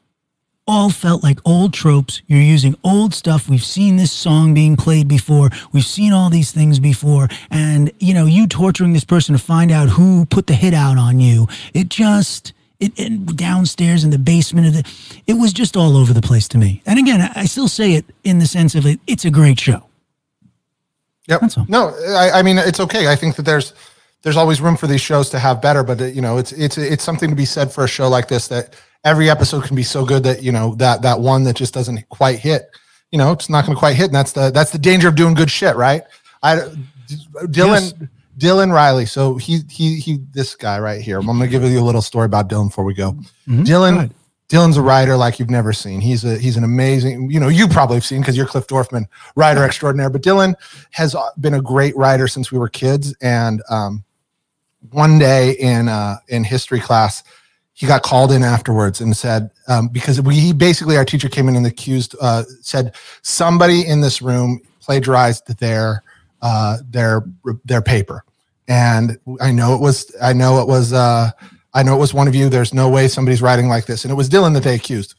all 0.66 0.90
felt 0.90 1.22
like 1.22 1.38
old 1.44 1.72
tropes. 1.72 2.22
You're 2.26 2.40
using 2.40 2.76
old 2.84 3.14
stuff. 3.14 3.48
We've 3.48 3.64
seen 3.64 3.96
this 3.96 4.12
song 4.12 4.54
being 4.54 4.76
played 4.76 5.08
before. 5.08 5.50
We've 5.72 5.84
seen 5.84 6.12
all 6.12 6.30
these 6.30 6.52
things 6.52 6.78
before. 6.78 7.28
And, 7.50 7.90
you 7.98 8.14
know, 8.14 8.26
you 8.26 8.46
torturing 8.46 8.92
this 8.92 9.04
person 9.04 9.34
to 9.34 9.42
find 9.42 9.70
out 9.70 9.88
who 9.90 10.24
put 10.26 10.46
the 10.46 10.54
hit 10.54 10.74
out 10.74 10.98
on 10.98 11.20
you. 11.20 11.48
It 11.74 11.88
just. 11.88 12.52
It, 12.80 12.98
it 12.98 13.36
downstairs 13.36 14.02
in 14.02 14.10
the 14.10 14.18
basement 14.18 14.66
of 14.66 14.72
the, 14.72 15.22
it 15.28 15.34
was 15.34 15.52
just 15.52 15.76
all 15.76 15.96
over 15.96 16.12
the 16.12 16.20
place 16.20 16.48
to 16.48 16.58
me. 16.58 16.82
And 16.84 16.98
again, 16.98 17.20
I, 17.20 17.42
I 17.42 17.44
still 17.44 17.68
say 17.68 17.92
it 17.92 18.04
in 18.24 18.40
the 18.40 18.46
sense 18.46 18.74
of 18.74 18.86
it, 18.86 18.98
it's 19.06 19.24
a 19.24 19.30
great 19.30 19.60
show. 19.60 19.84
Yep. 21.28 21.40
That's 21.42 21.58
all. 21.58 21.66
No, 21.68 21.94
I, 22.08 22.40
I 22.40 22.42
mean 22.42 22.58
it's 22.58 22.80
okay. 22.80 23.06
I 23.06 23.14
think 23.14 23.36
that 23.36 23.44
there's 23.44 23.72
there's 24.22 24.36
always 24.36 24.60
room 24.60 24.76
for 24.76 24.88
these 24.88 25.00
shows 25.00 25.30
to 25.30 25.38
have 25.38 25.62
better, 25.62 25.84
but 25.84 26.00
uh, 26.00 26.06
you 26.06 26.20
know, 26.20 26.38
it's 26.38 26.50
it's 26.50 26.76
it's 26.76 27.04
something 27.04 27.30
to 27.30 27.36
be 27.36 27.44
said 27.44 27.72
for 27.72 27.84
a 27.84 27.88
show 27.88 28.08
like 28.08 28.26
this 28.26 28.48
that 28.48 28.74
every 29.04 29.28
episode 29.30 29.64
can 29.64 29.76
be 29.76 29.82
so 29.82 30.04
good 30.04 30.22
that 30.24 30.42
you 30.42 30.52
know 30.52 30.74
that 30.76 31.02
that 31.02 31.20
one 31.20 31.44
that 31.44 31.56
just 31.56 31.74
doesn't 31.74 32.08
quite 32.08 32.38
hit, 32.38 32.70
you 33.10 33.18
know, 33.18 33.32
it's 33.32 33.48
not 33.48 33.64
going 33.66 33.74
to 33.76 33.78
quite 33.78 33.96
hit, 33.96 34.06
and 34.06 34.14
that's 34.14 34.32
the 34.32 34.50
that's 34.50 34.70
the 34.70 34.78
danger 34.78 35.08
of 35.08 35.14
doing 35.14 35.34
good 35.34 35.50
shit, 35.50 35.76
right? 35.76 36.02
I 36.42 36.56
Dylan 37.46 37.92
Yes. 37.92 37.94
Dylan 38.38 38.72
Riley. 38.72 39.06
So 39.06 39.36
he 39.36 39.60
he 39.68 39.98
he 40.00 40.18
this 40.32 40.54
guy 40.54 40.78
right 40.78 41.00
here. 41.00 41.18
I'm 41.18 41.26
going 41.26 41.40
to 41.40 41.46
give 41.48 41.62
you 41.64 41.78
a 41.80 41.84
little 41.84 42.02
story 42.02 42.26
about 42.26 42.48
Dylan 42.48 42.68
before 42.68 42.84
we 42.84 42.94
go. 42.94 43.12
Mhm. 43.46 43.64
Dylan. 43.64 44.12
Dylan's 44.48 44.76
a 44.76 44.82
writer 44.82 45.16
like 45.16 45.38
you've 45.38 45.48
never 45.48 45.72
seen. 45.72 46.02
He's 46.02 46.24
a 46.24 46.36
he's 46.36 46.58
an 46.58 46.64
amazing, 46.64 47.30
you 47.30 47.40
know, 47.40 47.48
you 47.48 47.66
probably 47.66 47.96
have 47.96 48.04
seen 48.04 48.20
because 48.20 48.36
you're 48.36 48.44
Cliff 48.44 48.66
Dorfman, 48.66 49.06
writer 49.34 49.64
extraordinaire. 49.64 50.10
But 50.10 50.22
Dylan 50.22 50.54
has 50.90 51.14
uh, 51.14 51.30
been 51.40 51.54
a 51.54 51.62
great 51.62 51.96
writer 51.96 52.28
since 52.28 52.52
we 52.52 52.58
were 52.58 52.68
kids. 52.68 53.14
And 53.22 53.62
um, 53.70 54.04
one 54.90 55.18
day 55.18 55.52
in 55.52 55.88
uh, 55.88 56.16
in 56.28 56.44
history 56.44 56.80
class, 56.80 57.22
he 57.74 57.86
got 57.86 58.02
called 58.02 58.32
in 58.32 58.42
afterwards 58.42 59.00
and 59.00 59.16
said 59.16 59.50
um, 59.68 59.88
because 59.88 60.20
we 60.20 60.34
he 60.34 60.52
basically 60.52 60.96
our 60.96 61.04
teacher 61.04 61.28
came 61.28 61.48
in 61.48 61.56
and 61.56 61.66
accused 61.66 62.14
uh, 62.20 62.44
said 62.60 62.94
somebody 63.22 63.86
in 63.86 64.00
this 64.00 64.20
room 64.20 64.60
plagiarized 64.80 65.58
their 65.58 66.02
uh, 66.42 66.78
their 66.90 67.24
their 67.64 67.82
paper. 67.82 68.24
And 68.68 69.18
I 69.40 69.50
know 69.50 69.74
it 69.74 69.80
was 69.80 70.14
I 70.20 70.32
know 70.32 70.60
it 70.60 70.68
was 70.68 70.92
uh, 70.92 71.30
I 71.74 71.82
know 71.82 71.94
it 71.96 72.00
was 72.00 72.14
one 72.14 72.28
of 72.28 72.34
you. 72.34 72.48
There's 72.48 72.74
no 72.74 72.88
way 72.88 73.08
somebody's 73.08 73.42
writing 73.42 73.68
like 73.68 73.86
this. 73.86 74.04
And 74.04 74.12
it 74.12 74.16
was 74.16 74.28
Dylan 74.28 74.52
that 74.54 74.62
they 74.62 74.74
accused. 74.74 75.14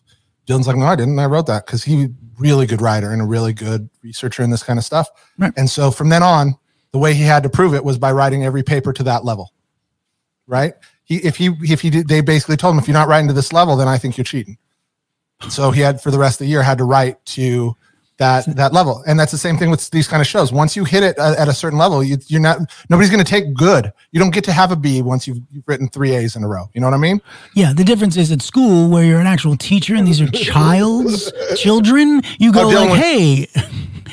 Dylan's 0.48 0.68
like, 0.68 0.76
no, 0.76 0.86
I 0.86 0.96
didn't. 0.96 1.18
I 1.20 1.26
wrote 1.26 1.48
that 1.48 1.66
because 1.66 1.84
he 1.84 2.10
really 2.38 2.66
good 2.66 2.82
writer 2.82 3.12
and 3.12 3.22
a 3.22 3.26
really 3.26 3.54
good 3.54 3.90
researcher 4.04 4.44
in 4.44 4.50
this 4.50 4.64
kind 4.64 4.78
of 4.78 4.86
stuff. 4.86 5.08
Right. 5.38 5.54
And 5.56 5.70
so 5.70 5.92
from 5.92 6.10
then 6.10 6.24
on, 6.24 6.56
the 6.92 7.00
way 7.00 7.14
he 7.14 7.24
had 7.24 7.44
to 7.44 7.50
prove 7.50 7.74
it 7.74 7.84
was 7.84 7.98
by 7.98 8.12
writing 8.12 8.44
every 8.44 8.62
paper 8.62 8.94
to 8.94 9.04
that 9.04 9.26
level. 9.26 9.54
Right. 10.46 10.74
He 11.06 11.18
if 11.18 11.36
he 11.38 11.52
if 11.62 11.82
he 11.82 11.90
did 11.90 12.08
they 12.08 12.22
basically 12.22 12.58
told 12.58 12.74
him 12.76 12.80
if 12.80 12.88
you're 12.88 12.94
not 12.94 13.08
writing 13.08 13.28
to 13.28 13.34
this 13.34 13.52
level, 13.54 13.76
then 13.76 13.88
I 13.88 13.98
think 13.98 14.18
you're 14.18 14.24
cheating. 14.26 14.58
So 15.50 15.72
he 15.72 15.82
had 15.82 16.02
for 16.02 16.12
the 16.12 16.20
rest 16.20 16.36
of 16.40 16.46
the 16.46 16.50
year 16.52 16.64
had 16.64 16.78
to 16.78 16.86
write 16.86 17.24
to 17.28 17.76
that 18.18 18.46
that 18.56 18.72
level, 18.74 19.04
and 19.08 19.20
that's 19.20 19.32
the 19.32 19.38
same 19.38 19.58
thing 19.58 19.70
with 19.72 19.90
these 19.90 20.08
kind 20.08 20.22
of 20.22 20.28
shows. 20.28 20.54
Once 20.54 20.76
you 20.76 20.86
hit 20.86 21.02
it 21.04 21.18
at, 21.18 21.36
at 21.38 21.48
a 21.48 21.54
certain 21.54 21.80
level, 21.80 22.04
you, 22.04 22.16
you're 22.28 22.40
not 22.40 22.60
nobody's 22.88 23.10
going 23.10 23.24
to 23.24 23.30
take 23.30 23.54
good. 23.56 23.92
You 24.12 24.20
don't 24.20 24.30
get 24.34 24.44
to 24.46 24.54
have 24.54 24.72
a 24.72 24.76
B 24.76 25.02
once 25.02 25.28
you've, 25.28 25.40
you've 25.52 25.68
written 25.68 25.90
three 25.90 26.12
A's 26.16 26.36
in 26.36 26.44
a 26.44 26.48
row. 26.48 26.70
You 26.74 26.80
know 26.82 26.88
what 26.88 26.94
I 26.94 26.98
mean? 27.00 27.20
Yeah, 27.56 27.74
the 27.74 27.84
difference 27.84 28.16
is 28.16 28.32
at 28.32 28.42
school 28.44 28.88
where 28.88 29.04
you're 29.04 29.20
an 29.20 29.26
actual 29.28 29.58
teacher 29.58 29.96
and 29.96 30.08
these 30.08 30.22
are 30.22 30.28
child's 30.32 31.34
children. 31.58 32.22
You 32.40 32.54
go 32.54 32.66
Oh, 32.66 32.68
like, 32.70 32.90
was- 32.92 33.00
"Hey, 33.00 33.48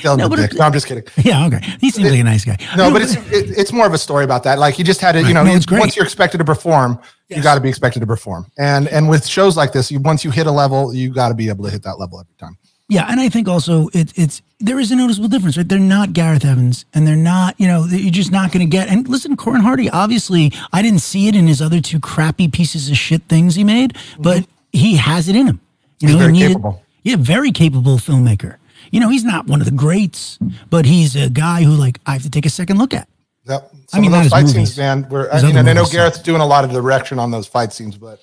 Dylan 0.01 0.19
No, 0.19 0.29
but 0.29 0.53
No, 0.55 0.65
I'm 0.65 0.73
just 0.73 0.87
kidding. 0.87 1.05
yeah, 1.25 1.47
okay." 1.47 1.61
He 1.81 1.91
seems 1.91 2.11
like 2.11 2.21
a 2.21 2.25
nice 2.25 2.45
guy. 2.45 2.57
No, 2.77 2.91
but 2.91 3.03
it's 3.03 3.15
it, 3.15 3.59
it's 3.59 3.73
more 3.73 3.87
of 3.87 3.95
a 3.95 3.99
story 3.99 4.25
about 4.25 4.43
that. 4.45 4.59
Like 4.59 4.75
he 4.75 4.83
just 4.83 5.01
had 5.01 5.13
to, 5.13 5.23
you 5.23 5.35
know, 5.35 5.45
No, 5.45 5.55
it's 5.55 5.67
great. 5.67 5.81
once 5.81 5.97
you're 5.97 6.05
expected 6.05 6.39
to 6.39 6.45
perform, 6.45 6.99
you 7.29 7.43
got 7.43 7.55
to 7.55 7.61
be 7.61 7.69
expected 7.69 8.01
to 8.01 8.07
perform. 8.07 8.47
And 8.59 8.89
and 8.89 9.09
with 9.09 9.27
shows 9.27 9.57
like 9.57 9.73
this, 9.73 9.91
you 9.91 10.01
once 10.01 10.25
you 10.25 10.31
hit 10.31 10.47
a 10.47 10.53
level, 10.53 10.95
you 10.95 11.13
got 11.13 11.29
to 11.29 11.35
be 11.35 11.49
able 11.49 11.65
to 11.65 11.71
hit 11.71 11.83
that 11.85 11.99
level 11.99 12.19
every 12.21 12.35
time. 12.39 12.57
Yeah, 12.89 13.07
and 13.09 13.21
I 13.21 13.29
think 13.29 13.47
also 13.47 13.87
it, 13.95 14.13
it's 14.17 14.43
there 14.59 14.81
is 14.81 14.91
a 14.91 14.97
noticeable 14.97 15.29
difference, 15.29 15.57
right? 15.57 15.67
They're 15.67 15.79
not 15.79 16.13
Gareth 16.13 16.45
Evans, 16.45 16.87
and 16.93 17.07
they're 17.07 17.15
not, 17.15 17.55
you 17.59 17.69
know, 17.69 17.85
you're 17.85 18.11
just 18.11 18.33
not 18.33 18.51
going 18.51 18.67
to 18.67 18.71
get. 18.71 18.89
And 18.89 19.09
listen, 19.09 19.37
Corin 19.37 19.61
Hardy, 19.63 19.89
obviously, 19.89 20.53
I 20.73 20.83
didn't 20.83 20.99
see 20.99 21.29
it 21.29 21.37
in 21.37 21.47
his 21.47 21.63
other 21.63 21.81
two 21.81 22.01
crappy 22.01 22.49
pieces 22.49 22.91
of 22.91 22.97
shit 22.97 23.23
things 23.29 23.55
he 23.55 23.63
made, 23.63 23.97
but 24.19 24.39
mm-hmm. 24.39 24.51
he 24.73 24.97
has 24.97 25.29
it 25.29 25.37
in 25.37 25.47
him. 25.47 25.61
You 26.01 26.09
He's 26.09 26.17
know, 26.17 26.19
very 26.19 26.33
he 26.33 26.39
needed- 26.41 26.55
capable. 26.55 26.83
Yeah, 27.03 27.17
very 27.17 27.53
capable 27.53 27.97
filmmaker. 27.97 28.57
You 28.91 29.01
know, 29.01 29.09
he's 29.09 29.24
not 29.24 29.47
one 29.47 29.61
of 29.61 29.66
the 29.66 29.72
greats, 29.72 30.38
but 30.68 30.84
he's 30.84 31.14
a 31.16 31.28
guy 31.30 31.62
who, 31.62 31.72
like, 31.72 31.99
I 32.07 32.12
have 32.14 32.22
to 32.22 32.30
take 32.30 32.45
a 32.47 32.51
second 32.51 32.78
look 32.78 32.93
at. 32.93 33.09
Yep. 33.49 33.70
I 33.72 33.76
Some 33.86 34.01
mean, 34.03 34.12
of 34.12 34.22
those 34.22 34.30
fight 34.30 34.41
movies. 34.47 34.55
scenes, 34.74 34.78
man. 34.78 35.03
Where 35.05 35.32
I 35.32 35.43
mean, 35.43 35.57
and 35.57 35.68
I 35.68 35.72
know 35.72 35.84
Gareth's 35.86 36.18
doing 36.20 36.41
a 36.41 36.47
lot 36.47 36.64
of 36.64 36.70
direction 36.72 37.18
on 37.18 37.30
those 37.30 37.47
fight 37.47 37.72
scenes, 37.72 37.97
but 37.97 38.20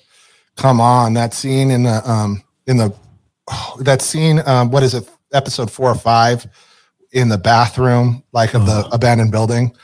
come 0.56 0.80
on, 0.80 1.14
that 1.14 1.34
scene 1.34 1.70
in 1.70 1.82
the 1.82 2.08
um 2.08 2.42
in 2.66 2.76
the 2.76 2.94
oh, 3.50 3.76
that 3.80 4.00
scene, 4.00 4.40
um, 4.46 4.70
what 4.70 4.82
is 4.82 4.94
it, 4.94 5.08
episode 5.32 5.70
four 5.70 5.90
or 5.90 5.94
five, 5.94 6.46
in 7.12 7.28
the 7.28 7.36
bathroom, 7.38 8.22
like 8.32 8.54
of 8.54 8.64
the 8.66 8.88
abandoned 8.92 9.32
building. 9.32 9.74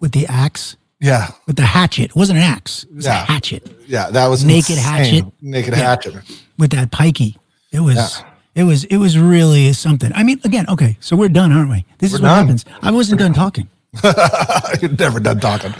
With 0.00 0.12
the 0.12 0.26
axe, 0.26 0.76
Yeah, 1.00 1.28
with 1.46 1.56
the 1.56 1.62
hatchet. 1.66 2.10
It 2.10 2.16
wasn't 2.16 2.38
an 2.38 2.44
axe, 2.44 2.84
it 2.84 2.94
was 2.96 3.06
Yeah. 3.06 3.22
a 3.22 3.26
hatchet 3.26 3.66
yeah, 3.88 4.10
that 4.10 4.26
was 4.28 4.44
Naked 4.44 4.76
insane. 4.76 4.84
hatchet. 4.84 5.24
naked 5.40 5.72
Yeah. 5.74 5.80
hatchet. 5.80 6.14
with 6.58 6.70
that 6.72 6.90
pikey. 6.90 7.36
It 7.72 7.80
was. 7.80 7.96
Yeah. 7.96 8.24
It 8.54 8.64
was 8.64 8.84
it 8.84 8.98
was 8.98 9.18
really 9.18 9.72
something. 9.72 10.12
I 10.14 10.22
mean, 10.22 10.40
again, 10.44 10.66
okay, 10.68 10.96
so 11.00 11.16
we're 11.16 11.28
done, 11.28 11.50
aren't 11.52 11.70
we? 11.70 11.84
This 11.98 12.12
is 12.12 12.20
We're 12.20 12.28
what 12.28 12.34
done. 12.34 12.46
happens. 12.46 12.64
I 12.82 12.90
wasn't 12.92 13.20
done 13.20 13.32
talking. 13.34 13.68
You're 14.80 14.92
never 14.92 15.18
done 15.20 15.40
talking. 15.40 15.74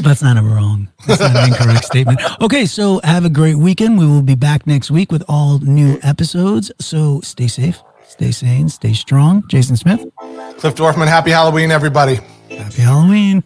That's 0.00 0.22
not 0.22 0.36
a 0.36 0.42
wrong. 0.42 0.88
That's 1.06 1.20
not 1.20 1.36
an 1.36 1.48
incorrect 1.52 1.84
statement. 1.84 2.20
Okay, 2.40 2.66
so 2.66 3.00
have 3.04 3.24
a 3.24 3.30
great 3.30 3.56
weekend. 3.56 3.96
We 3.98 4.06
will 4.06 4.22
be 4.22 4.34
back 4.34 4.66
next 4.66 4.90
week 4.90 5.12
with 5.12 5.22
all 5.28 5.60
new 5.60 5.98
episodes. 6.02 6.72
So 6.80 7.20
stay 7.20 7.46
safe, 7.46 7.80
stay 8.06 8.32
sane, 8.32 8.68
stay 8.68 8.92
strong. 8.92 9.44
Jason 9.48 9.76
Smith. 9.76 10.04
Cliff 10.58 10.74
Dorfman, 10.74 11.06
happy 11.06 11.30
Halloween, 11.30 11.70
everybody. 11.70 12.16
Happy 12.50 12.82
Halloween. 12.82 13.42